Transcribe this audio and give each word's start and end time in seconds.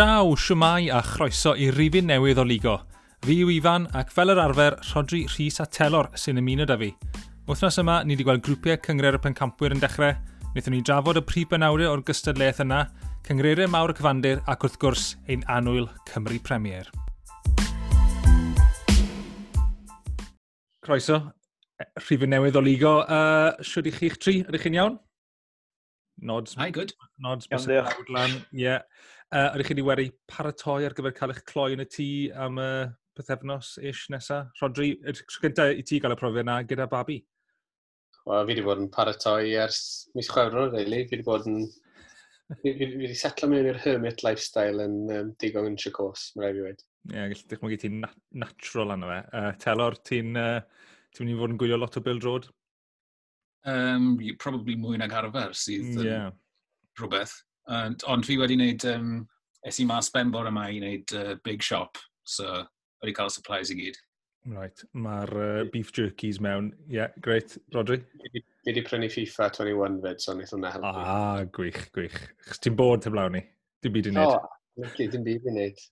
Siaw, 0.00 0.30
siwmai 0.32 0.88
a 0.88 1.02
chroeso 1.04 1.50
i 1.60 1.66
rifin 1.76 2.06
newydd 2.08 2.38
o 2.40 2.44
Ligo. 2.48 2.78
Fi 3.20 3.34
yw 3.42 3.50
Ifan 3.52 3.84
ac 4.00 4.08
fel 4.16 4.32
yr 4.32 4.38
arfer, 4.40 4.78
Rodri 4.94 5.18
Rhys 5.28 5.58
a 5.60 5.66
Telor 5.68 6.06
sy'n 6.16 6.40
ymuno 6.40 6.64
da 6.64 6.78
fi. 6.80 6.88
Wythnos 7.44 7.76
yma, 7.82 7.98
ni 8.08 8.16
wedi 8.16 8.24
gweld 8.24 8.40
grwpiau 8.46 8.80
cyngreir 8.86 9.18
y 9.18 9.20
pencampwyr 9.20 9.74
yn 9.76 9.82
dechrau. 9.82 10.14
Wnaethon 10.54 10.72
ni 10.72 10.80
drafod 10.88 11.20
y 11.20 11.24
prif 11.28 11.50
benawdau 11.50 11.90
o'r 11.90 12.04
gystadleuaeth 12.08 12.62
yna, 12.64 12.78
cyngreiriau 13.28 13.68
mawr 13.74 13.92
y 13.92 13.98
cyfandir 13.98 14.40
ac 14.48 14.64
wrth 14.64 14.80
gwrs 14.80 15.04
ein 15.28 15.44
anwyl 15.52 15.90
Cymru 16.08 16.40
Premier. 16.48 16.88
Croeso, 20.80 21.20
e, 21.76 21.90
rhifin 22.06 22.32
newydd 22.38 22.56
o 22.56 22.64
Ligo. 22.64 22.96
Uh, 23.04 23.52
Siwyd 23.60 23.92
i 23.92 23.96
chi'ch 24.00 24.16
tri, 24.16 24.38
ydych 24.48 24.64
chi'n 24.64 24.80
iawn? 24.80 24.96
Nods. 26.20 26.56
Hi, 26.56 26.70
good. 26.70 26.92
Nods, 27.20 27.52
Iawn, 27.52 27.68
diolch. 27.68 28.00
Ie. 28.52 28.64
Yeah. 28.64 28.82
Uh, 29.30 29.52
ydych 29.54 29.68
chi 29.68 29.74
wedi 29.76 29.86
wedi 29.86 30.04
paratoi 30.26 30.80
ar 30.88 30.94
gyfer 30.98 31.12
cael 31.14 31.30
eich 31.30 31.44
cloi 31.46 31.68
yn 31.76 31.84
y 31.84 31.86
tŷ 31.86 32.06
am 32.46 32.56
y 32.58 32.64
uh, 32.66 32.88
pethefnos 33.14 33.76
ish 33.86 34.08
nesa? 34.10 34.40
Rodri, 34.58 34.96
ydych 35.06 35.36
gyntaf 35.44 35.70
i 35.78 35.84
ti 35.86 36.00
gael 36.02 36.16
y 36.16 36.18
profiad 36.18 36.42
yna 36.42 36.56
gyda 36.66 36.88
babi? 36.90 37.20
Wel, 38.26 38.42
fi 38.42 38.50
wedi 38.50 38.64
bod 38.66 38.80
yn 38.82 38.88
paratoi 38.90 39.52
ers 39.62 39.78
mis 40.18 40.30
chwefror, 40.32 40.72
really. 40.74 41.04
Fi 41.06 41.14
wedi 41.14 41.26
bod 41.28 41.46
yn... 41.46 41.60
fi 42.58 42.72
wedi 42.74 43.14
setlo 43.20 43.46
mewn 43.52 43.68
i'r 43.70 43.78
hermit 43.84 44.24
lifestyle 44.26 44.82
yn 44.82 44.96
um, 45.14 45.30
digon 45.38 45.68
yn 45.68 45.78
Chicos, 45.78 46.32
mae'n 46.34 46.48
rhaid 46.48 46.58
i 46.58 46.64
wedi. 46.66 46.86
Ie, 47.10 47.14
yeah, 47.14 47.28
gallu 47.30 47.50
dychmygu 47.52 47.78
ti'n 47.84 48.00
nat 48.02 48.16
natural 48.42 48.96
anna 48.96 49.12
fe. 49.12 49.20
Uh, 49.30 49.52
telor, 49.62 49.98
ti'n 50.10 50.40
uh, 50.40 50.56
ti 51.14 51.22
mynd 51.22 51.36
i 51.36 51.38
fod 51.38 51.54
yn 51.54 51.60
gwylio 51.62 51.78
lot 51.78 52.00
o 52.00 52.02
Bill 52.08 52.18
Road? 52.26 52.50
Um, 53.70 54.10
probably 54.42 54.74
mwy 54.80 54.98
nag 54.98 55.14
arfer 55.14 55.54
sydd 55.54 55.92
mm, 55.92 56.02
yeah. 56.02 56.34
rhywbeth. 56.98 57.36
Ond, 57.70 58.04
ond 58.10 58.26
fi 58.26 58.36
wedi 58.40 58.56
wneud, 58.58 58.84
um, 58.90 59.10
es 59.66 59.78
i 59.78 59.86
mas 59.86 60.10
ben 60.10 60.30
bore 60.34 60.50
yma 60.50 60.66
i 60.70 60.78
wneud 60.80 61.12
uh, 61.14 61.34
Big 61.46 61.62
Shop, 61.62 62.00
so 62.26 62.64
wedi 63.02 63.14
cael 63.14 63.30
supplies 63.30 63.70
i 63.70 63.78
gyd. 63.78 63.98
Right, 64.50 64.82
mae'r 64.96 65.30
uh, 65.36 65.62
beef 65.70 65.92
jerkies 65.94 66.40
mewn. 66.42 66.72
Ie, 66.88 66.96
yeah, 66.96 67.14
great, 67.22 67.58
Rodri? 67.74 68.00
Fi 68.24 68.42
wedi 68.66 68.82
prynu 68.86 69.10
FIFA 69.12 69.50
21 69.60 70.00
fed, 70.02 70.22
so 70.24 70.34
wnaeth 70.34 70.54
hwnna 70.56 70.74
helpu. 70.74 70.92
Ah, 71.14 71.42
gwych, 71.58 71.80
gwych. 71.94 72.18
Chos 72.48 72.62
ti'n 72.64 72.78
bod 72.78 73.06
heblaw 73.06 73.30
ni? 73.34 73.44
Dim 73.84 73.94
byd 73.94 74.10
i 74.10 74.14
wneud. 74.16 74.34
O, 74.34 74.82
no, 74.82 74.92
dim 74.98 75.26
byd 75.26 75.46
i 75.46 75.54
wneud. 75.54 75.88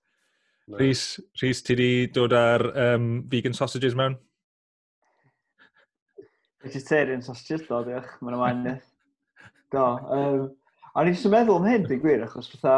Rhys, 0.79 1.03
Rhys, 1.41 1.63
ti 1.65 1.77
wedi 1.77 2.09
dod 2.13 2.35
ar 2.37 2.67
um, 2.89 3.11
vegan 3.31 3.55
sausages 3.57 3.95
mewn? 3.97 4.19
Vegetarian 6.65 7.23
sausages, 7.25 7.69
do, 7.69 7.85
diolch. 7.87 8.17
Mae'n 8.25 8.37
ymlaen. 8.37 8.81
Do, 9.73 9.85
um, 10.17 10.49
A 10.95 11.05
ni'n 11.05 11.19
sy'n 11.19 11.35
meddwl 11.35 11.61
am 11.61 11.69
hyn, 11.69 11.87
dwi'n 11.87 12.03
gwir, 12.03 12.25
achos 12.25 12.51
fatha, 12.53 12.75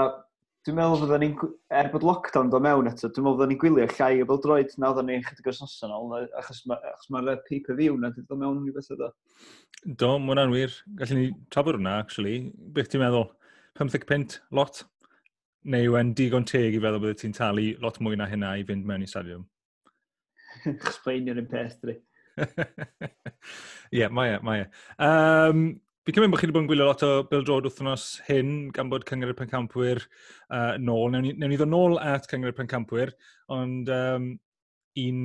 dwi'n 0.66 0.76
meddwl 0.76 1.02
fydda 1.04 1.18
ni'n, 1.22 1.34
er 1.80 1.90
bod 1.92 2.04
lockdown 2.06 2.50
do 2.52 2.60
mewn 2.62 2.90
eto, 2.90 3.08
dwi'n 3.08 3.26
meddwl 3.26 3.38
fydda 3.38 3.50
ni'n 3.50 3.60
gwylio 3.62 3.88
llai 3.94 4.12
o 4.20 4.28
beldroed 4.28 4.74
na 4.76 4.90
oedden 4.90 5.10
ni'n 5.12 5.26
chydig 5.26 5.50
o 5.50 5.54
snosan 5.56 5.94
ôl, 5.96 6.26
achos 6.40 6.62
mae'r 6.68 7.28
ma 7.30 7.36
pay-per-view 7.46 7.98
na 7.98 8.12
dwi'n 8.14 8.28
dod 8.28 8.42
mewn 8.42 8.66
i 8.68 8.74
beth 8.74 8.90
ydo. 8.96 9.12
Do, 9.84 10.16
mae 10.18 10.34
hwnna'n 10.34 10.52
wir. 10.52 10.74
Gallwn 10.98 11.22
ni 11.22 11.28
trafod 11.54 11.78
hwnna, 11.78 11.96
actually. 12.04 12.50
Beth 12.76 12.90
ti'n 12.92 13.00
meddwl? 13.04 13.30
15 13.80 14.04
pint, 14.08 14.40
lot? 14.52 14.82
Neu 15.70 15.88
yw'n 15.88 16.12
digon 16.16 16.44
teg 16.48 16.76
i 16.76 16.82
feddwl 16.82 17.02
bydde 17.04 17.22
ti'n 17.22 17.36
talu 17.36 17.66
lot 17.80 18.00
mwy 18.04 18.18
na 18.20 18.28
hynna 18.28 18.54
i 18.60 18.66
fynd 18.68 18.86
mewn 18.88 19.04
i 19.04 19.08
stadiwm? 19.08 19.46
Chysbeinio'r 20.84 21.40
un 21.40 21.48
peth, 21.48 21.78
dwi. 21.84 21.96
Ie, 23.96 24.06
mae 24.12 24.34
e, 24.34 24.40
mae 24.44 24.64
e. 24.64 24.68
Um, 25.04 25.64
Fi'n 26.00 26.14
cymryd 26.16 26.30
bod 26.32 26.40
chi 26.40 26.46
wedi 26.48 26.54
bod 26.56 26.62
yn 26.64 26.68
gwylio 26.70 26.84
lot 26.88 27.02
o 27.04 27.08
bildrod 27.28 27.66
wythnos 27.68 28.04
hyn, 28.24 28.52
gan 28.72 28.88
bod 28.88 29.02
Cyngor 29.04 29.34
y 29.34 29.36
Pencampwyr 29.36 29.98
uh, 30.00 30.78
nôl. 30.80 31.10
Newn 31.12 31.26
ni, 31.26 31.32
newn 31.36 31.52
ni 31.52 31.58
ddod 31.60 31.68
nôl 31.68 31.98
at 32.00 32.24
Cyngor 32.30 32.54
y 32.54 32.56
Pencampwyr, 32.56 33.12
ond 33.52 33.90
um, 33.92 34.30
un 35.02 35.18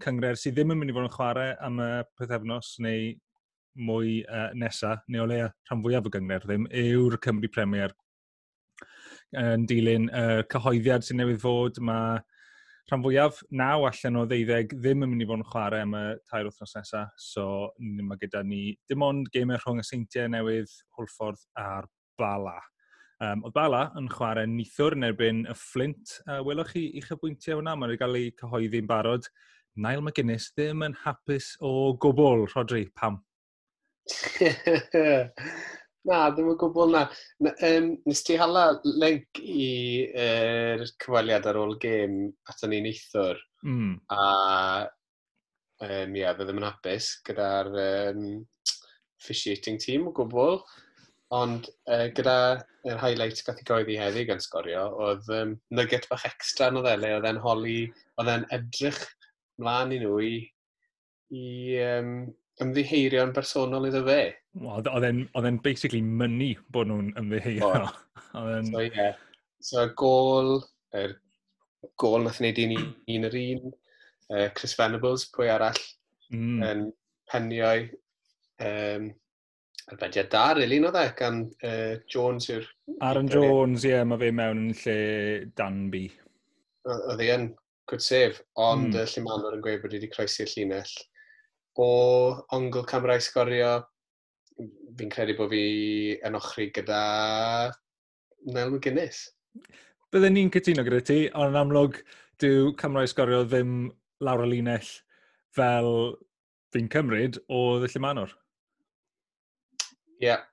cyngred 0.00 0.40
sydd 0.40 0.56
ddim 0.56 0.72
yn 0.72 0.80
mynd 0.80 0.94
i 0.94 0.96
fod 0.96 1.10
yn 1.10 1.12
chwarae 1.12 1.50
am 1.68 1.76
y 1.84 1.90
pethefnos 2.16 2.70
neu 2.86 3.10
mwy 3.84 4.14
uh, 4.24 4.48
nesa, 4.56 4.94
neu 5.12 5.26
o 5.26 5.28
leia 5.28 5.50
rhan 5.52 5.84
fwyaf 5.84 6.08
o 6.08 6.14
gyngred 6.16 6.48
ddim, 6.48 6.64
yw'r 6.72 7.18
Cymru 7.28 7.52
Premier 7.52 7.92
yn 9.44 9.68
dilyn 9.68 10.08
y 10.08 10.24
uh, 10.24 10.42
cyhoeddiad 10.56 11.04
sy'n 11.04 11.20
newydd 11.20 11.44
fod. 11.44 11.82
Mae 11.84 12.16
rhan 12.90 13.02
fwyaf, 13.04 13.40
naw 13.56 13.86
allan 13.88 14.20
o 14.20 14.26
ddeuddeg 14.28 14.74
ddim 14.76 15.04
yn 15.06 15.12
mynd 15.12 15.24
i 15.24 15.28
fod 15.28 15.40
yn 15.40 15.48
chwarae 15.48 15.84
am 15.86 15.94
y 15.96 16.02
tair 16.28 16.48
wythnos 16.48 16.74
nesaf, 16.76 17.14
so 17.20 17.46
mae 17.80 18.20
gyda 18.20 18.42
ni 18.44 18.76
dim 18.90 19.04
ond 19.06 19.30
gamer 19.32 19.62
rhwng 19.62 19.80
y 19.80 19.86
seintiau 19.88 20.28
newydd, 20.32 20.72
Hwlffordd 20.98 21.46
a'r 21.60 21.88
Bala. 22.20 22.58
Um, 23.24 23.44
oedd 23.46 23.56
Bala 23.56 23.82
yn 23.96 24.10
chwarae 24.12 24.50
nithwr 24.50 24.98
yn 24.98 25.08
erbyn 25.08 25.44
y 25.48 25.56
Flint. 25.56 26.18
Uh, 26.26 26.42
welwch 26.44 26.74
chi 26.74 26.84
i'ch 27.00 27.12
bwyntiau 27.22 27.60
hwnna, 27.60 27.76
mae'n 27.78 27.96
cael 28.00 28.20
ei 28.20 28.34
cyhoeddi'n 28.40 28.90
barod. 28.90 29.30
Nail 29.80 30.04
McGuinness 30.04 30.52
ddim 30.52 30.84
yn 30.86 30.98
hapus 31.06 31.54
o 31.64 31.94
gwbl, 32.02 32.44
Rodri, 32.52 32.84
pam? 33.00 33.22
Na, 36.08 36.28
ddim 36.30 36.50
yn 36.52 36.58
gwbl 36.60 36.92
na. 36.92 37.04
na 37.44 37.54
um, 37.68 37.92
nes 38.04 38.20
ti 38.26 38.36
hala 38.40 38.66
link 38.84 39.40
i'r 39.40 40.18
er 40.24 40.84
cyfaliad 41.00 41.48
ar 41.48 41.60
ôl 41.62 41.78
gêm 41.80 42.18
at 42.50 42.64
yn 42.66 42.76
un 42.78 42.88
eithwr. 42.90 43.40
Mm. 43.64 43.94
A 44.12 44.26
um, 45.88 46.16
ia, 46.20 46.34
fe 46.36 46.44
ddim 46.44 46.60
yn 46.60 46.68
hapus 46.68 47.10
gyda'r 47.28 47.70
um, 47.86 48.26
officiating 49.22 49.80
team 49.80 50.08
o 50.10 50.14
gwbl. 50.16 50.60
Ond 51.34 51.70
uh, 51.88 52.06
gyda 52.14 52.36
yr 52.86 53.00
highlight 53.00 53.40
gath 53.46 53.62
i 53.62 53.66
goeddi 53.66 53.96
heddi 53.98 54.26
gan 54.28 54.42
sgorio, 54.44 54.84
oedd 55.06 55.30
um, 55.34 55.54
nugget 55.74 56.06
bach 56.10 56.26
extra 56.28 56.68
yn 56.70 56.78
o 56.78 56.84
ddele, 56.84 57.14
oedd 57.16 57.28
e'n 57.30 57.40
holi, 57.42 57.78
oedd 58.20 58.30
e'n 58.30 58.44
edrych 58.54 59.00
mlaen 59.62 59.94
i 59.96 60.02
nhw 60.02 60.18
i, 60.20 60.34
i 61.32 61.46
um, 61.88 62.12
ymddiheirion 62.62 63.32
bersonol 63.34 63.88
iddo 63.88 64.04
fe. 64.06 64.20
Oedd 64.62 65.08
e'n 65.08 65.60
basically 65.64 66.02
mynnu 66.04 66.52
bod 66.74 66.90
nhw'n 66.90 67.12
ymddiheirio. 67.20 67.88
then... 68.34 68.70
so, 68.72 68.84
yeah. 68.84 69.16
so, 69.60 69.88
gol, 69.98 70.60
er, 70.94 71.16
gol 72.00 72.22
nath 72.26 72.40
wneud 72.42 72.60
un 72.62 72.76
un 72.78 73.28
yr 73.30 73.38
un, 73.40 73.74
uh, 74.30 74.48
Chris 74.54 74.76
Venables, 74.78 75.26
pwy 75.34 75.50
arall, 75.54 75.82
mm. 76.30 76.62
yn 76.70 76.86
penio'i 77.30 77.88
um, 78.62 79.10
arbediad 79.90 80.30
da, 80.32 80.44
really, 80.56 80.78
no 80.80 80.92
dde, 80.94 81.08
gan 81.18 81.42
uh, 81.66 81.96
Jones 82.10 82.48
yw'r... 82.52 82.68
Aaron 83.00 83.28
Jones, 83.32 83.84
ie, 83.84 83.96
yeah, 83.96 84.06
mae 84.06 84.22
fe 84.22 84.30
mewn 84.34 84.68
yn 84.68 84.78
lle 84.84 84.98
Danby. 85.58 86.06
Oedd 86.94 87.20
hi 87.20 87.32
yn 87.34 87.50
good 87.90 88.04
save, 88.04 88.40
ond 88.60 88.92
mm. 88.92 89.02
y 89.02 89.08
Llimanwr 89.10 89.58
yn 89.58 89.64
gweud 89.64 89.82
bod 89.82 89.96
wedi 89.96 90.12
croesi'r 90.12 90.54
llinell 90.54 90.94
o 91.80 91.88
ongl 92.54 92.84
camerau 92.88 93.22
sgorio, 93.22 93.72
fi'n 94.98 95.10
credu 95.10 95.36
bod 95.38 95.50
fi 95.50 95.64
yn 96.26 96.38
ochri 96.38 96.68
gyda 96.74 97.00
Nel 98.44 98.70
McGuinness. 98.70 99.26
Byddwn 100.12 100.36
ni'n 100.36 100.52
cytuno 100.54 100.84
gyda 100.86 101.00
ti, 101.02 101.18
ond 101.32 101.54
yn 101.54 101.60
amlwg 101.62 101.98
dyw 102.42 102.72
camerau 102.78 103.10
sgorio 103.10 103.42
ddim 103.48 103.90
lawr 104.24 104.44
y 104.46 104.50
linell 104.52 104.90
fel 105.56 105.90
fi'n 106.74 106.90
cymryd 106.92 107.38
o 107.48 107.64
ddillu 107.82 108.02
manwr. 108.04 108.34
Ie. 110.20 110.28
Yeah. 110.28 110.44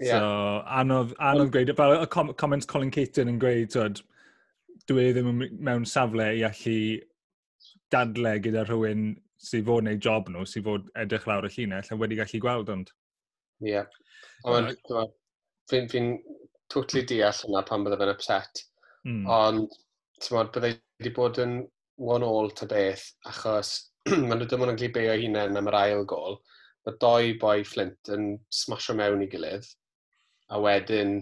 Yeah. 0.00 0.18
So, 0.18 0.64
anodd, 0.76 1.14
anodd 1.24 1.52
gweud, 1.54 1.72
fel 1.78 1.94
y 2.02 2.06
comments 2.12 2.68
Colin 2.68 2.90
Caton 2.92 3.30
yn 3.32 3.38
gweud, 3.40 3.70
twyd, 3.72 4.02
dwi 4.90 5.06
e 5.08 5.14
ddim 5.16 5.38
mewn 5.64 5.86
safle 5.88 6.26
i 6.36 6.42
allu 6.46 6.80
dadle 7.94 8.34
gyda 8.44 8.66
rhywun 8.66 9.06
sydd 9.46 9.66
fod 9.68 9.84
wneud 9.84 10.02
job 10.02 10.30
nhw, 10.32 10.44
sydd 10.48 10.66
fod 10.66 10.88
edrych 11.02 11.28
lawr 11.30 11.46
y 11.48 11.52
llinell, 11.54 11.90
a 11.90 12.00
wedi 12.00 12.18
gallu 12.18 12.42
gweld 12.42 12.72
ond. 12.74 12.92
Ie. 13.64 13.70
Yeah. 13.70 13.86
Ond 14.44 14.74
Fi'n 15.66 15.88
fi 15.90 16.00
totally 16.70 17.02
deall 17.10 17.40
yna 17.48 17.62
pan 17.66 17.84
bydde 17.86 17.98
fe'n 17.98 18.12
upset. 18.12 18.60
Mm. 19.06 19.24
Ond, 19.36 19.78
ti'n 20.22 20.36
modd, 20.36 20.52
bydde 20.54 20.72
wedi 20.76 21.12
bod 21.16 21.40
yn 21.42 21.56
one-all 21.96 22.52
ta 22.54 22.68
beth, 22.70 23.06
achos 23.30 23.72
maen 24.12 24.38
nhw 24.38 24.46
ddim 24.46 24.66
yn 24.66 24.78
glu 24.78 24.90
beio 24.94 25.16
hunain 25.22 25.58
am 25.58 25.70
yr 25.72 25.78
ail 25.80 26.04
gol. 26.08 26.38
Mae 26.86 26.98
doi 27.02 27.32
boi 27.42 27.64
Flint 27.66 28.12
yn 28.14 28.36
smasho 28.54 28.94
mewn 28.94 29.24
i 29.24 29.30
gilydd, 29.30 29.66
a 30.54 30.60
wedyn 30.62 31.18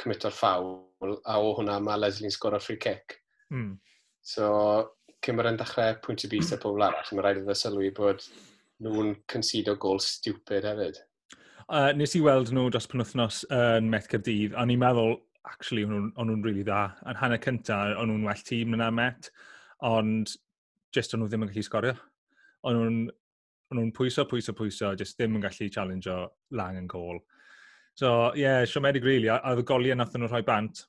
cymryd 0.00 0.24
o'r 0.28 0.36
ffawl, 0.36 1.16
a 1.28 1.36
o 1.36 1.52
hwnna 1.58 1.76
mae 1.84 2.00
Leslie'n 2.00 2.32
sgor 2.32 2.56
o 2.56 2.62
free 2.62 2.80
kick. 2.80 3.18
Mm. 3.52 3.74
So, 4.24 4.48
cyn 5.22 5.38
bod 5.38 5.48
yn 5.50 5.58
dechrau 5.60 5.96
pwynt 6.02 6.24
i 6.26 6.30
bus 6.32 6.52
a 6.54 6.58
pobl 6.60 6.82
arall, 6.82 7.08
mae'n 7.12 7.24
rhaid 7.24 7.40
iddo 7.42 7.56
sylwi 7.58 7.90
bod 7.94 8.24
nhw'n 8.82 9.14
consido 9.30 9.76
gol 9.80 10.00
stupid 10.02 10.66
hefyd. 10.66 10.98
Uh, 11.68 11.92
nes 11.96 12.16
i 12.18 12.22
weld 12.24 12.50
nhw 12.52 12.66
dros 12.72 12.88
penwthnos 12.90 13.44
yn 13.48 13.86
uh, 13.86 13.90
Met 13.92 14.08
Cardydd, 14.10 14.56
a 14.58 14.66
ni'n 14.66 14.80
meddwl, 14.82 15.14
actually, 15.48 15.84
o'n 15.86 16.10
nhw'n 16.16 16.42
really 16.44 16.64
dda. 16.66 16.82
Yn 17.08 17.20
hanner 17.20 17.40
cyntaf, 17.42 17.94
o'n 18.00 18.10
nhw'n 18.10 18.26
well 18.26 18.46
tîm 18.48 18.74
yna 18.76 18.90
Met, 18.94 19.30
ond 19.86 20.34
just 20.94 21.14
o'n 21.14 21.22
nhw 21.22 21.30
ddim 21.30 21.46
yn 21.46 21.52
gallu 21.52 21.66
sgorio. 21.66 21.94
O'n 22.66 22.78
nhw'n 22.78 22.98
nhw 23.78 23.86
pwyso, 23.96 24.26
pwyso, 24.28 24.56
pwyso, 24.58 24.92
just 24.98 25.18
ddim 25.18 25.38
yn 25.38 25.46
gallu 25.46 25.70
challenge 25.72 26.10
o 26.10 26.18
lang 26.58 26.80
yn 26.82 26.90
gol. 26.90 27.22
So, 27.98 28.32
ie, 28.34 28.42
yeah, 28.42 28.66
siomedig 28.68 29.06
really, 29.06 29.30
a 29.30 29.38
oedd 29.52 29.62
y 29.62 29.68
goliau 29.68 29.98
nath 29.98 30.14
nhw 30.16 30.30
rhoi 30.30 30.42
bant, 30.46 30.84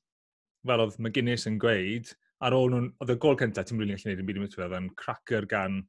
fel 0.67 0.83
oedd 0.83 0.99
McGuinness 0.99 1.47
yn 1.49 1.59
gweud, 1.61 2.11
ar 2.43 2.55
ôl 2.57 2.71
nhw'n, 2.71 2.89
oedd 3.03 3.13
y 3.13 3.17
gol 3.23 3.37
cyntaf, 3.39 3.67
ti'n 3.67 3.79
rili'n 3.79 3.97
gallu 3.97 4.03
gwneud 4.09 4.23
yn 4.23 4.29
byd 4.29 4.39
i 4.39 4.43
mitwyr, 4.43 4.65
oedd 4.67 4.79
yn 4.79 4.89
cracker 4.99 5.47
gan 5.49 5.79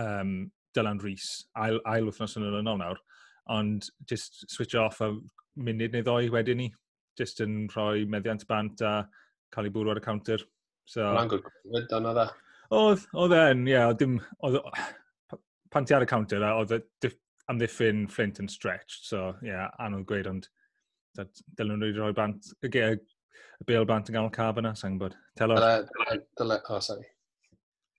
um, 0.00 0.34
Dylan 0.76 1.00
Rhys, 1.02 1.28
ail, 1.58 1.80
ail 1.88 2.06
wythnos 2.08 2.36
yn 2.38 2.46
yr 2.48 2.60
ynol 2.60 2.78
nawr, 2.82 3.00
ond 3.54 3.88
just 4.10 4.44
switch 4.52 4.76
off 4.78 5.00
a 5.04 5.10
munud 5.58 5.94
neu 5.94 6.04
ddoi 6.06 6.28
wedyn 6.32 6.60
ni, 6.62 6.68
just 7.18 7.42
yn 7.44 7.64
rhoi 7.74 8.04
meddiant 8.10 8.44
bant 8.50 8.84
a 8.86 8.92
cael 9.54 9.68
ei 9.68 9.74
bwrw 9.74 9.94
ar 9.94 10.02
y 10.02 10.04
counter. 10.04 10.44
So, 10.88 11.06
Mae'n 11.16 11.32
gwrdd 11.32 11.48
gwrdd 11.48 11.96
ond 11.98 12.10
oedd 12.12 12.22
e? 12.22 12.28
Oedd, 12.78 13.06
oedd 13.16 13.34
e'n, 13.38 13.64
ie, 13.66 13.74
yeah, 13.74 13.94
dim, 13.96 14.18
oedd, 14.44 14.60
pan 15.72 15.88
ti 15.88 15.96
ar 15.96 16.04
y 16.04 16.10
counter, 16.10 16.44
oedd 16.52 16.76
amddiffyn 17.48 18.06
Flint 18.12 18.40
yn 18.42 18.50
stretched, 18.52 19.00
so 19.08 19.30
ie, 19.40 19.50
yeah, 19.54 19.70
anodd 19.82 20.06
gweud, 20.08 20.28
ond 20.30 20.50
dylwn 21.58 21.80
nhw 21.80 21.88
wedi 21.88 22.02
rhoi 22.02 22.14
bant, 22.16 22.52
y 22.62 22.70
y 23.58 23.68
bil 23.68 23.86
bant 23.88 24.10
yn 24.10 24.18
ganol 24.18 24.34
caf 24.34 24.60
yna, 24.60 24.74
sa'n 24.78 24.96
gwybod. 24.96 25.16
Telo. 25.38 25.58
Dyle, 25.58 26.18
dyle, 26.38 26.58
oh, 26.70 26.82
sorry. 26.84 27.08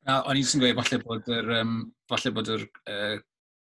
Na, 0.07 0.21
o'n 0.23 0.39
i'n 0.39 0.47
sy'n 0.47 0.63
gweud, 0.63 0.77
falle 0.79 1.01
bod 1.03 1.27
yr, 1.35 1.49
um, 1.59 1.79
falle 2.09 2.31
bod 2.35 2.51
yr 2.55 2.65
uh, 2.65 3.17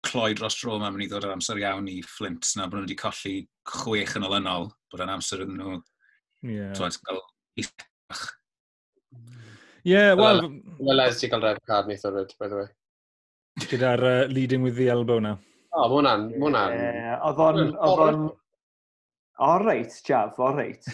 cloed 0.06 0.38
dros 0.40 0.56
dro 0.58 0.78
yma'n 0.78 0.94
mynd 0.94 1.06
i 1.06 1.08
ddod 1.10 1.26
ar 1.28 1.34
amser 1.36 1.60
iawn 1.60 1.90
i 1.92 1.98
Flint, 2.06 2.48
na 2.56 2.66
bod 2.66 2.80
nhw 2.80 2.86
wedi 2.86 2.98
colli 2.98 3.34
chwech 3.68 4.16
yn 4.18 4.26
olynol, 4.28 4.70
bod 4.90 5.04
yn 5.04 5.12
amser 5.12 5.44
iddyn 5.44 5.60
nhw, 5.60 5.78
yeah. 6.48 6.72
twad, 6.78 6.96
gael 7.06 7.20
eithaf. 7.60 8.24
Yeah, 9.86 10.14
wel... 10.18 10.46
Wel, 10.78 11.04
ais 11.04 11.20
ti 11.20 11.30
gael 11.30 11.44
red 11.44 11.62
card 11.68 11.90
neith 11.90 12.04
o'r 12.08 12.22
by 12.38 12.48
the 12.48 12.60
way. 12.62 12.68
Gyda'r 13.68 14.04
uh, 14.08 14.20
leading 14.32 14.62
with 14.64 14.78
the 14.80 14.88
elbow 14.88 15.18
na. 15.20 15.36
O, 15.72 15.84
oh, 15.84 16.00
mae 16.02 16.28
hwnna'n... 16.40 16.78
Oedd 17.28 17.42
o'n... 17.46 18.30
O 19.40 19.56
reit, 19.62 19.94
Jaf, 20.06 20.38
o 20.38 20.52
reit. 20.52 20.84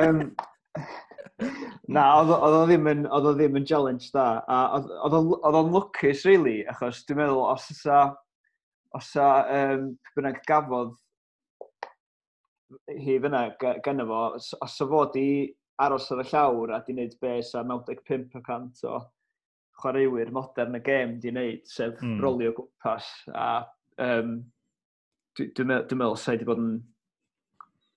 um, 0.00 0.22
na, 1.88 2.04
oedd 2.22 2.32
o 2.32 2.64
ddim 2.66 2.88
yn, 2.90 3.06
oedd 3.12 3.28
o 3.28 3.34
ddim 3.36 3.58
yn 3.60 3.68
challenge 3.68 4.10
da. 4.14 4.26
A 4.48 4.80
oedd 4.80 5.16
o'n 5.58 5.72
lwcus, 5.74 6.24
really, 6.28 6.62
achos 6.72 7.02
dwi'n 7.08 7.22
meddwl, 7.22 7.44
os 7.52 7.68
ysa, 7.74 8.02
os 8.96 9.10
ysa, 9.10 9.28
um, 9.58 9.88
bynnag 10.16 10.40
gafodd 10.48 10.96
hi 12.88 13.18
fyna 13.20 13.42
gan 13.60 14.00
efo, 14.04 14.22
os 14.36 14.78
o 14.80 14.88
fod 14.88 15.18
i 15.20 15.26
aros 15.82 16.10
ar 16.12 16.22
y 16.22 16.28
llawr 16.30 16.72
a 16.76 16.80
di 16.86 16.94
wneud 16.94 17.18
bes 17.20 17.52
a 17.58 17.64
95% 17.66 18.84
o 18.88 19.00
chwaraewyr 19.82 20.32
modern 20.32 20.78
y 20.78 20.82
gêm 20.86 21.18
di 21.20 21.32
wneud, 21.32 21.62
sef 21.68 22.00
mm. 22.00 22.18
rolio 22.22 22.54
gwmpas. 22.56 23.08
A 23.34 23.48
um, 24.06 24.38
dwi'n 25.36 25.52
dwi, 25.52 25.54
dwi 25.56 25.68
meddwl, 25.68 25.86
dwi 25.90 26.00
meddwl 26.00 26.18
sa'i 26.22 26.40
di 26.40 26.48
bod 26.48 26.62
yn 26.62 26.74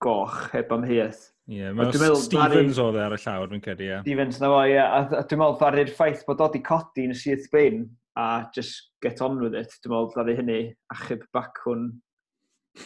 goch 0.03 0.49
heb 0.53 0.71
amheuaeth. 0.75 1.29
Ie, 1.45 1.59
yeah, 1.59 1.75
mae 1.77 1.93
Stevens 1.93 2.79
oedd 2.81 2.97
e 2.97 3.03
ar 3.03 3.13
y 3.13 3.19
llawr, 3.21 3.51
fi'n 3.51 3.61
credu, 3.61 3.85
ie. 3.85 3.99
Stevens 4.01 4.39
na 4.41 4.49
fo, 4.49 4.63
ie. 4.65 4.79
A 4.81 5.03
a 5.03 5.21
dwi'n 5.21 5.41
meddwl 5.41 5.59
ddaru'r 5.59 5.91
ffaith 5.93 6.23
bod 6.25 6.41
oedd 6.41 6.57
i 6.57 6.63
codi 6.65 7.05
yn 7.05 7.13
y 7.13 7.19
syth 7.19 7.45
bin 7.53 7.83
a 8.17 8.47
just 8.55 8.89
get 9.05 9.21
on 9.21 9.37
with 9.43 9.57
it. 9.57 9.75
Dwi'n 9.83 9.93
meddwl 9.93 10.11
ddaru 10.15 10.37
hynny 10.39 10.59
achub 10.95 11.27
bac 11.35 11.61
hwn 11.65 11.91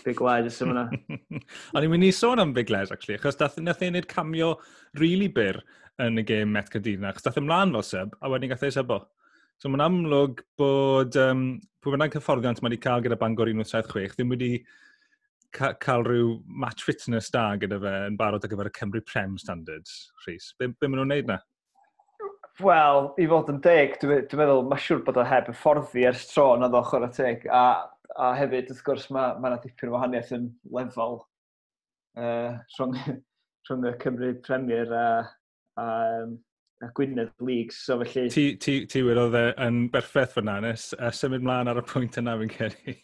Big 0.05 0.19
led, 0.21 0.45
ys 0.45 0.59
yma. 0.61 0.83
Ond 1.73 1.85
i'n 1.85 1.89
mynd 1.89 2.05
i 2.05 2.11
sôn 2.13 2.41
am 2.43 2.51
Big 2.53 2.69
led, 2.69 2.91
actually, 2.93 3.17
achos 3.17 3.39
dath 3.39 3.55
nath 3.63 3.81
ei 3.81 3.89
wneud 3.89 4.09
camio 4.11 4.51
really 4.99 5.29
byr 5.33 5.63
yn 6.03 6.21
y 6.21 6.25
gêm 6.27 6.51
Met 6.53 6.69
Cadina, 6.73 7.09
achos 7.09 7.25
dath 7.25 7.39
ymlaen 7.41 7.73
fel 7.73 7.87
sub, 7.87 8.13
a 8.21 8.29
wedyn 8.31 8.51
gath 8.51 8.67
ei 8.67 8.75
sebo. 8.75 8.99
So 9.59 9.71
mae'n 9.71 9.83
amlwg 9.87 10.43
bod 10.59 11.17
um, 11.19 11.47
pwy 11.83 11.95
bynnag 11.95 12.13
cyfforddiant 12.15 12.61
mae 12.61 12.69
wedi 12.69 12.83
cael 12.85 13.01
gyda 13.03 13.17
Bangor 13.19 13.49
176 13.51 14.15
ddim 14.15 14.35
wedi 14.35 14.51
ca 15.55 15.71
cael 15.83 16.03
rhyw 16.05 16.33
match 16.45 16.85
fitness 16.87 17.29
da 17.33 17.45
gyda 17.61 17.79
fe 17.83 17.93
yn 18.07 18.17
barod 18.19 18.45
ar 18.45 18.51
gyfer 18.51 18.69
y 18.69 18.73
Cymru 18.79 19.01
Prem 19.05 19.37
Standards, 19.41 20.11
Rhys? 20.25 20.51
Be, 20.59 20.69
be 20.69 20.89
maen 20.89 21.01
nhw'n 21.01 21.13
neud 21.15 21.31
na? 21.31 21.39
Wel, 22.59 23.05
i 23.21 23.27
fod 23.31 23.49
yn 23.53 23.61
deg, 23.63 23.95
dwi'n 24.01 24.27
dwi 24.27 24.41
meddwl 24.41 24.65
mae 24.67 24.83
siŵr 24.83 25.05
bod 25.07 25.21
o 25.21 25.23
heb 25.27 25.47
y 25.47 25.55
fforddi 25.55 26.03
ers 26.09 26.25
tro 26.33 26.51
yn 26.57 26.67
ddo 26.67 26.81
ochr 26.81 27.07
y 27.07 27.09
teg. 27.15 27.47
A, 27.55 27.63
a 28.19 28.33
hefyd, 28.35 28.73
wrth 28.73 28.83
gwrs, 28.87 29.07
mae 29.15 29.37
yna 29.37 29.55
ma 29.55 29.61
dipyn 29.63 29.93
o 29.93 29.95
wahaniaeth 29.95 30.35
yn 30.35 30.49
lefel 30.75 31.21
uh, 32.19 32.59
rhwng, 32.75 32.99
rhwng 33.69 33.87
y 33.87 33.95
Cymru 34.03 34.35
Premier 34.43 34.91
a, 34.91 35.07
a 35.79 35.87
a 36.81 36.87
Gwynedd 36.95 37.31
Leagues, 37.39 37.77
so 37.77 37.97
felly... 38.03 38.29
Ti, 38.29 38.55
ti, 38.55 38.85
ti 38.87 39.01
wyrodd 39.03 39.35
e 39.35 39.45
yn 39.65 39.81
berffaith 39.91 40.37
fyna, 40.37 40.59
nes 40.63 40.89
a 40.95 41.11
symud 41.15 41.43
mlaen 41.43 41.67
ar 41.71 41.81
y 41.81 41.83
pwynt 41.83 42.19
yna 42.21 42.37
fi'n 42.39 42.53
ceri. 42.53 42.95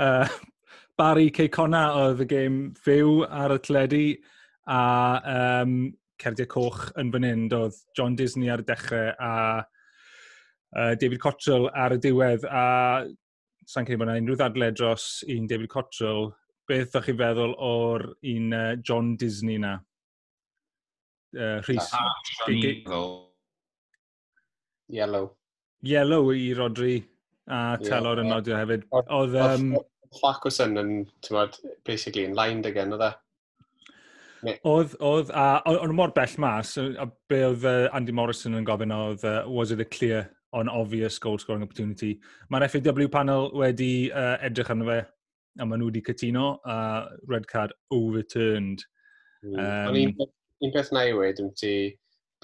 uh, 0.00 0.28
Barry 0.98 1.30
Ceicona 1.34 1.88
oedd 1.98 2.22
y 2.22 2.26
gêm 2.30 2.58
fyw 2.78 3.24
ar 3.26 3.56
y 3.56 3.60
tledu 3.66 4.04
a 4.70 4.80
um, 5.34 5.76
cerdiau 6.22 6.50
coch 6.50 6.84
yn 7.00 7.10
fan 7.12 7.26
hyn, 7.26 7.46
doedd 7.50 7.78
John 7.98 8.14
Disney 8.18 8.52
ar 8.52 8.62
y 8.62 8.66
dechrau 8.68 9.10
a 9.18 9.32
uh, 9.60 10.92
David 11.00 11.20
Cottrell 11.22 11.66
ar 11.74 11.96
y 11.96 11.98
diwedd 12.02 12.46
a 12.46 12.64
sa'n 13.66 13.86
credu 13.88 14.02
bod 14.02 14.12
yna 14.12 14.20
unrhyw 14.20 14.38
ddadle 14.38 14.70
dros 14.76 15.06
un 15.34 15.48
David 15.50 15.72
Cottrell, 15.72 16.28
beth 16.68 16.92
ddech 16.92 17.08
chi 17.08 17.16
feddwl 17.18 17.56
o'r 17.58 18.06
un 18.34 18.54
uh, 18.54 18.68
John 18.78 19.14
Disney 19.20 19.58
na? 19.58 19.78
Uh, 21.34 21.58
Rhys. 21.66 21.90
Yellow. 24.94 25.32
Yellow 25.82 26.30
i 26.30 26.52
Rodri 26.54 26.94
a 27.50 27.76
Telor 27.82 28.20
yeah, 28.20 28.22
yn 28.22 28.30
nodio 28.30 28.60
hefyd. 28.60 28.86
Oedd... 29.02 29.36
Um, 29.42 29.74
Farquharson 30.20 30.78
yn, 30.80 30.94
tymod, 31.26 31.58
basically 31.84 32.24
yn 32.28 32.36
lined 32.38 32.66
again, 32.66 32.94
oedd 32.94 33.06
e? 33.08 33.12
Oedd, 34.68 34.94
oedd, 35.00 35.30
a 35.32 35.62
o'n 35.72 35.94
mor 35.96 36.12
bell 36.12 36.34
mas, 36.42 36.74
a 36.76 37.06
be 37.32 37.40
oedd 37.46 37.64
uh, 37.64 37.88
Andy 37.96 38.12
Morrison 38.12 38.58
yn 38.58 38.66
gofyn 38.68 38.92
oedd, 38.92 39.24
uh, 39.24 39.42
was 39.48 39.72
it 39.72 39.80
a 39.80 39.88
clear 39.88 40.26
on 40.52 40.68
obvious 40.68 41.18
goal 41.18 41.38
scoring 41.38 41.64
opportunity? 41.64 42.18
Mae'r 42.52 42.68
FAW 42.70 43.08
panel 43.10 43.50
wedi 43.56 44.10
uh, 44.12 44.36
edrych 44.44 44.70
arno 44.74 44.88
fe, 44.90 45.00
a 45.58 45.66
maen 45.66 45.80
nhw 45.80 45.90
wedi 45.90 46.04
cytuno, 46.04 46.46
a 46.64 46.76
uh, 46.76 47.16
red 47.30 47.48
card 47.48 47.72
overturned. 47.94 48.84
Mm. 49.44 49.58
Um, 49.64 49.98
un, 50.02 50.30
un 50.66 50.74
peth 50.76 50.92
na 50.92 51.06
i 51.08 51.16
wedi, 51.16 51.44
ym 51.44 51.52
ti 51.56 51.74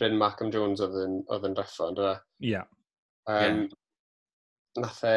Bryn 0.01 0.17
Malcolm 0.19 0.53
Jones 0.55 0.81
oedd 0.85 0.97
yn, 1.05 1.21
oedd 1.29 1.47
yn 1.51 1.57
reffo, 1.59 1.91
ynddo 1.93 2.09
fe? 2.09 2.17
Ie. 2.41 2.55
Yeah. 2.55 2.69
Um, 3.29 3.65
yeah. 3.67 3.79
Nath 4.81 5.03
e, 5.05 5.17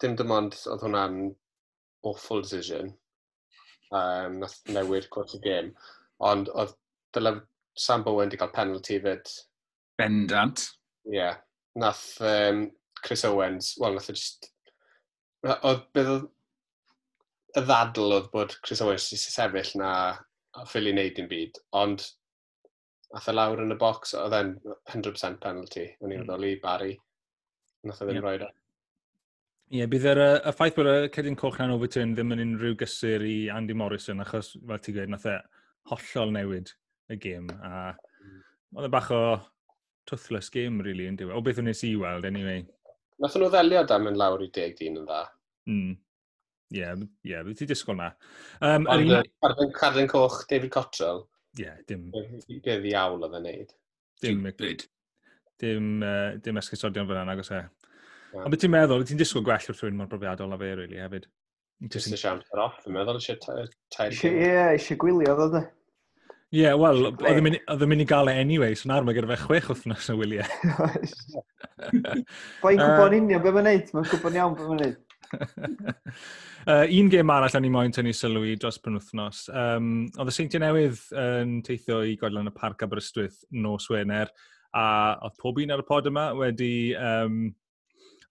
dim 0.00 0.14
dim 0.16 0.32
ond 0.32 0.56
oedd 0.70 0.84
hwnna'n 0.86 1.18
awful 2.10 2.42
decision. 2.44 2.92
Um, 3.94 4.40
nath 4.42 4.60
newid 4.74 5.10
cwrs 5.14 5.36
y 5.38 5.42
gêm. 5.44 5.72
Ond 6.24 6.50
oedd 6.54 6.74
dyle 7.16 7.36
Sam 7.78 8.04
Bowen 8.06 8.28
wedi 8.28 8.40
cael 8.40 8.54
penalty 8.54 9.00
fyd. 9.02 9.30
Bendant. 9.98 10.68
Ie. 11.08 11.18
Yeah. 11.18 11.40
Nath 11.78 12.06
um, 12.22 12.68
Chris 13.02 13.24
Owens, 13.28 13.74
wel, 13.80 13.96
nath 13.98 14.10
e 14.10 14.16
just... 14.16 14.50
Oedd 15.44 15.82
bydd 15.92 16.12
y 17.54 17.62
ddadl 17.62 18.14
oedd 18.16 18.30
bod 18.32 18.54
Chris 18.64 18.80
Owens 18.82 19.10
wedi 19.10 19.20
sefyll 19.20 19.74
na 19.78 19.90
a 20.54 20.64
ffili 20.70 20.92
wneud 20.94 21.16
dim 21.16 21.28
byd, 21.30 21.58
ond 21.76 22.04
nath 23.14 23.28
e 23.30 23.34
lawr 23.34 23.62
yn 23.62 23.74
y 23.74 23.78
bocs, 23.78 24.14
oedd 24.18 24.36
e'n 24.38 24.54
100% 24.94 25.40
penalty, 25.42 25.86
o'n 26.00 26.14
i'n 26.14 26.24
mm. 26.26 26.46
i 26.48 26.54
Barry, 26.62 26.94
nath 27.86 28.02
o 28.02 28.08
ddim 28.08 28.20
yep. 28.20 28.26
roed 28.26 28.46
o. 28.46 28.50
E. 28.50 28.63
Ie, 29.74 29.80
yeah, 29.80 29.88
bydd 29.90 30.04
yr, 30.06 30.18
y 30.46 30.50
ffaith 30.54 30.76
bod 30.76 30.86
y 30.86 31.08
Cedyn 31.10 31.34
Coch 31.34 31.56
na'n 31.58 31.72
overturn 31.74 32.12
ddim 32.14 32.30
yn 32.30 32.42
unrhyw 32.44 32.76
gysur 32.78 33.24
i 33.26 33.48
Andy 33.50 33.74
Morrison, 33.74 34.20
achos, 34.22 34.52
fel 34.68 34.78
ti'n 34.84 34.94
gweud, 34.94 35.10
nath 35.10 35.26
e 35.26 35.32
hollol 35.90 36.30
newid 36.36 36.70
y 37.10 37.16
gêm, 37.18 37.48
a 37.58 37.72
mm. 37.90 38.36
oedd 38.76 38.86
e 38.86 38.90
bach 38.94 39.10
o 39.10 39.18
toothless 40.06 40.52
game, 40.54 40.78
really, 40.86 41.08
yn 41.10 41.18
diwedd. 41.18 41.34
O 41.34 41.42
beth 41.42 41.58
o'n 41.58 41.66
nes 41.66 41.82
i 41.88 41.90
weld, 41.98 42.30
anyway. 42.30 42.62
Nath 43.18 43.34
nhw 43.34 43.50
ddelio 43.50 43.82
da 43.90 43.98
mynd 43.98 44.22
lawr 44.22 44.46
i 44.46 44.50
deg 44.54 44.78
dyn 44.78 45.02
yn 45.02 45.10
dda. 45.10 45.26
Mm. 45.66 45.92
Ie, 45.98 46.78
yeah, 46.78 47.06
yeah, 47.26 47.42
bydd 47.42 47.58
ti 47.58 47.66
disgwyl 47.74 47.98
na. 47.98 48.12
Um, 48.62 48.86
Ond 48.94 49.10
un... 49.10 49.74
Cardyn, 49.74 50.10
Coch, 50.14 50.44
David 50.54 50.70
Cottrell. 50.78 51.24
Ie, 51.58 51.64
yeah, 51.66 51.82
dim... 51.90 52.12
Bydd 52.14 52.92
iawl 52.92 53.26
oedd 53.26 53.40
e'n 53.40 53.50
neud. 53.50 53.80
Dim... 54.22 54.46
Dim, 55.58 55.96
uh, 55.98 56.36
dim 56.46 56.62
esgusodion 56.62 57.10
fyna, 57.10 57.26
nag 57.26 57.42
nagos 57.42 57.50
e. 57.58 57.64
Ond 58.42 58.50
beth 58.50 58.64
ti'n 58.64 58.74
meddwl, 58.74 59.04
ti'n 59.06 59.20
disgwyl 59.20 59.44
gwell 59.46 59.70
wrth 59.70 59.82
rhywun 59.82 59.98
mor 60.00 60.10
brofiadol 60.10 60.50
na 60.50 60.58
fe, 60.60 60.72
really, 60.74 60.98
hefyd? 60.98 61.28
Just 61.92 62.10
y 62.10 62.18
siarad 62.18 62.50
ar 62.54 62.64
off, 62.66 62.80
dwi'n 62.82 62.96
meddwl, 62.96 63.20
eisiau 63.20 63.38
tair. 63.44 64.14
Ie, 64.14 64.52
eisiau 64.74 64.98
gwylio, 65.02 65.36
dod 65.38 65.54
dde. 65.54 65.64
Ie, 66.54 66.68
wel, 66.78 67.08
oedd 67.10 67.82
yn 67.82 67.90
mynd 67.90 68.04
i 68.04 68.06
gael 68.06 68.30
e 68.30 68.34
anyway, 68.38 68.76
so 68.78 68.86
nawr 68.86 69.02
mae 69.06 69.16
gyda 69.16 69.26
fe 69.32 69.38
chwech 69.42 69.66
wythnos 69.72 70.06
o 70.12 70.14
wyliau. 70.20 70.46
Mae'n 72.62 72.78
gwybod 72.78 73.16
union 73.18 73.42
beth 73.42 73.56
mae'n 73.56 73.66
neud, 73.66 73.88
mae'n 73.96 74.06
gwybod 74.12 74.38
iawn 74.38 74.54
beth 74.58 74.68
mae'n 74.70 74.84
neud. 74.84 75.00
uh, 76.70 76.84
un 76.84 77.10
gêm 77.10 77.32
arall 77.34 77.58
o'n 77.58 77.66
i 77.66 77.72
moyn 77.74 77.94
tynnu 77.96 78.12
sylw 78.14 78.46
i 78.46 78.54
dros 78.60 78.78
penwthnos. 78.84 79.48
Um, 79.50 79.88
oedd 80.14 80.30
y 80.30 80.36
Seintiau 80.36 80.62
Newydd 80.62 81.02
yn 81.24 81.58
teithio 81.66 82.04
i 82.06 82.14
godlan 82.20 82.52
y 82.52 82.54
Parc 82.54 82.86
Aberystwyth 82.86 83.42
nos 83.50 83.90
Wener, 83.90 84.30
a 84.78 84.86
oedd 85.26 85.42
pob 85.42 85.58
un 85.62 85.74
ar 85.74 85.82
y 85.82 85.88
pod 85.90 86.06
yma 86.10 86.28
wedi 86.38 86.72
um, 86.98 87.48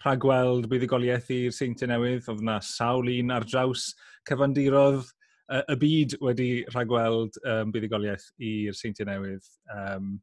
rhagweld 0.03 0.67
buddigoliaeth 0.71 1.29
i'r 1.33 1.55
seintiau 1.55 1.91
newydd, 1.91 2.27
oedd 2.27 2.43
yna 2.43 2.59
sawl 2.65 3.11
un 3.11 3.31
ar 3.35 3.47
draws 3.47 3.91
cyfandirodd 4.29 5.07
y 5.53 5.75
byd 5.79 6.15
wedi 6.23 6.49
rhagweld 6.71 7.37
um, 7.45 7.71
buddigoliaeth 7.73 8.29
i'r 8.43 8.77
seintiau 8.77 9.09
newydd. 9.09 9.47
Um, 9.75 10.15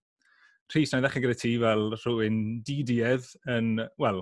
Rhys, 0.70 0.92
na 0.92 1.00
i 1.00 1.04
ddechrau 1.04 1.25
gyda 1.25 1.38
ti 1.38 1.56
fel 1.58 1.88
rhywun 1.96 2.38
didiedd 2.66 3.26
yn, 3.50 3.72
wel, 4.00 4.20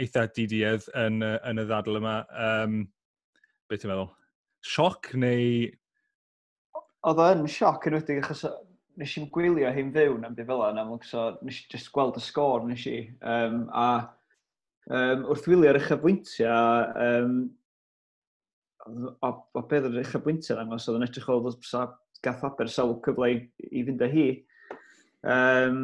eitha 0.00 0.24
didiedd 0.36 0.86
yn, 0.96 1.20
yn 1.20 1.60
y 1.60 1.66
ddadl 1.68 2.00
yma. 2.00 2.14
Um, 2.32 2.80
be 3.68 3.76
ti'n 3.76 3.92
meddwl? 3.92 4.08
Sioc 4.64 5.12
neu... 5.20 5.68
Oedd 7.08 7.22
o'n 7.24 7.46
sioc 7.48 7.86
yn 7.88 7.98
wedi, 7.98 8.18
achos 8.20 8.46
nes 9.00 9.12
i'n 9.16 9.28
gwylio 9.32 9.68
hi'n 9.72 9.92
fyw 9.94 10.16
na'n 10.20 10.34
byd 10.36 10.48
fel 10.48 10.64
yna, 10.70 10.86
so 11.06 11.26
nes 11.44 11.60
i 11.62 11.68
just 11.72 11.92
gweld 11.94 12.18
y 12.20 12.24
sgôr 12.24 12.64
nes 12.68 12.86
i. 12.88 12.98
Um, 13.20 13.62
a 13.72 13.86
um, 14.90 15.24
wrth 15.30 15.48
wylio'r 15.50 15.78
uchafbwyntiau, 15.80 16.92
um, 17.06 17.40
o, 18.90 19.32
o 19.32 19.64
beth 19.70 19.88
oedd 19.88 19.96
yr 19.96 20.04
uchafbwyntiau 20.04 20.58
ddangos, 20.58 20.88
oedd 20.90 21.00
yn 21.00 21.08
edrych 21.08 21.30
o 21.30 21.40
gath 22.24 22.44
Aber 22.44 22.68
sawl 22.68 22.98
cyfle 23.04 23.30
i, 23.32 23.36
i 23.72 23.84
fynd 23.86 24.02
â 24.04 24.08
hi. 24.12 24.28
Um, 25.24 25.78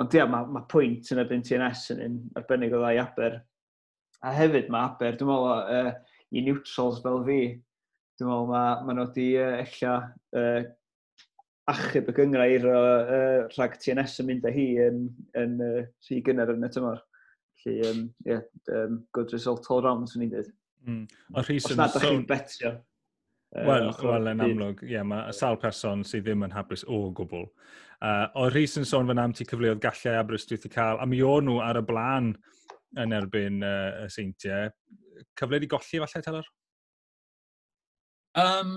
ond 0.00 0.14
ia, 0.16 0.26
mae 0.28 0.48
ma 0.54 0.64
pwynt 0.70 1.10
yn 1.12 1.20
erbyn 1.22 1.44
TNS 1.44 1.90
yn 1.94 2.04
un 2.06 2.20
arbennig 2.40 2.74
o 2.76 2.80
ddau 2.80 3.02
Aber. 3.02 3.40
A 4.24 4.32
hefyd 4.36 4.70
mae 4.72 4.88
Aber, 4.88 5.16
dwi'n 5.16 5.30
meddwl, 5.30 5.50
uh, 5.76 6.20
i 6.30 6.44
neutrals 6.46 7.00
fel 7.04 7.22
fi, 7.26 7.40
dwi'n 8.20 8.30
meddwl 8.30 8.50
mae 8.52 8.84
ma 8.86 8.96
nhw 8.96 9.08
wedi 9.08 9.28
uh, 9.40 9.60
ella 9.64 9.94
uh, 10.40 10.62
achub 11.70 12.08
y 12.10 12.16
gyngrair 12.16 12.66
o 12.68 12.80
uh, 12.80 13.44
rhag 13.54 13.76
TNS 13.80 14.20
yn 14.22 14.30
mynd 14.30 14.48
â 14.48 14.54
hi 14.54 14.66
yn, 14.86 15.06
yn 15.38 15.56
uh, 15.64 15.80
rhy 16.08 16.20
gynnar 16.26 16.52
yn 16.54 16.66
y 16.66 16.72
tymor. 16.72 17.00
Felly, 17.60 17.88
um, 17.88 18.06
yeah, 18.26 18.40
um, 18.72 19.02
good 19.12 19.32
result 19.32 19.66
all 19.70 19.82
round, 19.84 20.08
swn 20.10 20.26
i'n 20.26 20.32
dweud. 20.32 20.54
Mm. 20.86 21.02
O 21.34 21.44
rheswm... 21.44 21.74
Os 21.74 21.80
nad 21.80 21.98
ydych 21.98 22.08
chi'n 22.08 22.24
betio. 22.28 22.72
Wel, 23.50 23.88
uh, 23.90 24.02
wel 24.06 24.30
yn 24.30 24.42
amlwg, 24.44 24.84
ie, 24.86 24.94
yeah, 24.94 25.06
mae 25.06 25.32
sawl 25.34 25.58
person 25.58 26.04
sydd 26.06 26.28
ddim 26.28 26.44
yn 26.46 26.54
hapus 26.54 26.84
o 26.86 27.00
gwbl. 27.18 27.48
Uh, 28.00 28.28
o 28.38 28.46
Rhys 28.48 28.78
yn 28.80 28.86
sôn 28.88 29.10
fan 29.10 29.18
am 29.20 29.34
ti 29.36 29.44
cyfleoedd 29.44 29.82
gallau 29.82 30.20
Aberystwyth 30.20 30.68
i 30.68 30.72
cael, 30.72 31.00
a 31.02 31.06
mi 31.08 31.18
o'n 31.26 31.44
nhw 31.48 31.58
ar 31.60 31.80
y 31.80 31.84
blaen 31.84 32.30
yn 33.02 33.12
erbyn 33.12 33.60
uh, 33.66 34.06
y 34.06 34.12
seintiau. 34.14 34.70
Cyfle 35.36 35.58
wedi 35.58 35.68
golli 35.68 35.98
e 35.98 36.06
falle, 36.06 36.24
Telor? 36.24 36.48
Um, 38.40 38.74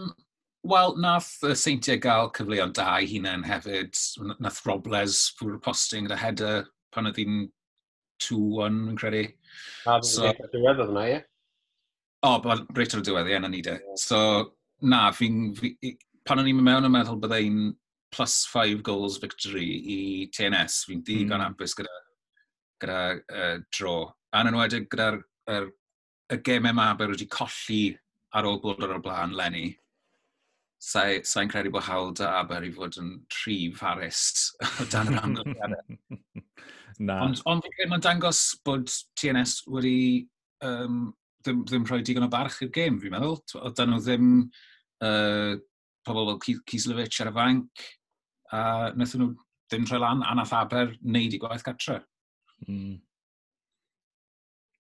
Wel, 0.64 0.94
nath 1.04 1.42
y 1.44 1.54
seintiau 1.60 2.00
gael 2.04 2.30
cyfleoedd 2.36 2.76
da 2.78 2.98
i 3.04 3.08
hunain 3.12 3.42
hefyd. 3.44 3.98
Nath 4.40 4.62
Robles 4.64 5.26
fwrw 5.38 5.58
posting 5.64 6.08
gyda 6.08 6.20
header 6.22 6.70
pan 6.96 7.10
oedd 7.10 7.20
hi'n 7.20 7.42
2-1, 8.24 8.82
yn 8.92 8.98
credu. 9.00 9.24
A 9.90 10.00
so, 10.08 10.32
diwedd 10.54 10.82
oedd 10.86 11.00
ie? 11.04 11.22
O, 12.24 12.34
reit 12.78 12.96
o'r 12.96 13.04
y 13.04 13.06
diwedd, 13.10 13.32
ie, 13.34 13.40
na 13.44 13.52
ni 13.52 13.62
de. 13.66 13.78
So, 14.00 14.20
na, 14.88 15.06
fi'n... 15.16 15.54
Fi, 15.60 15.76
pan 16.24 16.40
o'n 16.40 16.48
i'n 16.48 16.62
mewn 16.64 16.88
yn 16.88 16.94
meddwl 16.94 17.20
byddai'n 17.20 17.60
plus 18.14 18.44
5 18.48 18.84
goals 18.86 19.18
victory 19.20 19.68
i 19.68 20.00
TNS, 20.32 20.84
fi'n 20.88 21.02
hmm. 21.02 21.08
digon 21.08 21.42
mm. 21.42 21.52
apus 21.52 21.76
gyda, 21.76 22.02
gyda 22.84 23.00
uh, 23.20 23.56
dro. 23.76 23.98
A 24.32 24.44
yn 24.44 24.54
enwedig 24.54 24.88
gyda'r 24.94 25.20
er, 25.52 25.68
y 26.32 26.40
gemau 26.46 26.74
yma 26.74 26.92
ber 26.98 27.14
wedi 27.14 27.28
colli 27.32 27.84
ar 28.34 28.48
ôl 28.50 28.62
bod 28.64 28.84
ar 28.86 28.96
y 28.98 29.02
blaen 29.04 29.36
Lenny. 29.38 29.72
sa'n 30.84 31.24
sa 31.24 31.44
credu 31.48 31.72
bod 31.72 31.86
hawl 31.88 32.12
da 32.12 32.34
Aber 32.42 32.66
i 32.68 32.72
fod 32.76 32.98
yn 33.00 33.12
tri 33.32 33.72
harus 33.80 34.52
o 34.82 34.88
dan 34.92 35.14
yr 35.14 35.22
amgylchiadau. 35.22 36.00
Na. 37.04 37.20
Ond, 37.26 37.42
on, 37.50 37.62
fi'n 37.64 37.74
credu 37.76 37.92
mae'n 37.92 38.04
dangos 38.06 38.42
bod 38.64 38.88
TNS 39.20 39.64
wedi 39.72 39.98
um, 40.64 41.06
ddim, 41.44 41.64
ddim 41.68 41.88
rhoi 41.90 42.04
digon 42.06 42.28
o 42.28 42.32
barch 42.32 42.62
i'r 42.64 42.72
gêm, 42.76 43.00
fi'n 43.02 43.14
meddwl. 43.16 43.40
Oedden 43.60 43.92
nhw 43.92 44.02
ddim 44.06 44.30
uh, 45.04 45.54
pobl 46.08 46.30
fel 46.32 46.62
Kislevich 46.70 47.20
ar 47.24 47.32
y 47.32 47.36
fanc, 47.36 47.88
a 48.54 48.62
wnaethon 48.94 49.24
nhw 49.24 49.32
ddim 49.72 49.88
rhoi 49.90 50.02
lan 50.04 50.24
a 50.28 50.36
nath 50.38 50.54
Aber 50.56 50.94
wneud 51.02 51.36
i 51.36 51.42
gwaith 51.42 51.66
gatra. 51.68 51.98
Mm. 52.68 53.00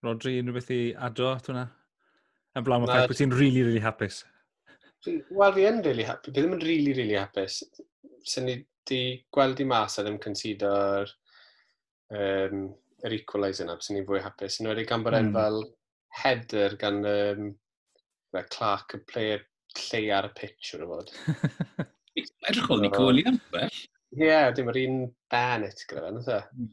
Rodri, 0.03 0.37
unrhyw 0.39 0.59
beth 0.59 0.71
i 0.75 0.83
ado 1.07 1.31
at 1.31 1.49
hwnna? 1.49 1.65
Yn 2.53 2.67
blawn 2.67 2.85
o 2.85 2.91
peth, 2.91 3.09
bod 3.09 3.19
ti'n 3.19 3.35
really, 3.35 3.63
really 3.65 3.83
hapus. 3.83 4.21
Wel, 5.07 5.51
fi 5.55 5.67
yn 5.67 5.81
really 5.83 6.05
hapus. 6.07 6.29
Fi 6.29 6.37
ddim 6.37 6.55
yn 6.55 6.63
really, 6.63 6.95
really 6.95 7.19
hapus. 7.19 7.59
Swn 8.27 8.47
ni 8.47 8.57
di 8.87 9.01
gweld 9.33 9.61
i 9.63 9.67
mas 9.67 9.97
a 9.97 10.03
ddim 10.03 10.19
consider 10.23 11.11
um, 12.11 12.67
yr 13.03 13.17
equaliser 13.19 13.67
yna, 13.67 13.77
sy'n 13.83 13.99
ni'n 13.99 14.07
fwy 14.09 14.21
hapus. 14.23 14.59
Yn 14.61 14.71
wedi 14.71 14.85
gan 14.89 15.05
bod 15.05 15.17
mm. 15.19 15.31
fel 15.35 15.59
header 16.23 16.77
gan 16.81 17.01
um, 17.07 17.49
fe, 18.33 18.45
Clark, 18.53 18.97
y 18.97 19.03
player 19.09 19.47
lle 19.79 20.03
ar 20.13 20.29
y 20.29 20.35
pitch 20.37 20.75
o'r 20.77 20.85
fod. 20.91 21.15
Edrych 22.49 22.69
o'n 22.69 22.77
ôl 22.77 22.85
Nico 22.85 23.09
am 23.31 23.41
bell. 23.53 23.81
Ie, 24.13 24.27
yeah, 24.27 24.51
dim 24.53 24.69
yr 24.69 24.83
un 24.83 25.01
Bennett 25.33 25.87
gyda 25.89 26.05
fe, 26.05 26.13
nid 26.19 26.29
mm. 26.67 26.69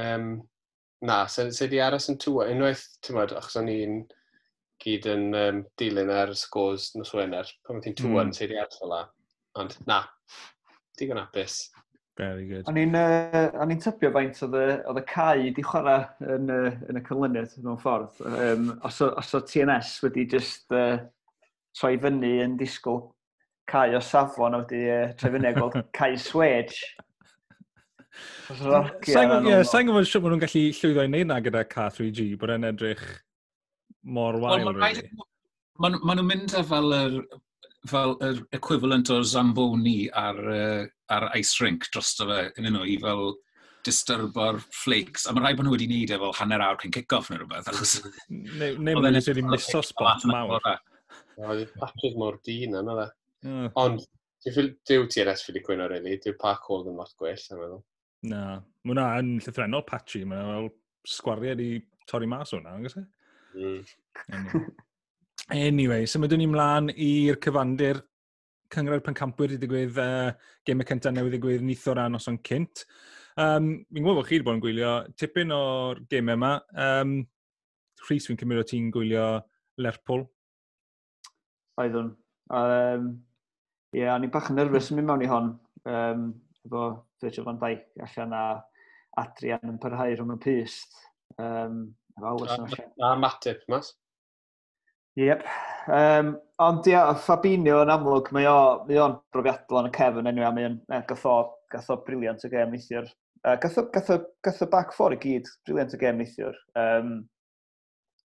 um, 0.00 0.32
Na, 1.02 1.26
se, 1.26 1.50
se 1.50 1.66
di 1.66 1.80
aros 1.82 2.06
yn 2.12 2.18
tŵa. 2.22 2.46
Unwaith, 2.52 2.84
ti'n 3.02 3.16
modd, 3.16 3.32
achos 3.34 3.58
o'n 3.58 3.70
i'n 3.72 3.96
gyd 4.82 5.08
yn 5.10 5.24
um, 5.34 5.56
dilyn 5.78 6.12
ar 6.14 6.30
sgôs 6.38 6.92
nos 6.94 7.10
Wener, 7.18 7.48
pan 7.66 7.82
ti'n 7.82 7.96
tŵan, 7.98 8.30
mm. 8.30 8.36
se 8.36 8.46
di 8.46 8.58
aros 8.58 8.78
o 8.86 8.90
la. 8.90 9.00
Ond 9.58 9.74
na, 9.90 9.98
digon 10.98 11.18
apus. 11.18 11.56
Very 12.18 12.44
good. 12.44 12.66
O'n 12.68 12.76
i'n 12.76 12.96
uh, 12.98 13.76
tybio 13.80 14.10
faint 14.12 14.42
oedd 14.44 14.98
y 15.00 15.04
cae 15.08 15.52
di 15.56 15.64
chwarae 15.64 16.02
yn, 16.34 16.50
uh, 16.52 16.74
yn 16.92 17.00
y 17.00 17.02
cyflynydd 17.06 17.54
mewn 17.64 17.80
ffordd. 17.80 18.18
Um, 18.28 18.66
os, 18.84 19.00
o, 19.00 19.08
os 19.16 19.32
o 19.32 19.40
TNS 19.48 19.94
wedi 20.04 20.26
just 20.28 20.74
uh, 20.76 20.98
troi 21.78 21.94
fyny 22.02 22.34
yn 22.44 22.58
disgwyl 22.60 23.06
cae 23.70 23.96
o 23.96 24.02
safon 24.04 24.58
a 24.58 24.60
wedi 24.60 24.82
uh, 24.92 25.14
troi 25.16 25.32
fyny 25.38 25.48
a 25.48 25.54
gweld 25.56 25.78
cae 25.98 26.18
swedge. 26.20 26.84
Sa'n 28.52 29.88
gwybod 29.88 30.08
siwr 30.10 30.28
nhw'n 30.28 30.44
gallu 30.44 30.66
llwyddo 30.76 31.06
i 31.06 31.08
wneud 31.08 31.30
na 31.30 31.40
gyda 31.44 31.64
K3G, 31.70 32.34
bod 32.40 32.52
e'n 32.52 32.68
edrych 32.68 33.06
mor 34.04 34.36
wael. 34.42 34.68
Well, 34.68 35.00
Maen 35.80 35.96
ma 36.04 36.12
nhw'n 36.18 36.28
mynd 36.28 36.52
â 36.60 36.60
fel 36.68 36.92
yr 36.92 37.16
fel 37.90 38.16
yr 38.22 38.42
equivalent 38.54 39.10
o'r 39.10 39.24
Zamboni 39.26 40.06
ar, 40.14 40.38
uh, 40.38 40.84
ar 41.14 41.28
ice 41.38 41.62
rink 41.62 41.88
dros 41.94 42.14
fe, 42.20 42.44
yn 42.60 42.70
nhw, 42.70 42.84
i 42.86 42.98
fel 43.02 43.34
disturbo'r 43.86 44.60
flakes, 44.70 45.26
a 45.26 45.34
mae 45.34 45.42
rhaid 45.42 45.58
bod 45.58 45.66
nhw 45.66 45.74
wedi 45.74 45.88
wneud 45.90 46.14
e 46.14 46.18
fel 46.22 46.34
hanner 46.38 46.62
awr 46.62 46.78
cyn 46.82 46.94
kick-off 46.94 47.30
neu 47.30 47.40
rhywbeth. 47.40 47.70
Neu 48.62 48.98
mwyn 48.98 49.18
sydd 49.18 49.34
wedi 49.34 49.46
miso 49.48 49.82
spot 49.86 50.26
mawr. 50.30 50.68
Oedd 51.42 51.72
Patrick 51.80 52.18
mor 52.20 52.38
dyn 52.46 52.78
yna 52.78 52.98
fe. 53.00 53.08
Ond, 53.82 54.04
dyw 54.46 55.08
TRS 55.10 55.42
fi 55.42 55.50
wedi 55.50 55.64
cwyno, 55.66 55.88
really. 55.90 56.18
Dyw 56.22 56.36
parkour 56.38 56.86
yn 56.86 57.00
lot 57.00 57.14
gwell, 57.18 57.48
yn 57.50 57.60
meddwl. 57.62 57.82
Na, 58.30 58.44
mae 58.84 58.94
hwnna 58.94 59.08
yn 59.18 59.34
llythrenol 59.42 59.84
patchy. 59.88 60.22
Mae 60.28 60.46
fel 60.46 60.70
sgwariad 61.10 61.62
i 61.62 61.72
torri 62.10 62.30
mas 62.30 62.54
o'na, 62.54 62.76
yn 62.78 62.86
gysau. 62.86 63.06
Mm. 63.58 64.70
Anyway, 65.50 66.06
symudwn 66.06 66.38
so 66.38 66.42
ni 66.42 66.46
mlaen 66.46 66.90
i'r 66.94 67.38
cyfandir 67.42 67.98
cyngred 68.72 69.02
pencampwyr 69.04 69.52
i 69.52 69.58
ddigwydd 69.60 69.98
uh, 70.00 70.30
gemau 70.66 70.86
cyntaf 70.88 71.12
newydd 71.12 71.34
ddigwydd 71.34 71.64
nith 71.66 71.88
o 71.90 71.96
ran 71.98 72.16
os 72.16 72.28
o'n 72.30 72.38
cynt. 72.46 72.84
Um, 73.36 73.72
fi'n 73.90 74.04
gwybod 74.04 74.20
bod 74.20 74.28
chi 74.28 74.36
wedi 74.38 74.46
bod 74.46 74.58
yn 74.58 74.62
gwylio 74.62 74.92
tipyn 75.18 75.54
o'r 75.56 76.00
gemau 76.12 76.38
yma. 76.38 76.52
Um, 76.86 77.16
Rhys, 78.06 78.28
fi'n 78.28 78.38
cymryd 78.40 78.62
o 78.62 78.66
ti'n 78.68 78.90
gwylio 78.94 79.26
Lerpwl. 79.82 80.24
Oeddwn. 81.82 82.14
Um, 82.52 83.12
Ie, 83.92 84.00
yeah, 84.00 84.14
o'n 84.14 84.24
i'n 84.24 84.32
bach 84.32 84.48
yn 84.48 84.56
nerfus 84.56 84.88
yn 84.88 84.98
mynd 84.98 85.10
mewn 85.10 85.24
i 85.26 85.28
hon. 85.28 85.50
Um, 85.88 86.28
efo 86.64 86.84
Virgil 87.20 87.44
van 87.44 87.58
Dijk 87.60 88.06
allan 88.06 88.36
a 88.38 88.44
Adrian 89.20 89.74
yn 89.74 89.80
parhau 89.82 90.14
rhwng 90.14 90.32
y 90.32 90.38
pist. 90.40 90.96
Um, 91.36 91.90
efo 92.16 92.30
awys 92.30 92.54
a, 92.54 92.62
a, 92.62 93.10
a 93.10 93.18
Matip, 93.20 93.66
mas? 93.72 93.92
Yep. 95.20 95.44
Um, 95.92 96.36
ond 96.62 96.86
ia, 96.88 97.02
Fabinho 97.20 97.82
yn 97.82 97.90
amlwg, 97.92 98.30
mae 98.32 98.46
o'n 98.48 99.18
brofiadol 99.34 99.82
yn 99.82 99.90
y 99.90 99.92
cefn 99.96 100.30
enw, 100.30 100.46
a 100.46 100.52
mae 100.54 100.70
o'n 100.70 100.78
gatho, 101.10 101.36
gatho 101.72 101.98
briliant 102.06 102.46
y 102.46 102.52
gem 102.52 102.72
neithiwr. 102.72 103.10
Uh, 103.42 103.56
gatho, 103.60 103.88
gatho, 103.92 104.20
gatho 104.46 104.68
back 104.70 104.94
four 104.96 105.16
i 105.16 105.20
gyd, 105.20 105.50
briliant 105.66 105.96
y 105.96 106.00
gem 106.00 106.20
neithiwr. 106.22 106.58
Um, 106.78 107.14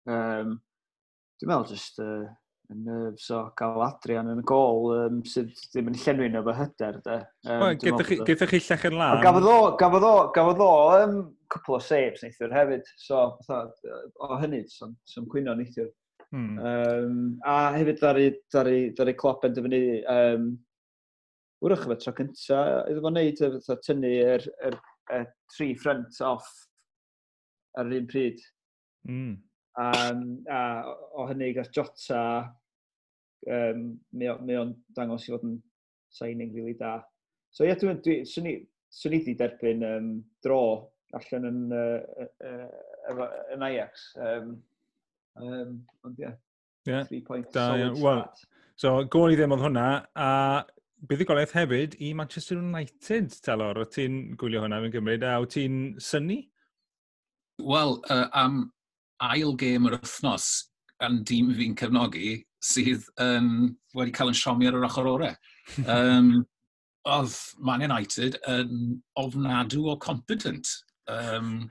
um, 0.08 0.60
dwi'n 1.42 1.52
meddwl 1.52 1.68
just 1.74 2.00
uh, 2.04 2.28
yn 2.72 2.84
nerves 2.86 3.28
o 3.34 3.42
gael 3.58 3.84
Adrian 3.86 4.32
yn 4.32 4.42
y 4.44 4.48
gol 4.48 4.92
um, 4.94 5.20
sydd 5.28 5.52
ddim 5.74 5.92
yn 5.92 6.00
llenwi'n 6.06 6.40
efo 6.40 6.56
hyder. 6.56 7.02
Um, 7.04 7.28
well, 7.52 7.78
Gaethoch 7.82 8.52
chi 8.54 8.62
llech 8.62 8.90
yn 8.90 8.98
lan. 9.00 9.22
Gafodd 9.24 9.48
o, 9.50 9.60
gafodd 9.82 10.08
o, 10.08 10.16
gafodd 10.36 10.64
o, 10.64 10.74
um, 11.02 11.22
cwpl 11.52 11.78
o 11.78 11.84
saves 11.84 12.24
neithiwr 12.24 12.56
hefyd. 12.56 12.92
So, 13.02 13.30
o 13.50 14.44
hynny, 14.44 14.66
sy'n 14.72 15.32
cwyno 15.32 15.58
neithiwr. 15.58 15.92
Hmm. 16.36 16.58
Um, 16.60 17.20
a 17.48 17.72
hefyd 17.78 18.02
ddari, 18.02 18.32
ddari, 18.52 18.80
ddari 18.96 19.14
clop 19.16 19.46
yn 19.48 19.54
dyfynu 19.56 19.82
um, 20.12 20.50
wrach 21.64 21.86
efo 21.86 21.96
tro 22.02 22.14
cynta, 22.18 22.62
iddo 22.92 23.04
fo 23.04 23.12
wneud 23.14 23.44
efo 23.48 23.78
tynnu 23.86 24.12
yr, 24.26 24.48
yr, 24.68 24.78
yr, 25.16 25.28
tri 25.56 25.72
ffrant 25.80 26.20
off 26.28 26.50
ar 27.80 27.88
yr 27.88 28.02
un 28.02 28.10
pryd. 28.12 28.44
Mm. 29.08 29.36
Um, 29.78 30.24
a 30.52 30.62
o 31.16 31.28
hynny 31.30 31.54
gath 31.56 31.72
Jota, 31.76 32.22
um, 33.48 33.88
mae 34.12 34.60
o'n 34.60 34.76
dangos 34.98 35.30
i 35.30 35.36
fod 35.36 35.48
yn 35.48 35.58
signing 36.14 36.54
really 36.56 36.76
da. 36.78 36.98
So 37.56 37.64
ie, 37.64 37.72
yeah, 37.72 37.80
dwi'n 37.80 38.04
dwi, 38.04 38.22
swn 38.28 38.52
i, 38.52 38.58
swn 38.94 39.16
i 39.16 39.22
wedi 39.22 39.40
derbyn 39.40 39.86
um, 39.88 40.16
dro 40.44 40.62
allan 41.16 41.48
yn, 41.48 41.62
uh, 41.72 42.26
uh, 42.44 43.14
uh, 43.14 43.30
yn 43.56 43.64
Ajax. 43.64 44.10
Um, 44.20 44.58
Um, 45.42 45.82
ond 46.06 46.20
ie, 46.20 46.28
yeah. 46.28 47.06
yeah. 47.12 47.22
points. 47.26 47.52
Da, 47.54 47.76
yeah. 47.76 47.94
well, 48.02 48.26
so, 48.76 49.04
gol 49.14 49.34
i 49.34 49.38
ddim 49.40 49.56
oedd 49.56 49.66
hwnna, 49.68 49.88
a 50.18 50.30
buddigolaeth 51.10 51.54
hefyd 51.58 51.98
i 52.02 52.14
Manchester 52.18 52.58
United, 52.62 53.34
Talor. 53.46 53.84
O 53.84 53.86
ti'n 53.86 54.36
gwylio 54.40 54.64
hwnna 54.64 54.82
fi'n 54.84 54.96
gymryd, 54.96 55.26
a 55.28 55.38
o 55.42 55.46
ti'n 55.50 55.96
syni? 56.02 56.42
Wel, 57.62 57.98
uh, 58.14 58.28
am 58.38 58.68
ail 59.26 59.56
gêm 59.58 59.88
yr 59.90 59.98
wythnos, 59.98 60.50
yn 61.06 61.22
dîm 61.28 61.54
fi'n 61.58 61.78
cefnogi, 61.78 62.36
sydd 62.64 63.06
um, 63.22 63.72
wedi 63.98 64.14
cael 64.14 64.32
yn 64.34 64.38
siomi 64.38 64.70
ar 64.70 64.78
yr 64.80 64.90
ochr 64.90 65.14
orau. 65.16 65.34
Um, 65.92 66.46
oedd 67.08 67.34
Man 67.60 67.84
United 67.84 68.38
yn 68.48 69.02
ofnadw 69.20 69.90
o 69.92 69.98
competent. 70.00 70.70
Um, 71.12 71.70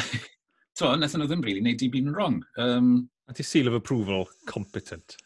to, 0.80 0.90
nethon 0.96 1.22
nhw 1.22 1.30
ddim 1.30 1.44
really 1.44 1.62
wneud 1.62 1.82
i 1.84 1.90
byd 1.92 2.08
yn 2.08 2.14
wrong. 2.16 2.38
Um, 2.60 2.92
a 3.28 3.34
ti 3.36 3.46
seal 3.46 3.68
of 3.68 3.76
approval, 3.76 4.28
competent. 4.50 5.16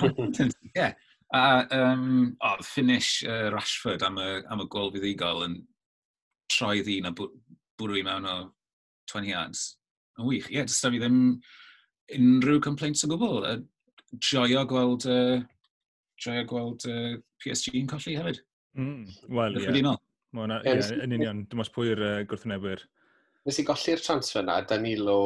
Competent, 0.00 0.56
ie. 0.64 0.72
yeah. 0.74 0.94
A 1.34 1.66
um, 1.74 2.36
oh, 2.46 2.56
finish 2.62 3.24
uh, 3.26 3.50
Rashford 3.50 4.04
am 4.06 4.18
y, 4.22 4.28
am 4.50 4.62
y 4.62 4.68
gol 4.70 4.92
fuddigol 4.94 5.42
yn 5.48 5.56
troi 6.52 6.78
ddyn 6.84 7.08
a 7.10 7.14
bwrw 7.16 7.98
i 7.98 8.04
mewn 8.06 8.28
o 8.30 8.36
20 9.10 9.32
yards. 9.32 9.64
Yn 10.18 10.28
wych, 10.28 10.48
ie, 10.50 10.60
yeah, 10.60 10.68
dysta 10.68 10.92
fi 10.94 11.02
ddim 11.02 11.18
unrhyw 12.14 12.62
complaints 12.62 13.04
o 13.06 13.10
gwbl. 13.10 13.48
Uh, 13.50 14.18
joio 14.22 14.62
gweld, 14.70 15.08
uh, 15.10 15.40
joio 16.22 16.46
gweld 16.50 16.86
uh, 16.90 17.14
PSG 17.42 17.80
yn 17.80 17.90
colli 17.90 18.14
hefyd. 18.20 18.42
Mm, 18.78 19.08
Wel, 19.34 19.58
ie. 19.58 19.66
Yeah. 19.68 19.96
Mae 20.34 20.50
yeah, 20.66 20.94
yn 21.04 21.14
union, 21.14 21.44
dim 21.50 21.62
os 21.62 21.70
pwy'r 21.70 22.00
uh, 22.02 22.20
gwrthynebwyr 22.30 22.82
nes 23.44 23.60
i 23.60 23.64
golli'r 23.66 24.02
transfer 24.02 24.44
na, 24.44 24.60
Danilo 24.68 25.18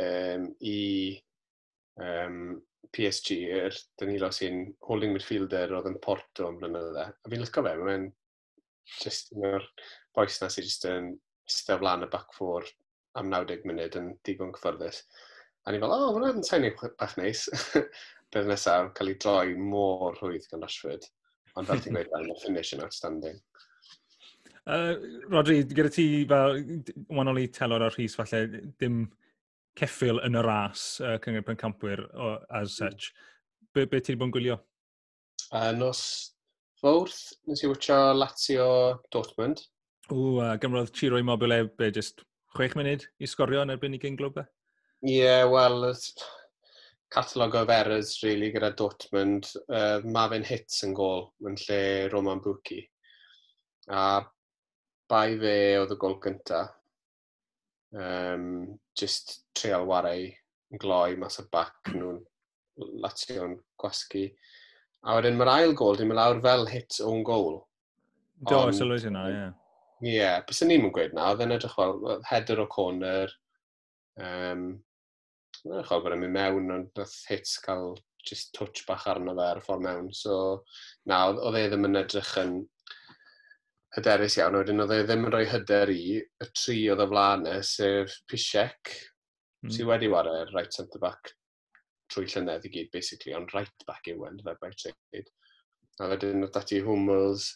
um, 0.00 0.44
i 0.66 0.80
um, 2.00 2.60
PSG, 2.90 3.38
yr 3.60 3.80
Danilo 3.98 4.30
sy'n 4.34 4.62
holding 4.86 5.14
midfielder 5.14 5.74
oedd 5.76 5.90
yn 5.90 5.98
Porto 6.02 6.50
yn 6.50 6.60
blynydde. 6.60 7.06
A 7.10 7.32
fi'n 7.32 7.42
lyco 7.42 7.64
fe, 7.66 7.74
mae'n 7.78 8.06
just 9.00 9.34
un 9.36 9.48
o'r 9.52 9.66
boes 10.16 10.40
na 10.42 10.50
sy'n 10.50 10.66
just 10.66 10.86
yn 10.90 11.12
eistedd 11.50 11.82
flan 11.82 12.06
y 12.06 12.10
back 12.10 12.34
four 12.34 12.66
am 13.18 13.30
90 13.30 13.66
munud 13.66 13.98
yn 13.98 14.10
digon 14.26 14.54
cyfforddus. 14.56 15.04
A 15.66 15.72
ni 15.72 15.80
fel, 15.82 15.92
o, 15.92 16.08
oh, 16.08 16.16
hwnna'n 16.16 16.46
sain 16.46 16.66
bach 16.78 17.16
neis. 17.20 17.46
Bydd 18.30 18.46
nesaf 18.46 18.92
cael 18.94 19.10
ei 19.10 19.18
droi 19.22 19.56
mor 19.58 20.14
rhwydd 20.18 20.46
gan 20.50 20.62
Rashford. 20.62 21.06
Ond 21.58 21.66
fel 21.66 21.82
ti'n 21.82 21.96
gweud, 21.96 22.12
mae'n 22.14 22.42
finish 22.44 22.76
yn 22.76 22.84
outstanding. 22.86 23.40
Uh, 24.70 24.94
Rodri, 25.32 25.64
gyda 25.66 25.90
ti 25.90 26.04
fel 26.30 26.60
wanol 27.10 27.40
i 27.42 27.48
telor 27.50 27.82
o'r 27.88 27.96
rhys 27.96 28.14
falle, 28.14 28.44
dim 28.78 29.02
ceffil 29.78 30.20
yn 30.26 30.38
y 30.38 30.42
ras 30.46 30.84
uh, 31.02 31.16
cyngor 31.24 31.42
pencampwyr 31.48 32.04
o, 32.14 32.36
as 32.54 32.76
hmm. 32.76 32.86
such. 32.86 33.10
Be, 33.74 33.86
be 33.90 33.98
ti'n 33.98 34.20
bod 34.20 34.30
yn 34.30 34.36
gwylio? 34.36 34.58
Uh, 35.50 35.72
nos 35.74 36.02
fawrth, 36.78 37.32
nes 37.50 37.64
i 37.64 37.70
wytio 37.70 37.98
Lazio 38.14 38.70
Dortmund. 39.10 39.64
O, 40.10 40.38
uh, 40.38 40.54
gymrodd 40.62 40.94
Ciro 40.94 41.18
i 41.18 41.26
mobile 41.26 41.64
be, 41.74 41.90
just 41.94 42.22
chwech 42.54 42.78
munud 42.78 43.06
i 43.18 43.30
sgorio 43.30 43.64
yn 43.66 43.74
erbyn 43.74 43.98
i 43.98 44.02
gyn 44.02 44.18
glwb 44.18 44.42
e? 44.42 44.48
Ie, 45.06 45.16
yeah, 45.16 45.44
wel, 45.50 45.90
catalog 47.10 47.56
o 47.58 47.66
errors, 47.74 48.20
really, 48.22 48.52
gyda 48.54 48.70
Dortmund. 48.78 49.50
Uh, 49.66 49.98
Mae 50.06 50.30
fe'n 50.30 50.46
hits 50.46 50.84
yn 50.86 50.94
gol 50.94 51.32
yn 51.42 51.58
lle 51.64 51.80
Roman 52.12 52.42
Buki. 52.44 52.84
A 53.90 54.20
bai 55.10 55.38
fe 55.40 55.56
oedd 55.80 55.94
y 55.94 55.98
gol 56.00 56.18
gynta. 56.22 56.64
Um, 57.90 58.44
just 58.98 59.40
treol 59.58 59.88
warau 59.88 60.28
yn 60.70 60.82
gloi 60.82 61.16
mas 61.18 61.40
y 61.42 61.46
bac 61.50 61.74
hmm. 61.90 61.98
nhw'n 61.98 62.20
latio'n 63.02 63.56
gwasgu. 63.80 64.28
A 65.00 65.16
wedyn 65.16 65.38
mae'r 65.40 65.52
ail 65.54 65.74
gol, 65.76 65.96
dim 65.98 66.12
yn 66.12 66.20
lawr 66.20 66.42
fel 66.44 66.66
hit 66.70 67.00
o'n 67.04 67.24
gol. 67.26 67.58
Do, 68.40 68.60
Ond, 68.66 68.76
sylwys 68.76 69.06
yna, 69.08 69.24
ie. 69.28 69.38
Yeah. 69.38 69.56
Ie, 70.00 70.12
yeah, 70.14 70.36
bys 70.48 70.62
ni'n 70.64 70.84
mynd 70.84 70.94
gweud 70.96 71.16
na, 71.16 71.32
oedd 71.32 71.42
yn 71.44 71.56
edrych 71.56 71.74
fel 71.76 72.22
header 72.28 72.62
o 72.62 72.68
corner. 72.72 73.32
Um, 74.20 74.70
Dwi'n 75.60 75.84
chwil 75.84 76.04
bod 76.04 76.14
yn 76.16 76.22
mynd 76.22 76.36
mewn, 76.36 76.70
ond 76.72 76.92
dath 76.96 77.18
hits 77.28 77.58
cael 77.60 77.98
just 78.24 78.54
touch 78.56 78.84
bach 78.88 79.06
arno 79.10 79.34
fe 79.36 79.44
ar 79.44 79.60
y 79.60 79.64
ffordd 79.64 79.84
mewn. 79.84 80.08
So, 80.16 80.36
na, 81.08 81.26
oedd 81.32 81.58
e 81.58 81.66
ddim 81.68 81.88
yn 81.90 82.00
edrych 82.00 82.32
yn 82.40 82.54
hyderus 83.96 84.36
iawn, 84.38 84.58
wedyn 84.60 84.82
oedd 84.84 84.94
e 84.94 85.00
ddim 85.02 85.26
yn 85.26 85.34
rhoi 85.34 85.46
hyder 85.50 85.90
i 85.90 86.02
y 86.20 86.48
tri 86.54 86.78
oedd 86.92 87.02
y 87.02 87.08
flaen 87.10 87.46
e, 87.50 87.56
sef 87.66 88.14
Pisiec, 88.30 88.92
mm. 89.64 89.72
sydd 89.74 89.88
wedi 89.88 90.10
wario 90.12 90.44
right 90.52 90.74
centre 90.74 91.02
back 91.02 91.32
trwy 92.10 92.26
llynedd 92.30 92.66
i 92.66 92.72
gyd, 92.74 92.90
basically, 92.94 93.34
ond 93.38 93.52
right 93.54 93.86
back 93.88 94.06
yw 94.10 94.24
e, 94.24 94.30
yn, 94.30 94.38
fe 94.46 94.54
by 94.62 94.70
trade. 94.74 95.26
A 96.00 96.08
wedyn 96.10 96.46
oedd 96.46 96.54
dati 96.54 96.80
Hummels, 96.84 97.50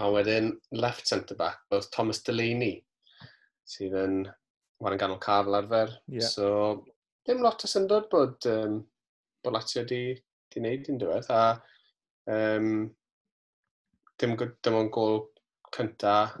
a 0.00 0.08
wedyn 0.12 0.52
left 0.76 1.08
centre 1.08 1.36
back 1.36 1.64
oedd 1.74 1.88
Thomas 1.94 2.22
Delaney, 2.26 2.78
sydd 3.68 3.96
yn 4.00 4.22
wario 4.80 5.00
ganol 5.00 5.20
cafl 5.22 5.58
arfer. 5.58 5.96
Yeah. 6.08 6.28
So, 6.28 6.86
dim 7.26 7.42
lot 7.44 7.64
o 7.64 7.70
syndod 7.70 8.08
bod, 8.12 8.38
um, 8.48 8.80
bod 9.44 9.56
Lazio 9.56 9.84
di, 9.88 10.02
di 10.52 10.62
wneud 10.62 10.88
yn 10.92 11.00
diwedd, 11.00 11.28
a 11.32 11.42
um, 12.32 12.88
dim, 14.20 14.36
dim 14.36 14.78
ond 14.78 14.92
gol 14.94 15.22
cyntaf 15.76 16.36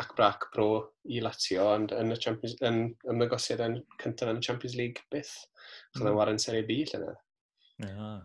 ac 0.00 0.14
brac 0.16 0.46
pro 0.54 0.68
i 1.12 1.20
Lazio, 1.20 1.66
ond 1.74 1.92
yn 1.92 2.14
y, 2.14 2.18
Champions, 2.20 2.56
yn, 2.64 2.82
ymwygosiad 3.12 3.62
yn 3.64 3.78
cyntaf 4.00 4.32
yn 4.32 4.40
y 4.40 4.44
Champions 4.46 4.76
League 4.78 5.04
byth. 5.12 5.34
Mm. 5.98 6.12
Oedd 6.14 6.32
yn 6.34 6.40
Serie 6.40 6.64
B 6.68 6.80
lle 6.88 7.02
na. 7.02 7.14
Yeah. 7.84 8.18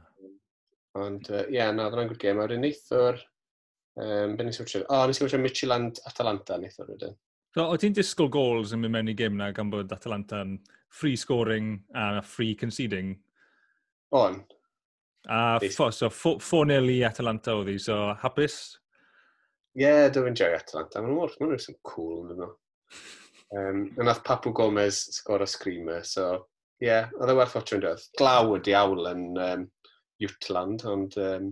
Ond, 0.96 1.28
ie, 1.28 1.42
uh, 1.42 1.52
yeah, 1.52 1.74
na, 1.76 1.90
oedd 1.90 1.98
yna'n 1.98 2.12
good 2.14 2.22
game. 2.22 2.40
A 2.40 2.48
wedyn 2.48 2.64
neithwr, 2.64 3.20
um, 4.00 4.38
beth 4.38 4.48
nes 4.48 4.60
i 4.60 4.64
wytio? 4.64 4.84
O, 4.86 5.02
oh, 5.02 5.06
nes 5.10 5.20
i 5.20 5.26
wytio 5.26 5.42
Micheland 5.44 6.00
Atalanta 6.08 6.60
neithwr 6.62 6.92
wedyn. 6.94 7.18
So, 7.56 7.68
o 7.72 7.76
ti'n 7.80 7.96
disgwyl 7.96 8.32
goals 8.32 8.74
yn 8.76 8.82
mynd 8.84 8.96
mewn 8.96 9.12
i 9.12 9.16
gym 9.16 9.38
na 9.40 9.52
gan 9.56 9.72
bod 9.72 9.92
Atalanta 9.96 10.42
yn 10.44 10.58
free 10.92 11.16
scoring 11.20 11.78
a 11.96 12.22
free 12.24 12.56
conceding? 12.60 13.14
On. 14.16 14.42
A, 15.28 15.60
fo, 15.74 15.90
so, 15.92 16.12
4-0 16.12 16.92
i 16.94 17.00
Atalanta 17.08 17.56
oedd 17.60 17.72
hi, 17.74 17.78
so 17.82 18.00
hapus? 18.24 18.60
Ie, 19.76 19.84
yeah, 19.84 20.06
dwi'n 20.08 20.32
enjoy 20.32 20.54
Atalanta. 20.56 21.02
Maen 21.04 21.18
mor, 21.18 21.34
mae'n 21.40 21.50
nhw 21.52 21.60
some 21.60 21.80
cool 21.84 22.30
yn 22.32 22.38
nhw. 22.40 22.52
Um, 23.56 23.82
a 24.00 24.06
nath 24.08 24.24
Papu 24.24 24.54
Gomez 24.56 25.02
sgor 25.18 25.44
o 25.44 25.48
screamer, 25.50 26.06
so 26.08 26.30
Ie, 26.80 26.88
yeah, 26.88 27.12
oedd 27.20 27.32
e 27.32 27.36
werth 27.36 27.58
watch 27.58 27.76
yn 27.76 27.84
dweud. 27.84 28.06
Glaw 28.20 28.54
ydi 28.56 28.74
awl 28.76 29.10
yn 29.12 29.26
um, 29.40 29.68
Jutland, 30.24 30.86
ond 30.92 31.20
um, 31.20 31.52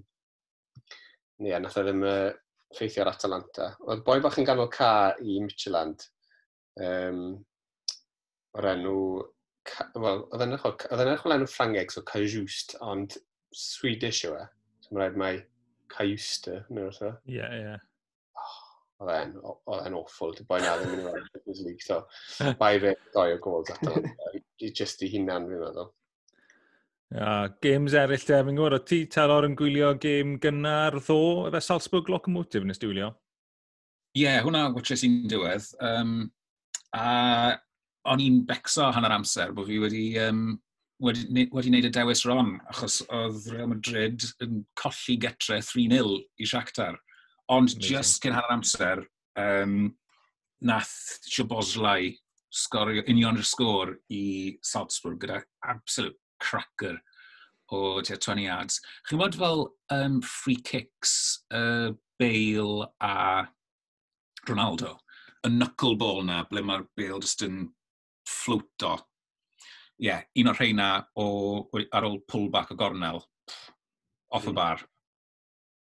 Ie, 0.79 1.51
yeah, 1.51 1.59
nath 1.63 1.77
e 1.79 1.83
ddim 1.83 2.03
uh, 2.07 2.31
ffeithio 2.75 3.03
ar 3.03 3.11
Atalanta. 3.13 3.69
Oedd 3.87 4.03
boi 4.07 4.17
bach 4.23 4.39
yn 4.39 4.47
ganol 4.47 4.71
ca 4.71 4.89
i 5.19 5.37
Mitchelland. 5.43 6.07
Um, 6.79 7.23
o'r 8.55 8.71
enw... 8.73 8.97
Wel, 9.99 10.27
oedd 10.31 10.43
e'n 10.47 10.57
echol 10.57 11.35
enw 11.37 11.47
Ffrangeg, 11.47 11.91
so 11.91 12.03
Cajust, 12.07 12.77
ond 12.83 13.15
Swedish 13.55 14.25
yw 14.27 14.35
e. 14.39 14.43
So 14.83 14.91
mae'n 14.91 15.03
rhaid 15.03 15.19
mai 15.19 15.33
Cajuster, 15.91 16.63
neu 16.71 16.89
wrth 16.89 17.03
o. 17.07 17.17
Ie, 17.27 17.41
yeah, 17.41 17.55
ie. 17.55 17.65
Yeah 17.67 17.89
oedd 19.09 19.87
e'n 19.87 19.97
awful, 19.97 20.33
dy 20.35 20.45
boi 20.49 20.61
na 20.63 20.77
ddim 20.79 20.95
yn 20.95 21.03
ymwneud 21.03 21.27
Champions 21.31 21.65
League, 21.65 21.83
so 21.85 22.03
bai 22.61 22.77
fe 22.83 22.95
doi 23.15 23.33
o 23.35 23.41
gols 23.43 23.73
ato, 23.73 23.97
just 24.79 25.03
i 25.03 25.11
hunan 25.13 25.49
fi'n 25.49 25.61
meddwl. 25.65 25.91
Ja, 27.13 27.33
games 27.61 27.93
eraill, 27.93 28.23
te, 28.25 28.39
fi'n 28.41 28.57
gwybod, 28.57 28.77
o 28.79 28.85
ti 28.89 29.03
Talor 29.11 29.45
yn 29.45 29.57
gwylio 29.57 29.91
gêm 30.01 30.37
gynnar 30.41 30.97
ddo, 30.97 31.19
efe 31.49 31.61
Salzburg 31.61 32.09
Locomotive 32.09 32.65
nes 32.65 32.81
diwylio? 32.81 33.11
Ie, 34.13 34.23
yeah, 34.25 34.39
hwnna 34.45 34.67
watches 34.73 35.03
i'n 35.05 35.23
diwedd. 35.29 35.67
Um, 35.81 36.15
a 36.97 37.55
o'n 38.09 38.21
i'n 38.21 38.41
becso 38.47 38.89
hanner 38.93 39.13
amser 39.15 39.53
bod 39.55 39.69
fi 39.69 39.79
wedi, 39.81 40.03
um, 40.21 40.55
wedi, 41.03 41.47
wedi 41.53 41.71
wneud 41.71 41.87
y 41.87 41.91
dewis 41.93 42.23
ron, 42.27 42.55
achos 42.71 42.99
oedd 43.07 43.47
Real 43.53 43.69
Madrid 43.71 44.25
yn 44.43 44.63
colli 44.79 45.17
getre 45.21 45.61
3-0 45.63 46.17
i 46.41 46.49
Shakhtar. 46.49 46.97
Ond 47.51 47.73
Amazing. 47.73 47.81
just 47.81 48.23
gynnar 48.23 48.47
amser, 48.51 49.03
um, 49.35 49.95
nath 50.63 51.19
Siobozlai 51.27 52.13
sgorio 52.53 53.03
union 53.09 53.39
yr 53.39 53.47
sgôr 53.47 53.95
i 54.13 54.57
Salzburg 54.63 55.19
gyda 55.23 55.41
absolute 55.67 56.19
cracker 56.39 56.99
o 57.73 58.01
tua 58.05 58.17
20 58.17 58.45
yards. 58.45 58.79
Chi'n 59.07 59.19
bod 59.19 59.37
fel 59.39 59.65
um, 59.95 60.21
free 60.21 60.59
kicks, 60.61 61.43
uh, 61.51 61.91
Bale 62.19 62.87
a 63.01 63.47
Ronaldo, 64.47 64.97
y 65.43 65.49
knuckleball 65.49 66.23
na, 66.27 66.43
ble 66.49 66.63
mae'r 66.63 66.85
Bale 66.95 67.19
just 67.23 67.43
yn 67.47 67.65
fflwto. 68.29 68.95
Ie, 69.99 70.07
yeah, 70.09 70.23
un 70.41 70.51
o'r 70.51 70.59
rheina 70.59 70.89
o, 71.19 71.27
ar 71.73 72.07
ôl 72.07 72.21
pullback 72.29 72.73
o 72.73 72.77
gornel, 72.77 73.23
off 74.31 74.45
y 74.45 74.51
hmm. 74.51 74.57
bar. 74.57 74.85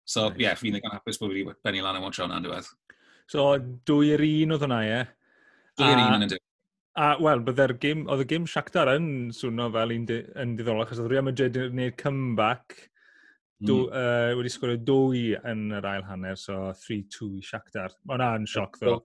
So, 0.04 0.26
ie, 0.26 0.30
nice. 0.34 0.42
yeah, 0.42 0.58
fi'n 0.58 0.76
ddigon 0.76 0.94
hapus 0.96 1.20
bod 1.20 1.32
fi 1.32 1.42
wedi 1.42 1.58
benni 1.64 1.82
lan 1.84 1.98
yn 1.98 2.06
watch 2.06 2.20
hwnna'n 2.22 2.46
diwedd. 2.46 2.70
So, 3.30 3.50
dwy 3.88 4.14
i'r 4.16 4.24
un 4.26 4.56
oedd 4.56 4.64
hwnna, 4.66 4.80
ie? 4.86 5.02
Dwy 5.78 5.92
i'r 5.92 6.02
un 6.02 6.16
yn 6.16 6.32
diwedd. 6.32 6.48
A, 7.00 7.14
wel, 7.24 7.40
byddai'r 7.46 7.72
gym, 7.80 8.02
oedd 8.12 8.26
y 8.26 8.28
gym 8.28 8.46
Shakhtar 8.50 8.90
yn 8.92 9.06
swnio 9.32 9.70
fel 9.72 9.94
un 9.94 10.02
di, 10.08 10.18
yn 10.42 10.56
diddorol, 10.58 10.82
achos 10.84 11.00
oedd 11.00 11.08
Real 11.12 11.24
Madrid 11.24 11.56
yn 11.56 11.70
gwneud 11.72 11.96
comeback 12.02 12.76
do, 13.62 13.86
mm. 13.86 13.94
uh, 13.94 14.34
wedi 14.36 14.52
sgorio 14.52 14.80
dwy 14.82 15.22
yn 15.48 15.64
yr 15.78 15.88
ail 15.88 16.04
hanner, 16.08 16.36
so 16.36 16.58
3-2 16.82 17.30
i 17.38 17.46
Shakhtar. 17.46 17.96
Mae 18.04 18.18
hwnna 18.18 18.30
yn 18.42 18.48
sioc, 18.50 18.76
ddo. 18.82 18.98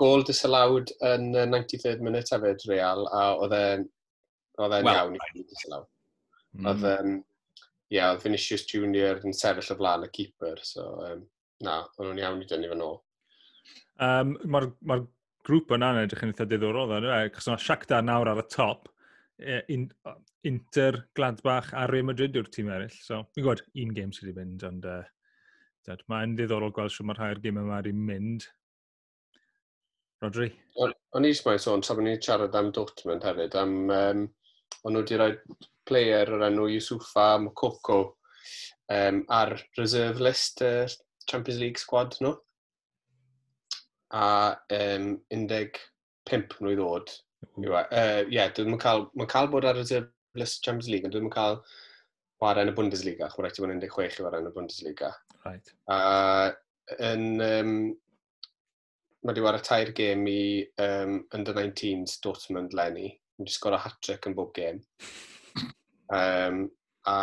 Gol 0.00 0.24
disallowed 0.26 0.90
yn 1.04 1.30
93rd 1.36 2.02
minute 2.02 2.32
hefyd, 2.34 2.64
Real, 2.70 3.04
a 3.14 3.26
oedd 3.44 3.54
e'n 3.60 3.86
well, 4.58 4.78
iawn 4.80 5.18
i 5.18 5.22
gyd 5.28 5.44
disallowed. 5.44 5.90
Mm. 6.56 6.70
Oedd, 6.72 6.86
um, 6.96 7.18
ie, 7.90 8.00
oedd 8.00 8.22
Vinicius 8.24 8.66
Junior 8.70 9.20
yn 9.26 9.34
sefyll 9.36 9.74
o 9.74 9.78
flaen 9.78 10.06
y 10.06 10.10
keeper, 10.14 10.60
so 10.66 10.86
um, 11.06 11.24
na, 11.66 11.80
o'n 11.98 12.10
nhw'n 12.10 12.22
iawn 12.22 12.44
i 12.44 12.48
dynnu 12.50 12.70
fan 12.72 12.84
ôl. 12.86 13.00
Um, 14.00 14.36
Mae'r 14.46 14.70
ma 14.88 15.00
grŵp 15.46 15.74
yna 15.76 15.90
yn 15.94 16.04
edrych 16.04 16.24
yn 16.24 16.32
eitha 16.32 16.46
diddorol, 16.48 16.90
dda, 16.90 17.00
e? 17.10 17.28
achos 17.30 17.50
mae 17.50 17.64
Shakhtar 17.64 18.04
nawr 18.06 18.30
ar 18.32 18.42
y 18.42 18.46
top, 18.52 18.88
e, 19.40 19.60
Inter, 20.48 21.02
Gladbach 21.16 21.72
a 21.76 21.86
Real 21.90 22.06
Madrid 22.08 22.36
yw'r 22.38 22.48
tîm 22.52 22.70
eraill. 22.72 22.94
So, 22.94 23.24
fi'n 23.34 23.44
gwybod, 23.44 23.64
un 23.82 23.92
game 23.96 24.14
sydd 24.16 24.30
wedi 24.30 24.38
mynd, 24.38 24.64
ond 24.68 24.86
uh, 24.88 25.98
mae'n 26.12 26.36
ddiddorol 26.38 26.72
gweld 26.76 26.94
sy'n 26.94 27.10
mae'r 27.10 27.20
rhai'r 27.20 27.42
game 27.44 27.64
yma 27.64 27.80
wedi 27.80 27.92
mynd. 27.96 28.46
Rodri? 30.20 30.50
O'n 30.80 31.26
i 31.26 31.32
ddim 31.32 31.60
sôn, 31.60 31.82
tra 31.84 31.96
bod 31.96 32.06
ni'n 32.06 32.20
siarad 32.22 32.56
am 32.56 32.70
Dortmund 32.76 33.24
hefyd, 33.26 33.56
am, 33.60 33.76
um, 33.90 34.24
o'n 34.84 34.96
nhw 34.96 35.02
wedi 35.02 35.20
rhoi 35.20 35.32
player 35.90 36.30
o'r 36.36 36.46
enw 36.48 36.68
Yusufa 36.72 37.26
Mokoko 37.42 38.00
um, 38.90 39.24
ar 39.28 39.56
reserve 39.78 40.22
list 40.22 40.62
uh, 40.62 40.86
Champions 41.26 41.60
League 41.60 41.78
squad 41.78 42.16
nhw. 42.20 42.34
A 44.14 44.24
um, 44.78 45.12
15 45.30 46.62
nhw 46.62 46.72
i 46.72 46.78
ddod. 46.78 47.12
Ie, 47.60 47.70
uh, 47.70 48.22
yeah, 48.30 48.50
dwi'n 48.54 48.78
cael, 48.80 49.06
cael 49.30 49.50
bod 49.52 49.66
ar 49.68 49.78
reserve 49.78 50.10
list 50.38 50.64
Champions 50.64 50.90
League, 50.92 51.06
ond 51.06 51.16
dwi'n 51.16 51.32
cael 51.32 51.60
chwarae 52.40 52.64
yn 52.64 52.72
y 52.72 52.76
Bundesliga, 52.76 53.30
chwarae 53.32 53.50
rhaid 53.50 53.62
bod 53.62 53.74
yn 53.74 53.82
16 53.82 54.06
i 54.10 54.18
chwarae 54.18 54.42
yn 54.42 54.50
y 54.50 54.54
Bundesliga. 54.54 55.10
Right. 55.44 55.72
A 55.92 55.98
yn, 57.06 57.26
um, 57.44 57.74
mae 59.24 59.36
di 59.36 59.44
wara 59.44 59.60
tair 59.64 59.92
gêm 59.96 60.26
i 60.30 60.42
um, 60.82 61.18
Under-19s 61.36 62.18
Dortmund 62.24 62.76
Lenny. 62.76 63.12
Mae 63.38 63.48
di 63.48 63.54
sgor 63.54 63.76
a 63.76 63.82
hat-trick 63.84 64.28
yn 64.30 64.36
bob 64.38 64.54
gêm. 64.56 64.82
Um, 66.16 66.64
a 67.08 67.18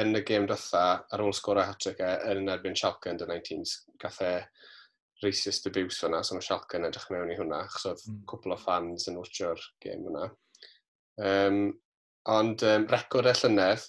yn 0.00 0.14
y 0.14 0.22
gêm 0.26 0.46
dwetha, 0.46 0.84
ar 1.10 1.22
ôl 1.24 1.34
sgora 1.34 1.66
hat-trick 1.68 2.02
e, 2.06 2.10
yn 2.32 2.50
erbyn 2.52 2.76
Schalke 2.78 3.12
yn 3.12 3.20
19, 3.20 3.64
gath 4.02 4.20
e 4.26 4.34
racist 5.22 5.66
abuse 5.68 6.00
fyna, 6.00 6.22
so 6.24 6.36
mae 6.36 6.46
Schalke 6.46 6.78
yn 6.78 6.88
edrych 6.88 7.08
mewn 7.12 7.32
i 7.34 7.38
hwnna, 7.38 7.64
achos 7.66 7.88
oedd 7.90 8.04
mm. 8.08 8.20
cwpl 8.30 8.54
o 8.54 8.58
fans 8.60 9.08
yn 9.10 9.18
watcho'r 9.20 9.64
gêm 9.84 10.04
hwnna. 10.06 10.28
Um, 11.30 11.62
ond 12.30 12.62
um, 12.68 12.86
record 12.92 13.28
e 13.28 13.34
llynedd, 13.42 13.88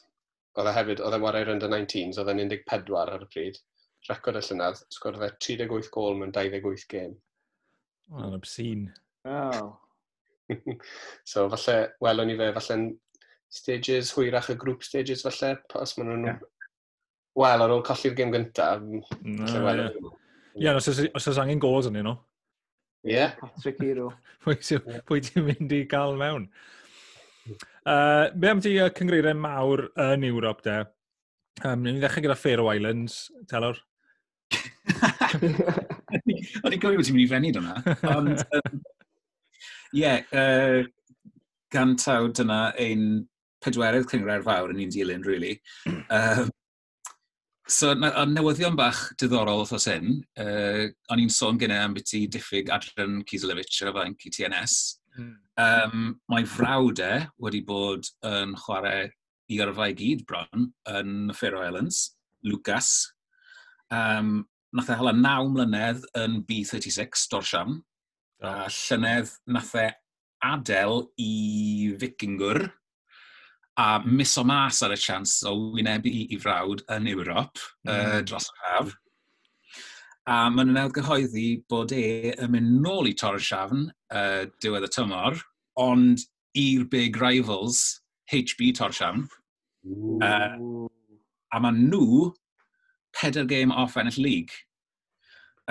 oedd 0.57 0.71
e 0.71 0.75
hefyd, 0.77 1.03
oedd 1.05 1.17
e 1.17 1.21
wario'r 1.25 1.53
under 1.55 1.71
19s, 1.71 2.19
oedd 2.21 2.33
e'n 2.33 2.47
14 2.49 2.97
ar 3.03 3.27
y 3.27 3.29
pryd, 3.29 3.61
Record 4.09 4.39
e 4.39 4.41
llynedd, 4.41 4.79
sgwrdd 4.95 5.23
e 5.27 5.29
38 5.45 5.89
gol 5.93 6.15
mewn 6.17 6.31
28 6.33 6.87
gêm. 6.89 7.11
Mae'n 8.09 8.33
obscene. 8.33 8.95
Oh. 9.29 9.75
so 11.31 11.45
falle, 11.53 11.75
welwn 12.01 12.31
ni 12.31 12.37
fe, 12.39 12.47
falle'n 12.55 12.87
stages 13.51 14.13
hwyrach 14.15 14.49
y 14.53 14.57
grŵp 14.59 14.83
stages 14.87 15.25
falle, 15.27 15.55
os 15.81 15.95
maen 15.97 16.11
nhw'n... 16.13 16.27
Yeah. 16.31 16.47
Wel, 17.39 17.63
ar 17.63 17.71
ôl 17.71 17.83
colli'r 17.87 18.15
gêm 18.17 18.31
gyntaf, 18.33 18.81
no, 18.83 18.99
yeah. 19.23 19.85
yeah, 20.59 20.75
os 20.75 20.89
os 20.91 21.27
oes 21.31 21.37
angen 21.39 21.61
gols 21.63 21.87
yn 21.87 22.01
un 22.01 22.09
nhw. 22.09 22.15
Ie. 23.07 23.29
Patrick 23.39 23.79
Hero. 23.81 24.09
Pwy 24.43 25.21
ti'n 25.23 25.45
mynd 25.47 25.71
i 25.73 25.85
gael 25.89 26.19
mewn? 26.19 26.49
Uh, 27.87 28.29
be 28.35 28.51
am 28.51 28.59
ti 28.61 28.75
uh, 28.77 28.91
cyngreiriau 28.97 29.39
mawr 29.39 29.87
yn 30.09 30.27
Ewrop, 30.27 30.61
de? 30.67 30.81
Um, 31.63 31.81
ni'n 31.85 32.01
ddechrau 32.01 32.27
gyda 32.27 32.37
Faroe 32.37 32.75
Islands, 32.77 33.23
telwr. 33.49 33.79
O'n 36.61 36.75
i'n 36.75 36.81
gofio 36.83 36.99
bod 36.99 37.07
ti'n 37.07 37.15
mynd 37.15 37.23
i 37.23 37.29
fenni 37.31 37.53
dyna. 37.55 37.79
Ond, 38.11 38.43
um, 38.59 38.81
ie, 39.95 40.03
yeah, 40.03 40.17
uh, 40.35 40.83
gan 41.73 41.95
taw 41.99 42.29
dyna 42.35 42.61
ein 42.79 43.23
pedwerydd 43.63 44.09
cyngre'r 44.11 44.43
fawr 44.45 44.73
yn 44.73 44.81
un 44.85 44.93
dilyn, 44.93 45.25
really. 45.27 45.59
Mm. 45.87 46.01
Um, 46.17 46.51
so, 47.67 47.91
a 47.91 48.25
newyddion 48.27 48.77
bach 48.79 49.03
diddorol 49.21 49.63
wrthos 49.63 49.87
hyn, 49.91 50.19
uh, 50.41 50.87
o'n 51.11 51.23
i'n 51.23 51.31
sôn 51.33 51.59
gyda 51.61 51.81
am 51.85 51.95
beth 51.97 52.15
i 52.17 52.25
diffyg 52.31 52.71
Adrian 52.73 53.21
Kizlevich 53.27 53.81
ar 53.83 53.93
y 53.93 53.95
fainc 53.99 54.27
i 54.27 54.33
TNS. 54.37 54.77
Mm. 55.17 55.33
Um, 55.61 56.05
mae 56.31 56.47
frawd 56.47 57.01
e 57.03 57.13
wedi 57.43 57.63
bod 57.67 58.07
yn 58.27 58.55
chwarae 58.59 59.09
i 59.51 59.59
yrfa 59.61 59.89
i 59.91 59.95
gyd 59.97 60.23
bron 60.27 60.69
yn 60.89 61.33
Faroe 61.35 61.67
Islands, 61.67 62.03
Lucas. 62.47 63.11
Um, 63.91 64.45
nath 64.71 64.91
e 64.91 64.97
hala 64.97 65.11
naw 65.15 65.49
mlynedd 65.51 66.05
yn 66.19 66.39
B36, 66.47 67.27
Dorsham. 67.31 67.81
Oh. 68.41 68.63
A 68.65 68.69
llynedd 68.71 69.35
nath 69.51 69.75
e 69.77 69.89
adael 70.41 71.03
i 71.21 71.91
Vikingwr, 72.01 72.63
a 73.77 74.01
mis 74.05 74.33
o 74.37 74.43
mas 74.43 74.81
ar 74.83 74.93
y 74.93 74.99
chans 74.99 75.37
o 75.47 75.53
wynebu 75.75 76.11
i, 76.11 76.25
i 76.35 76.39
frawd 76.39 76.83
yn 76.91 77.07
Ewrop 77.11 77.61
mm. 77.87 77.93
uh, 77.93 78.19
dros 78.27 78.49
y 78.51 78.59
haf. 78.65 78.91
A 80.29 80.43
maen 80.53 80.73
nhw'n 80.75 80.93
gyhoeddi 80.95 81.47
bod 81.71 81.93
e 81.95 82.33
yn 82.35 82.51
mynd 82.53 82.81
nôl 82.83 83.09
i 83.09 83.15
Torres 83.17 83.47
Siafn 83.47 83.87
uh, 84.13 84.43
diwedd 84.61 84.85
y 84.85 84.91
tymor, 84.93 85.39
ond 85.81 86.21
i'r 86.57 86.85
big 86.91 87.17
rivals, 87.21 88.01
HB 88.31 88.75
Torres 88.77 88.99
Siafn. 89.01 89.25
Uh, 90.21 90.85
a 91.51 91.59
maen 91.63 91.87
nhw 91.89 92.29
pedair 93.17 93.47
game 93.49 93.71
off 93.71 93.97
ennill 93.97 94.21
league. 94.21 94.53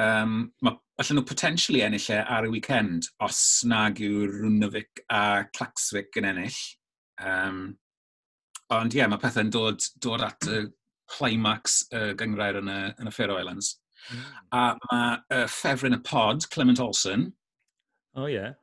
Um, 0.01 0.53
mae 0.65 0.77
allan 1.01 1.21
nhw 1.21 1.29
potentially 1.29 1.85
ennill 1.85 2.11
e 2.13 2.19
ar 2.21 2.49
y 2.49 2.51
weekend 2.57 3.07
os 3.23 3.39
nag 3.69 4.01
yw 4.03 4.27
Rwnovic 4.33 5.05
a 5.13 5.45
Claxvic 5.57 6.19
yn 6.21 6.29
ennill. 6.33 6.59
Um, 7.21 7.63
Ond 8.75 8.95
ie, 8.95 9.01
yeah, 9.01 9.11
mae 9.11 9.19
pethau'n 9.19 9.51
dod, 9.51 9.83
dod 10.03 10.23
at 10.23 10.47
y 10.47 10.65
climax 11.11 11.83
y 11.91 12.03
gyngrair 12.19 12.61
yn 12.61 12.71
y, 12.71 12.81
yn 13.03 13.11
y 13.11 13.15
Faroe 13.15 13.41
Islands. 13.43 13.75
Mm. 14.11 14.21
A 14.57 14.65
mae 14.87 15.17
uh, 15.19 15.47
ffefryn 15.51 15.97
y 15.97 16.01
pod, 16.07 16.47
Clement 16.55 16.83
Olsen. 16.83 17.31
O 18.17 18.25
oh, 18.25 18.29
ie. 18.29 18.37
Yeah. 18.39 18.55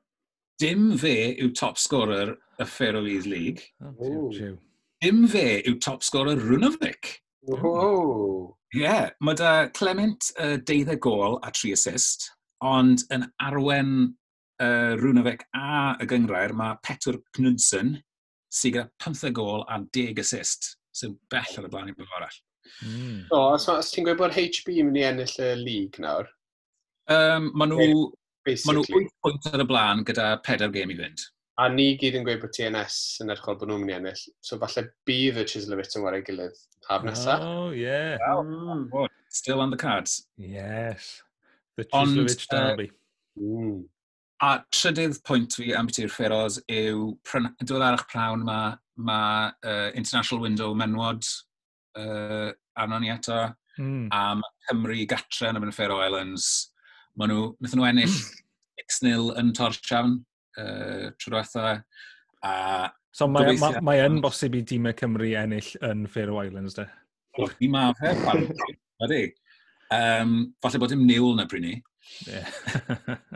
Dim 0.57 0.89
fe 0.97 1.35
yw 1.37 1.51
top 1.53 1.77
scorer 1.77 2.33
y 2.57 2.65
Faroese 2.65 3.29
League. 3.29 3.67
Oh, 3.83 3.91
tiw, 3.99 4.23
tiw. 4.33 4.55
Dim 5.03 5.27
fe 5.29 5.45
yw 5.67 5.77
top 5.83 6.03
scorer 6.07 6.39
Runovic. 6.41 7.17
Oh. 7.51 8.55
Ie, 8.73 8.81
yeah, 8.81 9.11
mae 9.23 9.37
da 9.37 9.51
Clement 9.75 10.31
uh, 10.39 10.57
deuddeg 10.67 10.99
gol 11.03 11.37
a 11.45 11.51
tri 11.55 11.71
assist, 11.75 12.31
ond 12.65 13.05
yn 13.13 13.27
arwen 13.43 13.93
uh, 14.63 14.97
Runovic 14.99 15.45
a 15.55 15.93
y 16.01 16.07
gyngrair 16.09 16.55
mae 16.57 16.79
Petr 16.83 17.19
Knudsen 17.37 17.95
sydd 18.53 18.77
gyda 18.77 18.89
15 19.03 19.33
gol 19.37 19.65
a 19.67 19.79
10 19.95 20.21
assist, 20.23 20.75
sy'n 20.95 21.15
bell 21.31 21.59
ar 21.59 21.67
y 21.67 21.71
blaen 21.73 21.91
i 21.91 21.95
bod 21.97 22.13
arall. 22.17 22.37
Mm. 22.83 23.25
O, 23.31 23.41
os, 23.55 23.67
os 23.71 23.91
ti'n 23.93 24.07
gweud 24.07 24.19
bod 24.19 24.35
HB 24.35 24.79
yn 24.81 24.89
mynd 24.89 25.01
i 25.01 25.07
ennill 25.07 25.35
y 25.43 25.49
lig 25.61 25.99
nawr? 26.03 26.29
Um, 27.11 27.51
maen 27.55 27.73
nhw, 27.73 28.05
ma 28.67 28.75
nhw 28.75 28.85
8 28.85 29.11
pwynt 29.23 29.49
ar 29.53 29.63
y 29.63 29.67
blaen 29.69 30.05
gyda 30.07 30.29
4 30.47 30.71
gêm 30.75 30.93
i 30.93 30.99
fynd. 30.99 31.27
A 31.57 31.65
ni 31.73 31.87
gyd 31.97 32.19
yn 32.19 32.25
gweud 32.25 32.43
bod 32.43 32.53
TNS 32.53 32.97
yn 33.23 33.33
edrych 33.33 33.47
bod 33.47 33.63
nhw'n 33.65 33.81
mynd 33.81 33.93
i 33.93 33.97
ennill. 33.97 34.25
So 34.45 34.59
falle 34.61 34.83
bydd 35.09 35.39
y 35.41 35.45
Chislevit 35.49 35.95
yn 35.97 36.03
wario 36.05 36.25
gilydd 36.27 36.59
haf 36.89 37.05
nesaf. 37.07 37.41
Oh, 37.41 37.71
yeah. 37.73 38.19
Well, 38.21 38.43
mm. 38.45 39.07
Still 39.33 39.63
on 39.63 39.71
the 39.71 39.79
cards. 39.79 40.27
Yes. 40.37 41.23
The 41.77 41.85
Chislevit 41.85 42.45
uh, 42.51 42.57
derby. 42.57 42.91
Uh, 43.39 43.41
mm. 43.41 43.79
A 44.45 44.49
trydydd 44.69 45.17
pwynt 45.25 45.55
fi 45.57 45.71
am 45.73 45.87
beth 45.87 45.97
beti'r 45.97 46.13
Feroz 46.13 46.59
yw 46.69 47.07
dod 47.65 47.81
ar 47.81 47.95
eich 47.97 48.05
prawn 48.11 48.43
mae 48.45 48.75
ma, 48.97 49.21
uh, 49.65 49.89
International 49.97 50.43
Window 50.43 50.75
menwod 50.77 51.25
uh, 51.97 52.51
arno 52.77 52.99
ni 53.01 53.09
eto. 53.13 53.39
Mm. 53.77 54.07
A 54.13 54.35
mae 54.37 54.53
Cymru 54.67 54.99
gatre 55.09 55.53
yn 55.53 55.69
y 55.69 55.73
Faroe 55.73 56.05
Islands. 56.05 56.47
Mae 57.17 57.31
nhw, 57.31 57.49
wnaethon 57.57 57.81
nhw 57.81 57.89
ennill 57.89 58.13
hmm. 58.13 58.45
6-0 58.83 59.33
yn 59.41 59.51
Torsiawn 59.57 60.15
uh, 60.61 61.09
trwy 61.17 61.33
diwetha. 61.33 61.73
A 62.45 62.53
so 63.17 63.25
mae, 63.31 63.57
ma, 63.57 63.71
mae 63.85 64.05
yn 64.05 64.21
bosib 64.21 64.57
i 64.57 64.61
dîmau 64.61 64.93
Cymru 64.97 65.31
ennill 65.41 65.71
yn 65.85 66.05
Faroe 66.13 66.45
Islands, 66.45 66.77
de? 66.77 66.85
Wel, 67.37 67.53
ni 67.61 67.71
ma 67.73 67.89
fe, 67.97 68.13
ydy. 69.05 69.21
Um, 69.93 70.39
falle 70.61 70.81
bod 70.81 70.93
dim 70.93 71.05
niwl 71.09 71.37
na 71.37 71.47
bryd 71.49 71.65
ni. 71.65 71.75
Yeah. 72.27 73.17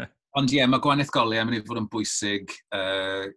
Ond 0.42 0.50
ie, 0.50 0.58
yeah, 0.58 0.66
mae 0.66 0.82
gwanaeth 0.82 1.12
golau 1.14 1.38
yn 1.38 1.46
mynd 1.46 1.60
i 1.60 1.66
fod 1.68 1.78
yn 1.78 1.88
bwysig 1.92 2.50
uh, 2.74 3.28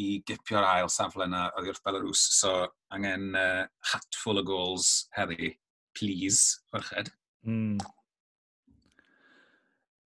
i 0.00 0.06
gipio'r 0.24 0.64
ail 0.64 0.88
safle 0.88 1.26
yna 1.26 1.50
oddi 1.58 1.68
wrth 1.68 1.82
Belarus. 1.84 2.22
So 2.32 2.52
angen 2.96 3.34
uh, 3.36 3.66
hatful 3.90 4.40
o 4.40 4.44
goals 4.46 5.10
heddi. 5.18 5.50
Please, 5.98 6.62
chwrched. 6.72 7.12
Mm. 7.44 7.76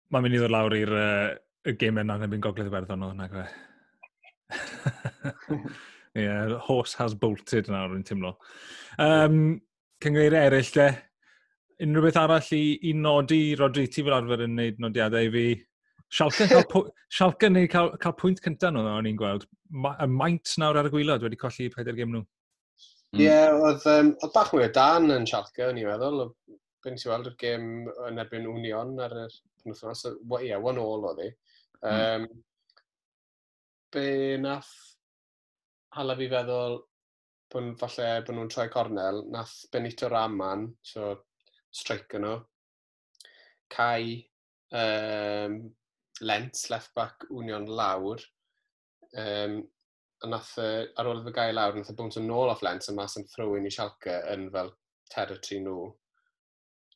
Mae'n 0.08 0.24
mynd 0.24 0.38
i 0.38 0.40
ddod 0.40 0.56
lawr 0.56 0.78
i'r 0.78 0.96
uh, 0.96 1.74
gym 1.76 2.00
yna 2.00 2.16
yn 2.16 2.32
byn 2.32 2.48
gogledd 2.48 2.72
y 2.72 2.76
berthon 2.78 3.04
o'n 3.10 3.24
agwe. 3.26 3.44
yeah, 6.16 6.56
horse 6.70 6.96
has 7.04 7.12
bolted 7.12 7.68
nawr 7.68 8.00
yn 8.00 8.06
tymlo. 8.08 8.38
Um, 8.96 9.58
Cyngreir 10.00 10.40
eraill 10.40 10.72
de, 10.72 10.92
unrhyw 11.84 12.08
beth 12.08 12.24
arall 12.24 12.54
i, 12.56 12.64
i 12.88 12.96
nodi, 12.96 13.42
Rodri, 13.60 13.90
ti 13.92 14.00
fel 14.06 14.16
arfer 14.16 14.46
yn 14.46 14.56
gwneud 14.56 14.80
nodiadau 14.80 15.28
i 15.28 15.34
fi, 15.36 15.50
Sialca 16.10 16.46
cael, 16.50 16.90
Schalke 17.14 17.50
neu 17.50 17.68
cael, 17.70 17.92
cael 18.02 18.16
pwynt 18.18 18.42
cyntaf 18.42 18.74
nhw, 18.74 18.82
o'n 18.90 19.08
i'n 19.10 19.18
gweld. 19.18 19.46
Ma, 19.70 19.94
y 20.02 20.08
maint 20.10 20.54
nawr 20.58 20.80
ar 20.80 20.88
y 20.88 20.92
gwylod 20.94 21.22
wedi 21.26 21.38
colli 21.38 21.68
4 21.70 21.94
gym 21.98 22.14
nhw. 22.16 22.24
Ie, 22.24 23.16
hmm. 23.16 23.22
yeah, 23.22 23.54
oedd, 23.54 23.86
um, 23.90 24.12
oedd 24.18 24.34
bach 24.34 24.52
mwy 24.54 24.66
o 24.66 24.72
dan 24.74 25.10
yn 25.14 25.26
Sialca, 25.30 25.68
o'n 25.70 25.78
i'n 25.78 25.90
meddwl. 25.90 26.26
Byn 26.84 26.98
ti'n 26.98 27.12
weld 27.12 27.30
y 27.30 27.34
gym 27.42 27.70
yn 28.08 28.22
erbyn 28.22 28.48
Union 28.50 28.94
ar 29.04 29.16
y 29.22 29.24
penwthnos. 29.62 30.06
Ie, 30.08 30.44
yeah, 30.48 30.62
one 30.62 30.82
all 30.82 31.08
oedd 31.10 31.24
hi. 31.24 31.32
Um, 31.80 32.26
mm. 32.26 32.44
Be 33.94 34.06
nath 34.38 34.70
hala 35.96 36.14
fi 36.18 36.28
feddwl 36.30 36.78
bod 37.50 37.74
falle 37.80 38.08
bod 38.26 38.36
nhw'n 38.36 38.50
troi 38.52 38.68
cornel, 38.70 39.24
nath 39.34 39.56
Benito 39.72 40.08
Raman, 40.10 40.68
so 40.82 41.16
strike 41.74 42.18
nhw, 42.18 42.38
Kai, 43.70 44.26
um, 44.74 45.60
Lent, 46.20 46.58
left 46.70 46.94
back, 46.94 47.24
union 47.30 47.66
lawr. 47.66 48.18
Um, 49.16 49.62
a 50.22 50.28
nath, 50.28 50.52
uh, 50.60 50.84
ar 51.00 51.08
ôl 51.08 51.22
iddo 51.22 51.32
gael 51.34 51.56
lawr, 51.56 51.76
nath 51.76 51.92
y 51.92 51.96
bwnt 51.96 52.18
yn 52.20 52.32
ôl 52.34 52.52
off 52.52 52.62
Lent 52.66 52.88
a 52.90 52.94
mas 52.94 53.16
yn 53.16 53.26
throwing 53.30 53.66
i 53.66 53.72
Schalke 53.72 54.18
yn 54.32 54.50
fel 54.52 54.74
territory 55.12 55.60
nhw. 55.64 55.86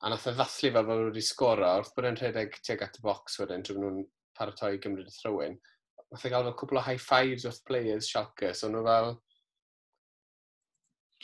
A 0.04 0.10
nath 0.12 0.26
y 0.28 0.34
ddathlu 0.36 0.72
fel 0.74 0.88
fel 0.90 1.04
wedi 1.06 1.22
sgoro, 1.24 1.70
wrth 1.80 1.94
bod 1.96 2.08
e'n 2.10 2.18
rhedeg 2.20 2.58
tuag 2.60 2.84
at 2.84 2.98
y 3.00 3.04
box 3.06 3.38
wedyn, 3.40 3.64
drwy 3.64 3.80
nhw'n 3.80 4.02
paratoi 4.36 4.76
gymryd 4.82 5.08
y 5.08 5.14
throwing. 5.16 5.56
Nath 6.12 6.26
e 6.26 6.32
gael 6.34 6.44
fel 6.50 6.58
cwbl 6.60 6.82
o 6.82 6.84
high 6.84 7.00
fives 7.00 7.48
wrth 7.48 7.62
players 7.70 8.10
Schalke, 8.10 8.52
so 8.52 8.68
nhw 8.68 8.84
fel... 8.88 9.14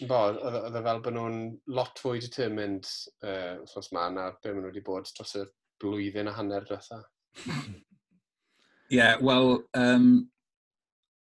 Bo, 0.08 0.22
oedd 0.32 0.78
e 0.78 0.80
fel 0.86 1.04
bod 1.04 1.18
nhw'n 1.18 1.38
lot 1.76 2.00
fwy 2.00 2.22
determined 2.24 2.88
uh, 3.20 3.60
wrth 3.66 3.92
ma 3.92 4.08
na 4.08 4.30
be 4.40 4.54
maen 4.54 4.64
nhw 4.64 4.72
wedi 4.72 4.86
bod 4.86 5.12
dros 5.12 5.36
y 5.36 5.44
blwyddyn 5.82 6.32
a 6.32 6.36
hanner 6.38 6.64
diwetha. 6.64 7.02
yeah, 8.90 9.16
wel, 9.22 9.62
um, 9.74 10.28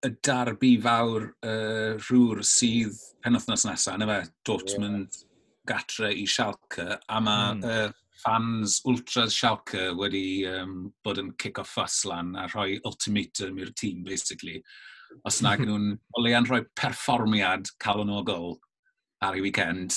y 0.03 0.11
darbu 0.27 0.73
fawr 0.83 1.29
uh, 1.47 1.95
rhwr 2.01 2.43
sydd 2.47 2.97
penwthnos 3.23 3.67
nesaf, 3.69 3.97
yna 3.97 4.09
fe, 4.09 4.21
Dortmund 4.49 5.19
yeah. 5.19 5.29
gatre 5.71 6.11
i 6.11 6.25
Schalke, 6.27 6.89
a 6.99 7.21
mae 7.23 7.53
mm. 7.55 7.67
uh, 7.67 7.99
fans 8.23 8.81
ultras 8.91 9.37
Schalke 9.39 9.91
wedi 9.99 10.43
um, 10.51 10.91
bod 11.05 11.21
yn 11.23 11.31
kick-off 11.39 11.71
fuss 11.77 12.03
lan 12.09 12.35
a 12.39 12.49
rhoi 12.51 12.81
ultimatum 12.89 13.63
i'r 13.63 13.71
tîm, 13.79 14.03
basically. 14.07 14.59
Os 15.29 15.39
nag 15.45 15.63
nhw'n 15.67 15.93
olean 16.19 16.49
rhoi 16.49 16.65
perfformiad 16.79 17.71
calon 17.83 18.11
o 18.11 18.23
gol 18.27 18.57
ar 19.23 19.39
ei 19.39 19.45
weekend. 19.45 19.95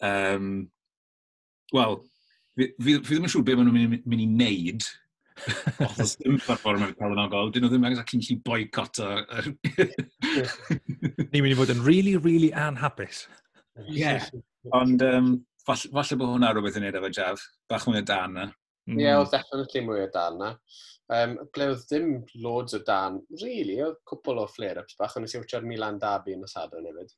Um, 0.00 0.70
Wel, 1.74 1.96
fi, 2.56 2.68
fi, 2.78 2.92
fi, 3.02 3.16
ddim 3.16 3.26
yn 3.26 3.32
siŵr 3.32 3.44
beth 3.44 3.58
maen 3.58 3.72
nhw'n 3.72 3.96
mynd 4.06 4.22
i 4.22 4.26
wneud, 4.30 4.84
Os 6.00 6.16
dim 6.20 6.38
performer 6.40 6.94
calonogol, 6.98 7.50
dyn 7.52 7.66
nhw 7.66 7.72
ddim 7.72 7.88
exactly'n 7.90 8.22
gallu 8.24 8.38
boicot 8.46 9.00
o... 9.04 9.10
Ni'n 11.30 11.42
mynd 11.42 11.52
i 11.52 11.58
fod 11.58 11.74
yn 11.74 11.84
really, 11.86 12.16
really 12.16 12.52
anhapus. 12.56 13.26
Ie, 13.84 14.00
yeah. 14.00 14.24
ond 14.76 15.04
um, 15.04 15.32
falle, 15.66 15.92
falle 15.92 16.18
bod 16.20 16.32
hwnna 16.32 16.52
rhywbeth 16.54 16.78
yn 16.80 16.86
neud 16.86 16.98
efo 17.00 17.12
Jaf, 17.12 17.44
bach 17.68 17.86
mwy 17.88 18.00
o 18.00 18.06
dan 18.08 18.36
na. 18.38 18.46
Ie, 18.88 19.02
yeah, 19.02 19.20
oedd 19.20 19.32
definitely 19.34 19.84
mwy 19.84 20.04
o 20.06 20.10
dan 20.14 20.40
na. 20.40 20.52
Um, 21.12 21.36
ble 21.54 21.70
oedd 21.70 21.84
ddim 21.86 22.10
loads 22.42 22.74
o 22.74 22.82
dan, 22.86 23.20
really, 23.42 23.78
oedd 23.84 24.00
cwpl 24.08 24.42
o 24.42 24.48
flare-ups 24.50 24.96
bach, 24.98 25.14
ond 25.18 25.26
nes 25.26 25.36
i 25.36 25.42
wytio'r 25.42 25.66
Milan 25.68 26.00
Dabi 26.02 26.34
yn 26.34 26.46
y 26.46 26.50
sadwn 26.50 26.88
hefyd. 26.88 27.12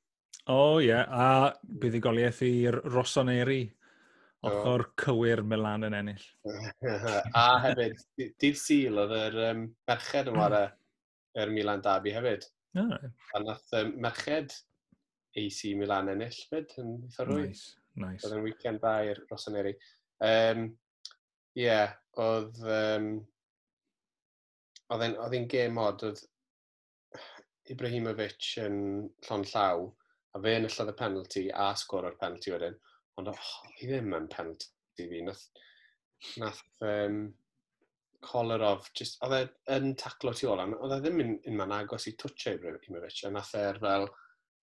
O, 0.48 0.56
oh, 0.56 0.76
ie, 0.80 0.90
yeah. 0.90 1.06
a 1.08 1.52
buddugoliaeth 1.80 2.42
i'r 2.46 2.80
Rossoneri 2.88 3.62
ochr 4.46 4.84
oh. 4.84 4.90
cywir 5.02 5.42
Milan 5.42 5.86
yn 5.88 5.96
ennill. 5.98 6.26
a 7.42 7.46
hefyd, 7.64 8.02
dydd 8.18 8.60
syl 8.60 9.00
oedd 9.02 9.14
yr 9.16 9.38
um, 9.48 9.64
merched 9.90 10.30
yn 10.30 10.38
wara 10.38 10.64
yr 11.38 11.52
Milan 11.54 11.82
Dabi 11.84 12.14
hefyd. 12.14 12.46
Oh. 12.78 12.94
A 13.34 13.42
nath 13.42 13.78
um, 13.80 13.94
merched 14.04 14.54
AC 15.38 15.74
Milan 15.78 16.12
ennill 16.14 16.42
fyd 16.50 16.76
yn 16.82 16.94
eitha 17.08 17.26
rwy. 17.26 17.48
Nice, 17.48 17.74
nice. 17.98 18.22
Oedd 18.26 18.38
yn 18.38 18.46
weekend 18.46 18.82
da 18.84 18.98
i'r 19.06 19.24
Rosaneri. 19.32 19.74
Um, 20.24 20.70
yeah, 21.58 21.96
oedd... 22.18 22.62
Um, 22.62 23.12
oedd 24.88 25.34
e'n 25.36 25.48
gêm 25.52 25.78
od, 25.82 26.04
oedd 26.08 26.22
Ibrahimovic 27.72 28.54
yn 28.62 28.78
llon 29.26 29.44
llaw, 29.50 29.88
a 30.32 30.40
fe 30.44 30.54
yn 30.56 30.68
y 30.68 30.70
y 30.72 30.94
penalty 30.96 31.42
a 31.52 31.68
sgor 31.76 32.08
o'r 32.08 32.16
penalty 32.20 32.54
wedyn. 32.54 32.78
Ond 33.18 33.32
oh, 33.32 33.50
hi 33.78 33.90
ddim 33.90 34.14
yn 34.16 34.30
penalty 34.30 35.08
fi. 35.10 35.20
Nath, 35.26 35.44
nath 36.38 36.62
um, 36.86 37.20
Kolarov, 38.24 38.88
just, 38.98 39.18
oedd 39.22 39.36
e 39.36 39.76
yn 39.76 39.92
taclo 39.98 40.32
tu 40.34 40.48
ôl, 40.50 40.62
oedd 40.74 40.96
e 40.96 41.00
ddim 41.04 41.20
yn, 41.22 41.36
yn 41.46 41.58
man 41.58 41.74
agos 41.76 42.08
i 42.10 42.14
twtio 42.18 42.56
Ibrahimovic, 42.56 43.20
a 43.26 43.30
nath 43.34 43.54
e'r 43.58 43.78
fel, 43.82 44.08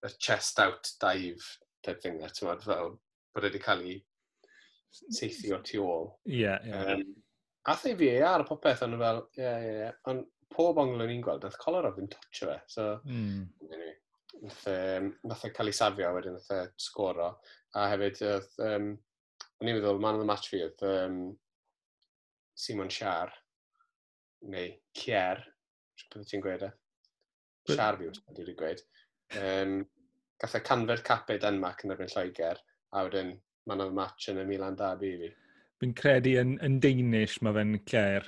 y 0.06 0.12
chest 0.20 0.60
out 0.64 0.92
dive 1.02 1.44
type 1.86 2.02
thing 2.04 2.20
there, 2.20 2.34
ti'n 2.36 2.52
fel, 2.66 2.96
bod 3.36 3.48
wedi 3.48 3.62
cael 3.64 3.84
ei 3.86 4.00
seithio 4.92 5.62
tu 5.66 5.84
ôl. 5.84 6.10
Ie, 6.28 6.42
yeah, 6.42 6.64
ie. 6.64 6.72
Yeah. 6.74 6.94
Um, 6.96 7.06
a 7.66 7.78
ei 7.88 7.98
fi 8.00 8.10
e 8.12 8.24
ar 8.28 8.44
y 8.44 8.48
popeth, 8.50 8.84
ond 8.86 9.00
fel, 9.02 9.22
ie, 9.38 9.44
yeah, 9.44 9.60
ie, 9.60 9.76
yeah, 9.80 9.92
ie. 9.92 10.00
Ond 10.12 10.28
pob 10.56 10.80
ongl 10.84 11.04
o'n 11.04 11.14
i'n 11.16 11.24
gweld, 11.24 11.48
nath 11.48 11.60
Kolarov 11.62 11.96
ddim 11.96 12.12
twtio 12.12 12.52
fe, 12.52 12.58
so, 12.72 12.90
mm. 13.08 13.40
anyway, 13.70 13.96
nath, 14.44 14.66
um, 14.72 15.10
nath 15.32 15.48
e 15.48 15.52
cael 15.56 15.72
ei 15.72 15.80
safio 15.80 16.12
wedyn, 16.16 16.38
nath 16.38 16.52
e 16.56 16.62
sgoro. 16.90 17.32
A 17.76 17.90
hefyd, 17.92 18.22
oedd, 18.24 18.52
um, 18.64 18.92
o'n 19.60 19.70
i'n 19.70 19.78
meddwl, 19.78 20.00
man 20.04 20.16
of 20.16 20.24
the 20.24 20.30
match 20.30 20.48
fi 20.52 20.62
oedd 20.64 20.84
um, 20.88 21.18
Simon 22.56 22.92
Siar, 22.94 23.34
neu 24.52 24.70
Cier, 24.96 25.42
beth 26.14 26.30
ti'n 26.30 26.44
gweud 26.44 26.64
e? 26.68 26.72
Siar 27.68 28.00
fi, 28.00 28.08
wedi 28.08 28.44
wedi 28.46 28.56
gweud. 28.60 28.86
Um, 29.42 29.82
Gath 30.40 30.58
e 30.58 30.62
canfer 30.68 31.00
capau 31.08 31.40
Denmark 31.40 31.84
yn 31.86 31.94
erbyn 31.96 32.12
Lloegr, 32.12 32.58
a 32.96 33.04
wedyn 33.08 33.36
man 33.68 33.82
of 33.84 33.92
the 33.92 33.96
match 33.96 34.30
yn 34.32 34.42
y 34.42 34.48
Milan 34.48 34.76
Dabi 34.80 35.12
i 35.14 35.20
fi. 35.22 35.30
Fi'n 35.82 35.94
credu 35.96 36.36
yn, 36.42 36.56
yn 36.64 36.80
Danish 36.84 37.38
mae 37.44 37.56
fe'n 37.56 37.78
Cier. 37.88 38.28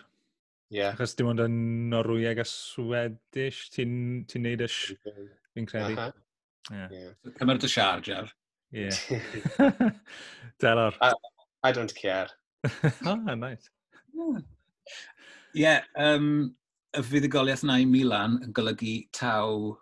Ie. 0.68 0.80
Yeah. 0.80 0.96
Achos 0.96 1.16
dim 1.16 1.30
ond 1.32 1.44
yn 1.44 1.58
Norwyeg 1.92 2.42
a 2.44 2.46
Swedish, 2.48 3.68
ti'n 3.76 4.26
ti 4.28 4.42
neud 4.44 4.66
y 4.66 4.70
fi'n 4.72 5.68
credu. 5.70 5.94
Uh 5.94 6.02
-huh. 6.02 6.24
Yeah. 6.72 6.92
Yeah. 6.92 7.36
Cymryd 7.40 7.64
y 7.64 7.72
siar, 7.72 8.04
Jeff. 8.04 8.34
Yeah. 8.72 8.92
Delor. 10.60 10.94
I, 11.02 11.14
I 11.64 11.72
don't 11.72 11.94
care. 11.96 12.28
ah, 13.06 13.36
nice. 13.36 13.70
Ie, 14.18 14.42
yeah, 15.54 15.82
um, 15.96 16.56
y 16.98 17.04
fuddugoliaeth 17.04 17.64
na 17.68 17.78
i 17.82 17.86
Milan 17.88 18.40
yn 18.44 18.54
golygu 18.56 19.00
taw 19.16 19.78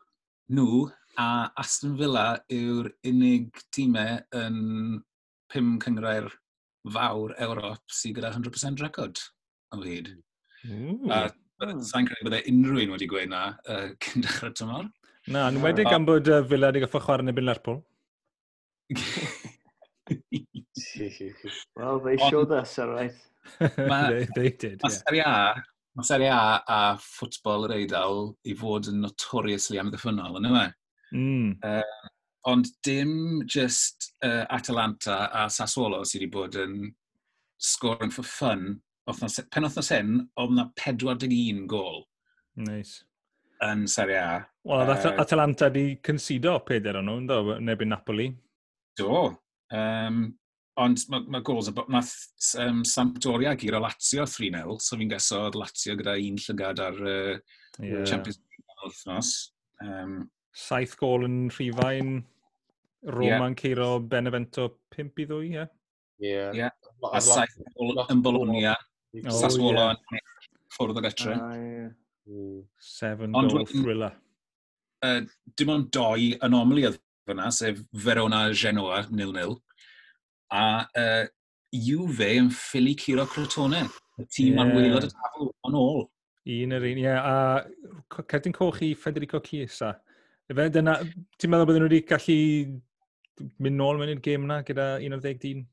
nhw, 0.53 0.85
a 1.17 1.49
Aston 1.61 1.95
Villa 1.99 2.35
yw'r 2.51 2.89
unig 3.07 3.61
tîmau 3.75 4.19
yn 4.35 4.57
pum 5.51 5.75
cyngrair 5.83 6.27
fawr 6.95 7.33
Ewrop 7.41 7.95
sydd 7.99 8.17
gyda 8.19 8.33
100% 8.35 8.83
record 8.83 9.21
am 9.73 9.83
fyd. 9.85 10.11
Mm. 10.67 11.09
A 11.09 11.25
hmm. 11.63 11.81
sa'n 11.87 12.09
credu 12.09 12.27
byddai 12.27 12.43
e 12.43 12.51
unrhyw 12.53 12.85
un 12.85 12.95
wedi 12.97 13.09
gweud 13.09 13.31
na 13.31 13.43
uh, 13.71 13.89
cyn 14.03 14.25
dechrau 14.25 14.53
tymor. 14.59 14.89
Na, 15.31 15.47
yn 15.49 15.61
wedi 15.63 15.85
gan 15.87 16.05
bod 16.07 16.29
uh, 16.29 16.43
Villa 16.45 16.71
wedi 16.73 16.83
goffa 16.83 17.01
chwarae 17.05 17.25
yn 17.25 17.33
y 17.33 17.45
Lerpwl 17.45 17.79
well, 21.75 21.99
they 21.99 22.17
showed 22.29 22.51
us, 22.51 22.79
all 22.79 22.89
right. 22.89 23.13
Ma, 23.77 24.09
they, 24.09 24.27
they 24.35 24.49
did, 24.49 24.81
yeah. 24.83 24.89
Serie 24.89 25.23
A, 25.25 25.55
ma 25.95 26.03
Serie 26.03 26.29
A 26.29 26.63
a 26.67 26.79
ffwtbol 27.01 27.67
yr 27.67 27.75
Eidal 27.79 28.33
i 28.45 28.55
fod 28.57 28.89
yn 28.91 29.01
notoriously 29.03 29.79
amddiffynol, 29.81 30.39
yn 30.39 30.49
yma. 30.49 30.65
Mm. 31.15 31.51
Uh, 31.63 32.09
ond 32.49 32.69
dim 32.85 33.43
just 33.47 34.11
uh, 34.25 34.45
Atalanta 34.53 35.29
a 35.33 35.45
Sassuolo 35.49 36.03
sydd 36.05 36.25
wedi 36.25 36.31
bod 36.33 36.57
yn 36.61 36.79
scoring 37.61 38.13
for 38.13 38.27
fun. 38.27 38.81
Othnos, 39.09 39.39
pen 39.53 39.67
othnos 39.67 39.91
hyn, 39.93 40.17
oedd 40.41 40.55
yna 40.55 40.69
41 40.81 41.65
gol. 41.69 42.03
Nice. 42.57 43.03
Yn 43.63 43.85
Serie 43.89 44.21
A. 44.21 44.39
Wel, 44.65 44.89
uh, 44.89 45.13
Atalanta 45.21 45.69
wedi 45.69 45.99
consido 46.05 46.57
peder 46.65 46.99
o'n 46.99 47.13
nhw, 47.13 47.59
neb 47.61 47.85
yn 47.85 47.93
Napoli. 47.93 48.31
Do. 48.99 49.21
Um, 49.75 50.25
ond 50.81 51.03
mae 51.11 51.23
ma 51.31 51.41
gols, 51.45 51.69
nath 51.91 52.13
um, 52.59 52.83
Sampdoria 52.87 53.55
gyr 53.59 53.77
o 53.77 53.81
Lazio 53.83 54.25
3-0, 54.27 54.77
so 54.83 54.99
fi'n 54.99 55.11
gysod 55.11 55.55
Lazio 55.59 55.95
gyda 55.99 56.17
un 56.19 56.39
llygad 56.41 56.81
ar 56.83 56.99
uh, 56.99 57.35
yeah. 57.79 58.03
Champions 58.07 58.41
League 58.41 58.79
wythnos. 58.83 59.31
Um, 59.83 60.25
Saith 60.55 60.95
gol 60.99 61.27
yn 61.27 61.45
rhifain, 61.51 62.17
Roma'n 63.05 63.53
yeah. 63.53 63.59
ceiro 63.59 63.89
Benevento 64.01 64.67
5 64.95 65.23
i 65.23 65.27
ddwy, 65.29 65.49
ie? 65.51 65.55
Yeah. 65.55 65.67
Yeah. 66.19 66.51
yeah. 66.55 66.91
A 67.11 67.21
saith 67.23 67.55
gol 67.75 67.99
yn 68.05 68.23
Bologna, 68.25 68.75
oh, 68.75 69.31
Sassuolo 69.39 69.89
yeah. 69.91 70.35
ffwrdd 70.75 70.99
o 71.01 71.05
getre. 71.05 71.39
Ah, 71.39 71.55
yeah. 71.59 72.61
Seven 72.81 73.35
Ond 73.37 73.51
goal 73.53 73.67
thriller. 73.69 74.15
Uh, 75.05 75.21
dim 75.53 75.69
ond 75.69 75.91
doi 75.93 76.33
anomali 76.43 76.87
oedd 76.87 76.97
fyna, 77.25 77.51
sef 77.51 77.81
Verona 77.93 78.47
Genoa 78.53 79.03
0-0. 79.09 79.55
A 80.53 80.65
uh, 80.85 81.25
Juve 81.75 82.29
yn 82.39 82.49
ffili 82.53 82.95
curo 82.99 83.25
Crotone, 83.27 83.85
y 84.19 84.25
tîm 84.31 84.53
yeah. 84.55 84.63
arwylod 84.63 85.07
y 85.07 85.11
tafl 85.11 85.49
yn 85.67 85.77
ôl. 85.79 86.03
Un 86.55 86.75
yr 86.77 86.87
un, 86.91 86.99
ie. 87.01 87.05
Yeah. 87.07 87.25
A 87.25 88.23
cerdyn 88.29 88.55
coch 88.55 88.81
i 88.85 88.93
Federico 88.95 89.41
Chiesa. 89.43 89.95
Efe, 90.51 90.67
dyna, 90.71 90.99
ti'n 91.41 91.51
meddwl 91.51 91.69
bod 91.71 91.79
nhw 91.79 91.87
wedi 91.89 92.03
gallu 92.05 92.37
mynd 93.65 93.79
nôl 93.79 93.97
mewn 93.99 94.13
i'r 94.13 94.21
gêm 94.23 94.45
yna 94.45 94.61
gyda 94.67 94.91
11 95.03 95.41
dyn? 95.41 95.63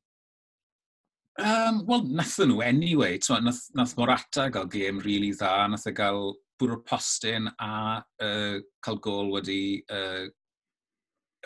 Um, 1.40 1.82
Wel, 1.88 2.06
nathon 2.16 2.50
nhw 2.50 2.62
anyway. 2.64 3.18
Twa, 3.22 3.40
nath, 3.44 3.66
nath 3.76 3.94
Morata 4.00 4.48
gael 4.52 4.70
gêm 4.72 5.00
rili 5.00 5.28
really 5.28 5.36
dda, 5.36 5.68
nath 5.72 5.86
e 5.88 5.94
gael 5.96 6.32
bwrw 6.60 6.80
postyn 6.88 7.50
a 7.60 7.74
uh, 8.00 8.56
cael 8.84 9.00
gol 9.04 9.32
wedi 9.36 9.82
uh, 9.92 10.26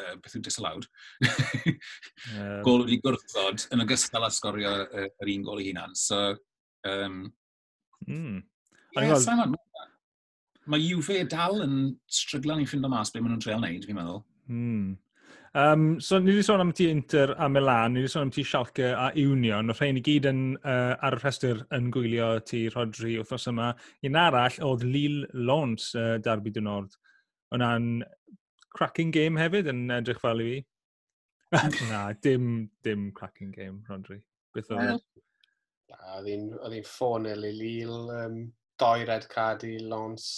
uh, 0.03 0.17
beth 0.23 0.37
yw 0.39 0.45
disallowed, 0.45 0.89
um, 1.27 2.61
gol 2.67 2.85
wedi 2.85 3.01
gwrthod 3.05 3.67
yn 3.75 3.85
ogystal 3.87 4.27
â 4.27 4.33
sgorio 4.35 4.75
uh, 4.87 5.09
yr 5.23 5.33
un 5.35 5.47
gol 5.47 5.63
ei 5.63 5.71
hunan. 5.71 5.97
So, 5.99 6.21
um, 6.89 7.25
mm. 8.09 8.43
yeah, 8.97 9.09
gweld... 9.09 9.25
Simon, 9.25 9.57
mae 10.67 10.83
Juve 10.83 11.23
dal 11.31 11.63
yn 11.65 11.81
stryglan 12.11 12.63
i 12.63 12.69
ffindo 12.69 12.91
mas 12.91 13.13
be 13.15 13.23
maen 13.23 13.37
nhw'n 13.37 13.43
treol 13.45 13.61
wneud, 13.63 13.85
fi'n 13.87 13.99
meddwl. 13.99 14.23
Mm. 14.51 14.95
Um, 15.57 15.85
so, 16.05 16.19
ni 16.21 16.35
wedi 16.35 16.45
sôn 16.45 16.61
am 16.61 16.73
ti 16.77 16.91
Inter 16.93 17.31
a 17.41 17.47
Milan, 17.49 17.95
ni 17.95 18.03
wedi 18.03 18.13
sôn 18.13 18.27
am 18.27 18.33
ti 18.35 18.43
Schalke 18.45 18.91
a 18.93 19.07
Union. 19.17 19.71
Oedd 19.73 19.81
rhain 19.81 19.97
i 19.97 20.03
gyd 20.05 20.27
yn, 20.29 20.43
uh, 20.61 20.93
ar 21.07 21.17
y 21.17 21.21
rhestr 21.23 21.63
yn 21.73 21.89
gwylio 21.95 22.35
ti 22.45 22.67
Rodri 22.75 23.15
wrthnos 23.23 23.49
yma. 23.49 23.71
Un 24.05 24.19
arall 24.21 24.59
oedd 24.67 24.85
Lille 24.85 25.31
Lons 25.49 25.95
uh, 25.97 26.19
Darby 26.21 26.53
dyn 26.53 26.69
nord. 26.69 26.99
Yna'n 27.57 28.03
cracking 28.77 29.13
game 29.15 29.41
hefyd 29.41 29.71
yn 29.73 29.87
edrych 29.95 30.23
fel 30.23 30.43
i 30.45 30.49
fi. 30.51 30.59
Na, 31.91 32.11
dim, 32.27 32.69
dim 32.85 33.11
cracking 33.17 33.53
game, 33.55 33.83
Rodri. 33.89 34.21
Beth 34.55 34.73
oedd? 34.75 35.01
E? 35.01 35.25
Oedd 36.19 36.29
hi'n 36.75 36.87
ffôn 36.87 37.29
i 37.31 37.35
Lille, 37.39 37.99
um, 38.27 38.41
doi 38.81 39.05
red 39.09 39.29
card 39.33 39.65
i 39.69 39.77
Lons. 39.83 40.29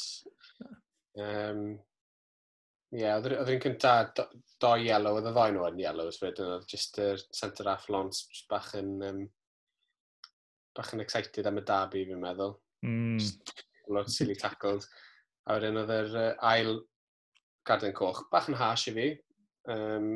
Um, 1.19 1.79
Ie, 2.89 3.03
yeah, 3.03 3.19
oedd 3.21 3.51
hi'n 3.53 3.61
cynta 3.61 3.95
doi 4.63 4.87
yellow, 4.87 5.19
oedd 5.19 5.27
y 5.29 5.33
ddoi 5.37 5.51
nhw 5.53 5.67
yn 5.69 5.81
yellow, 5.83 6.13
wedyn 6.23 6.55
oedd 6.55 6.71
just 6.71 6.97
y 7.03 7.11
centre 7.37 7.69
half 7.69 7.85
Lons 7.93 8.23
bach 8.49 8.71
yn, 8.79 8.95
um, 9.05 9.19
bach 10.77 10.95
yn 10.97 11.05
excited 11.05 11.51
am 11.51 11.61
y 11.61 11.65
dabi, 11.69 12.07
fi'n 12.09 12.23
meddwl. 12.23 12.55
Mm. 12.87 13.19
Just, 13.21 13.53
lot 13.93 14.09
silly 14.13 14.37
tackled. 14.37 14.87
A 15.49 15.57
wedyn 15.57 15.81
oedd 15.83 15.93
yr 15.93 16.17
uh, 16.21 16.33
ail 16.49 16.75
Garden 17.69 17.95
Coch. 17.97 18.25
Bach 18.33 18.49
yn 18.49 18.59
hash 18.59 18.89
i 18.91 18.97
fi. 18.97 19.09
Um, 19.69 20.11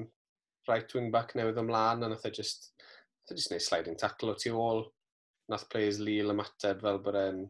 right 0.69 0.95
wing 0.95 1.11
back 1.13 1.35
newydd 1.37 1.61
ymlaen, 1.61 2.05
a 2.05 2.11
nath 2.11 2.27
e 2.29 2.33
just, 2.35 2.71
nath 2.81 3.35
e 3.35 3.39
just 3.39 3.53
neud 3.53 3.65
sliding 3.65 3.99
tackle 4.01 4.33
o 4.33 4.37
tu 4.39 4.55
ôl. 4.57 4.87
Nath 5.53 5.69
players 5.73 5.99
Lille 6.01 6.33
ymateb 6.33 6.85
fel 6.85 7.01
bod 7.05 7.19
e'n 7.19 7.43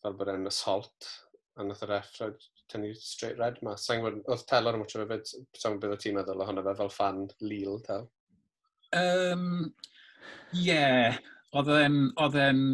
fel 0.00 0.16
bod 0.16 0.30
e'n 0.32 0.48
assault, 0.48 1.10
a 1.60 1.66
nath 1.66 1.84
y 1.84 1.90
ref 1.90 2.14
tynnu 2.70 2.94
straight 2.96 3.38
red 3.38 3.58
ma. 3.66 3.76
Sa'n 3.78 4.00
gwybod, 4.00 4.22
oedd 4.30 4.46
telor 4.48 4.78
yn 4.78 4.82
mwtio 4.82 5.02
fe 5.02 5.08
fyd, 5.10 5.34
sa'n 5.58 5.76
gwybod 5.76 5.94
beth 5.94 6.04
ti'n 6.04 6.16
meddwl 6.16 6.44
ohono 6.44 6.64
fe 6.66 6.76
fel 6.78 6.94
fan 6.94 7.26
Lille, 7.44 7.76
tel? 7.86 8.08
Um, 8.96 9.44
yeah, 10.56 11.18
oedd 11.54 11.70
e'n, 11.76 12.00
oedd 12.24 12.38
e'n, 12.40 12.64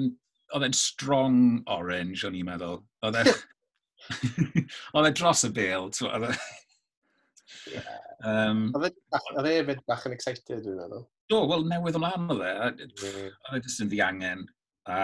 oedd 0.54 0.68
e'n 0.68 0.78
strong 0.78 1.40
orange, 1.72 2.22
o'n 2.28 2.38
i'n 2.38 2.48
meddwl. 2.48 2.80
Oedd 3.04 3.20
e'n, 3.22 3.32
Oedd 4.96 5.08
e 5.08 5.12
dros 5.16 5.44
y 5.46 5.50
bel. 5.56 5.88
Oedd 5.90 6.28
e, 6.28 6.34
e, 8.26 9.54
e 9.54 9.64
fyd 9.70 9.82
bach 9.88 10.06
yn 10.08 10.16
excited, 10.16 10.62
dwi'n 10.64 10.78
meddwl. 10.80 11.06
Do, 11.30 11.42
wel, 11.50 11.66
newydd 11.70 11.98
ymlaen 11.98 12.30
oedd 12.34 12.44
e. 12.46 12.52
Oedd 12.60 13.58
e 13.58 13.62
jyst 13.64 13.82
yn 13.84 13.90
ddiangen. 13.92 14.46
A, 14.86 15.00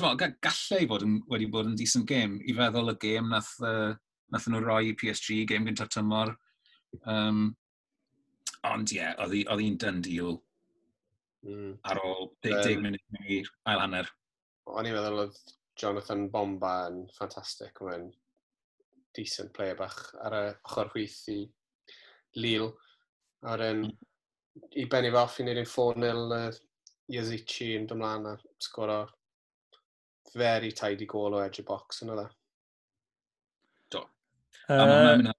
gallai 0.00 0.84
fod 0.90 1.06
yn, 1.06 1.16
wedi 1.32 1.48
bod 1.50 1.70
yn 1.70 1.78
decent 1.78 2.08
game. 2.10 2.40
I 2.44 2.56
feddwl 2.58 2.92
y 2.92 2.98
game 3.02 3.32
nath, 3.32 3.54
uh, 3.64 3.94
nath 4.34 4.46
nhw 4.50 4.62
roi 4.64 4.92
PSG, 5.00 5.42
game 5.48 5.68
gyntaf 5.70 5.90
tymor. 5.94 6.36
Um, 7.08 7.50
ond 8.68 8.92
ie, 8.92 9.00
yeah, 9.00 9.16
oedd 9.22 9.62
hi'n 9.62 9.78
dyn 9.80 10.00
deal 10.04 10.34
mm. 11.46 11.78
ar 11.88 12.00
ôl 12.04 12.28
10 12.44 12.74
um, 12.74 12.82
munud 12.84 13.22
i 13.24 13.40
ail 13.70 13.82
hanner. 13.82 14.10
O'n 14.70 14.88
i'n 14.88 14.96
meddwl 14.96 15.22
oedd 15.24 15.38
Jonathan 15.80 16.28
Bomba 16.32 16.74
yn 16.90 17.04
ffantastig. 17.14 17.80
Mae'n 17.84 18.10
decent 19.16 19.52
player 19.56 19.78
bach 19.78 19.98
ar 20.24 20.36
y 20.36 20.44
ochr 20.52 20.90
chwith 20.92 21.20
i 21.32 21.40
Lille. 22.38 22.72
A 23.42 23.56
wedyn, 23.56 23.86
i 24.76 24.84
benni 24.90 25.12
fe 25.12 25.22
off 25.22 25.38
i 25.40 25.46
wneud 25.46 25.62
un 25.62 25.70
4-0 25.72 26.36
uh, 26.36 26.60
Iazici 27.10 27.72
yn 27.78 27.88
dymlaen 27.90 28.28
a 28.30 28.36
sgoro 28.62 29.00
very 30.36 30.70
tidy 30.76 31.08
goal 31.10 31.34
o 31.34 31.42
edge 31.42 31.62
y 31.62 31.66
box 31.66 32.04
yn 32.04 32.12
oedd 32.14 32.26
e. 32.26 32.28
Do. 33.90 34.04
Uh, 34.68 34.76
a 34.76 34.84
mae'n 34.90 35.30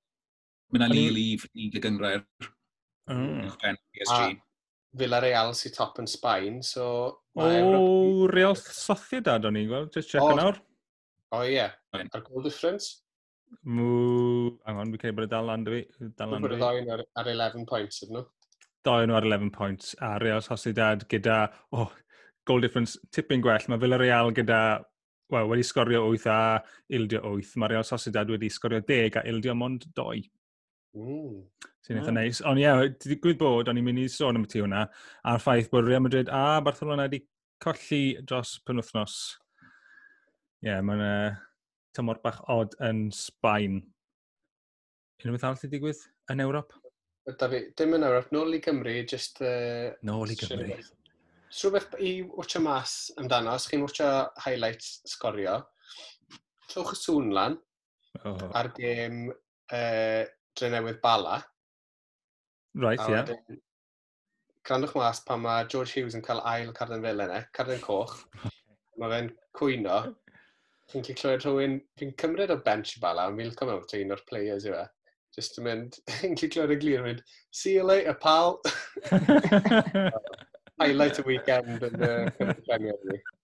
mynd 0.71 0.95
Lille 0.95 1.27
i 1.53 1.69
gyngrair. 1.77 2.25
Mm. 3.11 3.51
PSG. 3.95 4.39
Villarreal 4.97 5.53
sy'n 5.55 5.73
top 5.75 6.01
yn 6.01 6.09
Sbaen, 6.09 6.59
so... 6.65 6.85
O, 7.37 7.45
Europa... 7.47 8.33
Real 8.33 8.57
Sociedad 8.59 9.45
o'n 9.47 9.59
i'n 9.59 9.69
gweld, 9.69 9.93
just 9.95 10.11
check 10.11 10.35
nawr. 10.35 10.59
O, 11.31 11.45
ie. 11.45 11.55
yeah. 11.55 11.71
Ar 11.95 12.25
goal 12.25 12.43
difference? 12.43 12.99
Mw... 13.63 14.51
Angon, 14.67 14.91
fi 14.91 14.99
credu 14.99 15.17
bod 15.17 15.27
y 15.27 15.31
dal 15.31 15.47
lan 15.47 15.63
fi. 15.67 15.81
Dal 16.19 16.35
land 16.35 16.47
dwi. 16.47 16.59
Dwi'n 16.59 16.91
ar, 16.91 17.05
ar 17.21 17.31
11 17.31 17.67
points, 17.69 18.03
ydyn 18.03 18.19
nhw? 18.19 18.27
Doi 18.87 19.05
nhw 19.07 19.17
ar 19.19 19.27
11 19.29 19.51
points, 19.55 19.95
a 20.03 20.15
Real 20.23 20.43
Sociedad 20.43 21.07
gyda... 21.11 21.45
O, 21.71 21.85
oh, 21.85 21.97
goal 22.47 22.63
difference 22.63 22.99
tipyn 23.15 23.43
gwell. 23.43 23.67
Mae 23.71 23.79
Villarreal 23.79 24.35
gyda... 24.35 24.61
Wel, 25.31 25.47
wedi 25.47 25.63
sgorio 25.63 26.03
8 26.11 26.27
a 26.27 26.39
ildio 26.97 27.23
8. 27.29 27.55
Mae 27.63 27.71
Real 27.71 27.87
Sociedad 27.87 28.31
wedi 28.33 28.51
sgorio 28.51 28.83
10 28.83 29.21
a 29.21 29.27
ildio 29.31 29.55
mond 29.55 29.87
2. 29.95 30.25
Mm. 30.97 31.43
Sy'n 31.85 31.99
eitha 32.01 32.13
neis. 32.13 32.41
Ond 32.47 32.59
ie, 32.59 32.65
yeah, 32.65 32.81
digwydd 33.03 33.39
bod, 33.39 33.69
o'n 33.71 33.79
i'n 33.79 33.85
mynd 33.85 34.03
i 34.03 34.07
sôn 34.11 34.37
am 34.37 34.45
y 34.45 34.51
ti 34.51 34.61
hwnna, 34.61 34.85
a'r 35.27 35.41
ffaith 35.41 35.71
bod 35.71 35.87
Real 35.87 36.03
Madrid 36.03 36.29
a 36.29 36.59
Barcelona 36.65 37.07
wedi 37.07 37.23
colli 37.63 38.03
dros 38.27 38.57
penwthnos. 38.67 39.17
Ie, 40.61 40.69
yeah, 40.69 40.83
mae'n 40.85 41.03
uh, 41.05 41.39
tymor 41.97 42.21
bach 42.23 42.41
od 42.51 42.75
yn 42.85 43.07
Sbaen. 43.15 43.81
Unrhyw 45.21 45.37
beth 45.37 45.47
arall 45.47 45.59
wedi 45.61 45.75
digwydd 45.77 46.05
yn 46.33 46.43
Ewrop? 46.45 46.75
Da 47.37 47.49
fi, 47.49 47.63
dim 47.77 47.95
yn 47.97 48.05
Ewrop, 48.07 48.31
nôl 48.35 48.57
i 48.57 48.61
Gymru, 48.63 48.97
just... 49.09 49.41
Uh, 49.45 49.93
nôl 50.05 50.33
i 50.33 50.37
Gymru. 50.39 50.79
Rhywbeth 51.51 51.97
i 51.99 52.11
watcha 52.31 52.61
mas 52.63 53.11
amdano, 53.19 53.57
os 53.57 53.65
chi'n 53.67 53.83
watcha 53.83 54.07
highlights 54.39 55.01
sgorio, 55.11 55.57
trowch 56.71 56.93
y 56.95 56.99
sŵn 56.99 57.33
lan 57.35 57.57
oh. 58.23 58.37
ar 58.55 58.69
gêm 58.77 59.25
uh, 59.27 60.23
Drenewydd 60.59 61.01
Bala. 61.03 61.41
Right, 62.75 63.01
ie. 63.07 63.11
Yeah. 63.11 63.59
Grandwch 64.67 64.95
mas 64.95 65.19
pan 65.25 65.41
mae 65.41 65.65
George 65.67 65.95
Hughes 65.95 66.15
yn 66.17 66.23
cael 66.25 66.41
ail 66.47 66.71
carden 66.77 67.03
Fel 67.03 67.23
yna, 67.25 67.43
carden 67.57 67.81
coch. 67.83 68.17
mae 69.01 69.13
fe'n 69.13 69.29
cwyno. 69.57 69.99
Chi'n 70.91 71.05
cael 71.07 71.19
clywed 71.21 71.45
rhywun, 71.45 71.77
fi'n 71.99 72.15
cymryd 72.21 72.53
o 72.53 72.59
bench 72.65 72.97
Bala, 73.03 73.27
ond 73.29 73.39
fi'n 73.39 73.53
come 73.57 73.73
out 73.75 73.95
un 73.97 74.15
o'r 74.15 74.23
players 74.29 74.67
yw 74.69 74.77
e. 74.77 74.85
Just 75.35 75.59
yn 75.59 75.67
mynd, 75.67 75.99
fi'n 76.19 76.37
cael 76.39 76.53
clywed 76.55 76.75
y 76.75 76.79
glir 76.83 77.01
yn 77.01 77.09
mynd, 77.09 77.25
see 77.49 77.77
you 77.77 77.87
later, 77.87 78.13
pal. 78.13 78.59
Highlight 80.81 81.21
y 81.21 81.27
weekend 81.27 81.83
yn 81.87 82.07
y 82.07 82.13
Premier 82.65 82.97
League. 83.07 83.37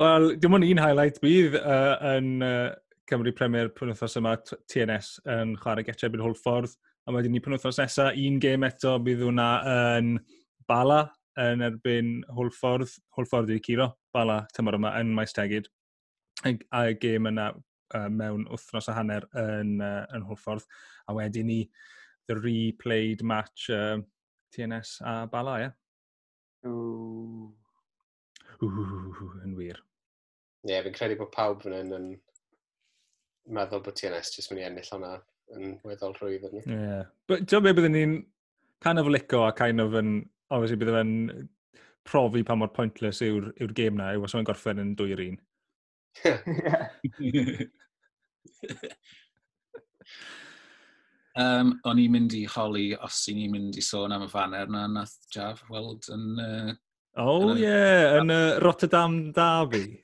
Wel, 0.00 0.32
dim 0.42 0.56
ond 0.56 0.66
un 0.66 0.80
highlight 0.82 1.20
bydd 1.22 1.54
uh, 1.60 1.94
yn 2.16 2.42
uh, 2.42 2.72
Cymru 3.14 3.30
Premier 3.30 3.68
penwthos 3.70 4.16
yma 4.18 4.32
TNS 4.42 5.08
yn 5.30 5.52
chwarae 5.62 5.84
getreb 5.86 6.16
yn 6.16 6.22
Hwlffordd. 6.24 6.72
A 7.06 7.12
wedyn 7.14 7.30
ni 7.30 7.38
penwthos 7.44 7.76
nesaf, 7.78 8.16
un 8.18 8.40
gêm 8.42 8.66
eto 8.66 8.96
bydd 9.06 9.22
hwnna 9.22 9.44
yn 9.70 10.08
Bala 10.66 11.04
yn 11.38 11.62
erbyn 11.62 12.08
Hwlffordd. 12.34 12.90
Hwlffordd 13.14 13.52
i 13.54 13.60
Ciro, 13.62 13.86
Bala 14.10 14.40
tymor 14.56 14.80
yma 14.80 14.96
yn 14.98 15.12
Maes 15.14 15.36
Tegid. 15.36 15.70
A 16.42 16.82
y 16.88 16.98
gêm 16.98 17.30
yna 17.30 17.52
uh, 17.54 18.08
mewn 18.10 18.48
wythnos 18.50 18.90
a 18.90 18.96
hanner 18.98 19.28
yn, 19.44 19.76
uh, 19.78 20.02
yn 20.10 20.26
Hwlffordd. 20.26 20.66
A 21.06 21.14
wedyn 21.14 21.46
ni 21.52 21.60
the 22.26 22.34
replayed 22.40 23.22
match 23.22 23.70
uh, 23.70 24.00
TNS 24.56 24.96
a 25.06 25.16
Bala, 25.30 25.60
ie? 25.60 25.68
Yeah? 25.68 25.78
Ww. 26.66 27.48
Ooh, 28.64 29.32
yn 29.46 29.54
wir. 29.54 29.78
Ie, 30.64 30.72
yeah, 30.72 30.82
fi'n 30.82 30.98
credu 30.98 31.22
bod 31.22 31.30
pawb 31.30 31.62
fan 31.62 31.78
hyn 31.78 31.94
yn 31.94 32.14
meddwl 33.52 33.82
bod 33.84 33.96
TNS 33.98 34.34
jyst 34.36 34.50
mynd 34.52 34.62
i 34.62 34.66
ennill 34.68 34.92
hwnna 34.92 35.12
yn 35.54 35.74
weddol 35.84 36.14
rhwydd 36.18 36.46
yn 36.48 36.54
ni. 36.56 36.62
Yeah. 36.70 37.04
But 37.28 37.46
ti'n 37.48 37.64
meddwl 37.64 37.78
byddwn 37.80 37.96
ni'n 37.98 38.14
kind 38.84 38.98
of 39.00 39.10
lico 39.10 39.44
a 39.46 39.52
kind 39.56 39.80
of 39.84 39.90
yn, 40.00 40.10
obviously 40.50 40.78
byddwn 40.80 41.10
ni'n 41.10 41.48
profi 42.04 42.42
pa 42.44 42.54
mor 42.58 42.70
pointless 42.74 43.22
yw'r 43.24 43.46
yw, 43.56 43.68
gêm 43.76 43.96
na, 44.00 44.12
yw 44.16 44.24
os 44.26 44.34
o'n 44.36 44.46
gorffen 44.46 44.82
yn 44.82 44.94
dwy'r 44.98 45.22
un. 45.24 45.36
um, 51.40 51.68
o'n 51.88 52.00
i'n 52.02 52.12
mynd 52.14 52.32
i 52.38 52.44
holi 52.54 52.86
os 52.94 53.18
i'n 53.32 53.40
i'n 53.46 53.52
mynd 53.54 53.74
i 53.80 53.82
sôn 53.84 54.14
am 54.14 54.26
y 54.26 54.30
faner 54.30 54.66
na 54.70 54.82
nath 54.90 55.18
Jaf 55.34 55.60
weld 55.72 56.04
yn... 56.14 56.24
Uh, 56.38 56.72
oh, 57.20 57.54
ie, 57.54 57.64
yeah, 57.64 58.20
yn 58.20 58.28
uh, 58.34 58.58
Rotterdam 58.64 59.12
Derby 59.34 60.03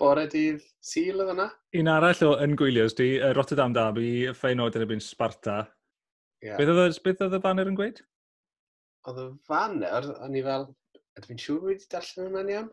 bore 0.00 0.26
dydd 0.30 0.62
syl 0.84 1.22
oedd 1.22 1.32
yna. 1.34 1.48
Un 1.78 1.90
arall 1.92 2.24
o 2.26 2.32
yn 2.44 2.56
gwylio 2.58 2.86
di, 2.98 3.08
uh, 3.18 3.32
Rotterdam 3.36 3.74
Derby, 3.76 4.10
ffeinod 4.36 4.78
yn 4.78 4.86
y 4.86 4.88
byn 4.92 5.02
Sparta. 5.02 5.62
Yeah. 6.42 6.58
Beth, 6.58 6.72
oedd, 6.74 7.36
y 7.38 7.42
banner 7.42 7.70
yn 7.70 7.78
gweud? 7.78 8.02
Oedd 9.08 9.20
y 9.22 9.26
banner, 9.48 10.08
o'n 10.24 10.38
i 10.38 10.44
fel, 10.46 10.68
ydw 11.18 11.34
i'n 11.34 11.42
siŵr 11.42 11.68
wedi 11.68 11.90
darllen 11.92 12.40
yn 12.42 12.54
iawn? 12.56 12.72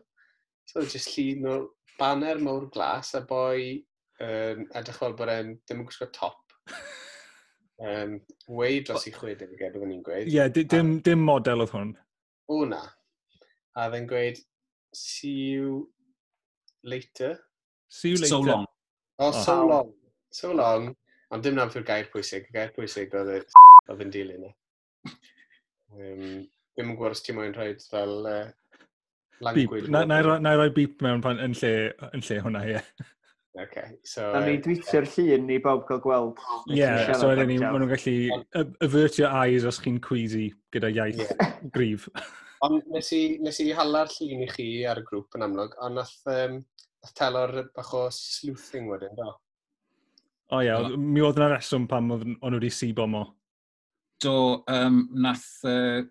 So, 0.70 0.82
jyst 0.82 1.14
llun 1.16 1.48
o'r 1.50 1.68
banner 2.00 2.40
mawr 2.42 2.68
glas 2.72 3.14
a 3.18 3.22
boi 3.26 3.80
um, 4.22 4.66
edrych 4.78 5.00
fel 5.00 5.16
bod 5.18 5.32
e'n 5.32 5.54
ddim 5.64 5.82
yn 5.82 5.88
gwisgo 5.88 6.10
top. 6.14 6.54
um, 7.86 8.18
wei 8.58 8.80
dros 8.86 9.08
i 9.10 9.14
chwyd 9.14 9.42
yn 9.46 9.56
gyd, 9.56 9.74
byddwn 9.74 9.96
i'n 9.96 10.04
gweud. 10.06 10.28
Ie, 10.28 10.36
yeah, 10.38 10.50
dim, 10.50 10.98
dim 11.06 11.22
model 11.26 11.64
oedd 11.66 11.74
hwn. 11.74 11.94
O 12.50 12.62
na. 12.68 12.82
A 13.78 13.86
dde'n 13.90 14.08
gweud, 14.10 14.38
see 14.96 15.54
you 15.54 15.88
later. 16.84 17.38
See 17.88 18.10
you 18.10 18.16
later. 18.16 18.26
So 18.26 18.40
long. 18.40 18.66
Oh, 19.18 19.28
oh. 19.28 19.32
so 19.32 19.66
long. 19.66 19.92
So 20.30 20.52
long. 20.52 20.94
Ond 21.30 21.44
dim 21.46 21.58
na'n 21.58 21.70
ffyr 21.70 21.86
gair 21.86 22.08
pwysig. 22.12 22.48
Gair 22.54 22.72
pwysig 22.76 23.14
oedd 23.14 23.34
oedd 23.90 24.02
yn 24.06 24.14
dilyn 24.14 24.48
e. 24.48 24.54
Um, 25.90 26.42
ddim 26.74 26.92
yn 26.92 26.98
gwrs 26.98 27.22
ti'n 27.26 27.38
mwyn 27.38 27.54
rhoi 27.54 27.72
fel 27.82 28.26
e, 28.30 28.34
uh, 28.34 28.84
langwyd. 29.44 29.88
Na, 29.90 30.04
na, 30.06 30.20
na 30.42 30.56
roi 30.58 30.70
beep 30.74 31.00
mewn 31.04 31.22
pan, 31.24 31.40
yn, 31.42 31.56
lle, 31.58 31.72
yn 32.14 32.26
lle 32.26 32.42
hwnna, 32.44 32.66
ie. 32.66 32.76
Yeah. 32.78 33.08
Okay, 33.58 33.96
so... 34.06 34.28
A 34.30 34.44
ni 34.44 34.54
e, 34.54 34.60
dwitio'r 34.62 35.08
llun 35.10 35.48
i 35.50 35.56
bob 35.62 35.82
cael 35.88 35.98
gweld. 36.04 36.38
Ie, 36.70 36.78
yeah, 36.78 37.10
so 37.18 37.32
edrych 37.32 37.48
ni, 37.50 37.56
maen 37.58 37.82
nhw'n 37.82 37.90
gallu 37.90 38.68
avert 38.86 39.18
your 39.18 39.34
eyes 39.34 39.66
os 39.66 39.80
chi'n 39.82 39.98
queasy 40.04 40.52
gyda 40.74 40.92
iaith 40.94 41.24
yeah. 41.24 41.56
grif. 41.74 42.06
Ond 42.66 42.90
nes 42.92 43.08
i, 43.16 43.22
nes 43.40 43.58
i 43.64 43.70
hala'r 43.76 44.10
llun 44.18 44.44
i 44.44 44.48
chi 44.50 44.68
ar 44.88 45.00
y 45.00 45.04
grŵp 45.06 45.36
yn 45.38 45.46
amlwg, 45.46 45.76
ond 45.80 45.96
nath, 45.96 46.16
um, 46.28 46.58
nath 47.00 47.14
telor 47.16 47.54
bach 47.76 47.92
o 47.96 48.02
sleuthing 48.12 48.90
wedyn, 48.90 49.14
do? 49.16 49.30
O 50.50 50.60
ie, 50.60 50.68
yeah, 50.68 50.88
mi 50.98 51.22
oedd 51.24 51.40
yna 51.40 51.54
reswm 51.54 51.86
pam 51.88 52.10
oedd 52.16 52.26
nhw 52.28 52.56
wedi 52.58 52.72
sibo 52.74 53.06
mo. 53.08 53.22
Do, 54.20 54.34
um, 54.68 55.06
nath, 55.24 55.46
uh, 55.64 56.02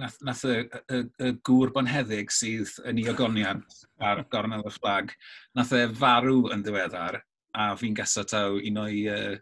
nath, 0.00 0.16
nath 0.24 0.46
y, 0.48 0.62
y, 0.94 1.02
y 1.26 1.34
gŵr 1.44 1.74
bonheddig 1.74 2.32
sydd 2.32 2.72
yn 2.88 3.02
ei 3.02 3.10
ogoniad 3.12 3.66
ar 4.00 4.24
gornel 4.32 4.64
y 4.64 4.72
fflag, 4.72 5.12
nath 5.58 5.74
e 5.76 5.84
farw 6.00 6.46
yn 6.54 6.64
ddiweddar, 6.64 7.20
a 7.60 7.72
fi'n 7.76 7.98
gasa 7.98 8.24
taw 8.24 8.56
un 8.56 8.80
o'i 8.86 9.04
uh, 9.12 9.36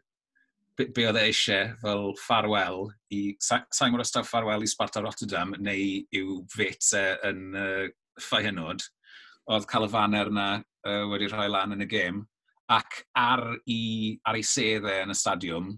be, 0.79 0.87
be 0.95 1.07
oedd 1.09 1.19
e 1.19 1.27
eisiau 1.29 1.75
fel 1.83 2.13
ffarwel 2.23 2.87
i... 3.15 3.23
Sa'n 3.43 3.67
gwybod 3.91 4.05
os 4.05 4.15
ta 4.15 4.23
ffarwel 4.27 4.65
i 4.65 4.71
Sparta 4.71 5.03
Rotterdam 5.05 5.57
neu 5.59 6.03
yw 6.15 6.39
fet 6.55 6.93
e 6.97 7.05
yn 7.29 7.43
uh, 7.59 7.89
ffai 8.23 8.45
oedd 8.53 9.67
cael 9.69 9.87
y 9.87 9.91
faner 9.93 10.31
yna 10.31 10.49
uh, 10.61 11.05
wedi 11.11 11.29
rhoi 11.31 11.49
lan 11.51 11.75
yn 11.77 11.85
y 11.87 11.89
gêm, 11.91 12.23
ac 12.69 13.03
ar 13.17 13.45
ei, 13.65 14.19
ar 14.29 14.37
ei 14.37 14.45
seddau 14.45 14.93
e 14.93 15.05
yn 15.07 15.15
y 15.15 15.17
stadiwm 15.17 15.71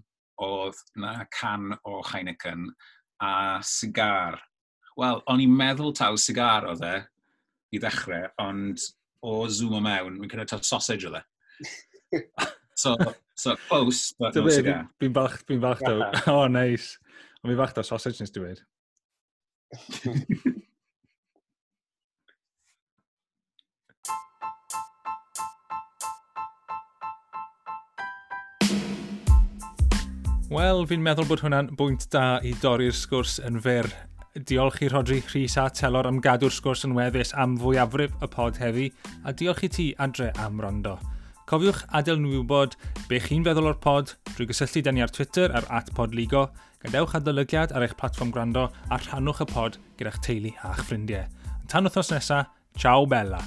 oedd 0.43 0.79
na 0.99 1.25
can 1.31 1.71
o 1.87 2.01
Heineken 2.11 2.67
a 3.23 3.33
sigar. 3.63 4.41
Wel, 4.99 5.21
o'n 5.31 5.43
i'n 5.43 5.53
meddwl 5.55 5.95
taw 5.95 6.17
sigar 6.19 6.67
oedd 6.67 6.83
e 6.83 6.95
i 7.71 7.79
ddechrau, 7.79 8.27
ond 8.43 8.83
o 9.23 9.45
zoom 9.47 9.77
o 9.79 9.83
mewn, 9.85 10.17
mi'n 10.19 10.31
cynnig 10.31 10.49
taw 10.51 10.59
sausage 10.65 11.07
oedd 11.07 11.21
e. 11.21 11.23
So, 12.81 12.97
so 13.35 13.55
close, 13.67 14.15
but 14.17 14.33
no 14.33 14.49
cigar. 14.49 14.87
Fi'n 14.97 15.13
falch, 15.13 15.35
fi'n 15.45 15.59
falch 15.61 15.81
daw. 15.85 15.99
O, 16.31 16.39
oh, 16.39 16.47
neis. 16.49 16.95
Ond 17.43 17.51
fi'n 17.51 17.59
falch 17.59 17.75
daw 17.77 17.85
sausage 17.85 18.23
nes 18.23 18.33
diwedd. 18.33 18.63
Wel, 30.49 30.81
fi'n 30.89 31.05
meddwl 31.05 31.29
bod 31.29 31.45
hwnna'n 31.45 31.69
bwynt 31.77 32.09
da 32.17 32.41
i 32.41 32.55
dorri'r 32.65 32.97
sgwrs 32.97 33.37
yn 33.45 33.61
fyr. 33.61 33.93
Diolch 34.33 34.81
i 34.81 34.89
Rodri 34.89 35.21
Rhys 35.29 35.61
a 35.61 35.69
Telor 35.69 36.09
am 36.09 36.17
gadw'r 36.25 36.57
sgwrs 36.57 36.89
yn 36.89 36.97
weddus 36.97 37.37
am 37.37 37.59
fwyafrif 37.61 38.17
y 38.17 38.33
pod 38.33 38.57
heddi, 38.57 38.89
a 39.21 39.37
diolch 39.37 39.67
i 39.69 39.75
ti, 39.77 39.91
Andre, 40.01 40.33
am 40.41 40.57
rondo. 40.65 40.97
Cofiwch 41.51 41.81
adael 41.99 42.21
nhw 42.23 42.29
wybod 42.31 42.77
be 43.09 43.17
chi'n 43.19 43.43
feddwl 43.43 43.65
o'r 43.73 43.79
pod 43.83 44.13
drwy 44.29 44.47
gysylltu 44.53 44.85
dyn 44.87 44.95
ni 44.95 45.03
ar 45.03 45.11
Twitter 45.11 45.51
ar 45.51 45.67
atpodligo, 45.81 46.45
gadewch 46.79 47.17
adolygiad 47.19 47.75
ar 47.75 47.83
eich 47.83 47.97
platform 47.99 48.31
gwrando 48.31 48.69
a 48.87 49.03
rhannwch 49.03 49.43
y 49.43 49.51
pod 49.51 49.79
gyda'ch 49.99 50.23
teulu 50.23 50.55
a'ch 50.69 50.85
ffrindiau. 50.87 51.27
Tan 51.67 51.91
wythnos 51.91 52.15
nesaf, 52.15 52.55
ciao 52.79 53.03
bella! 53.03 53.43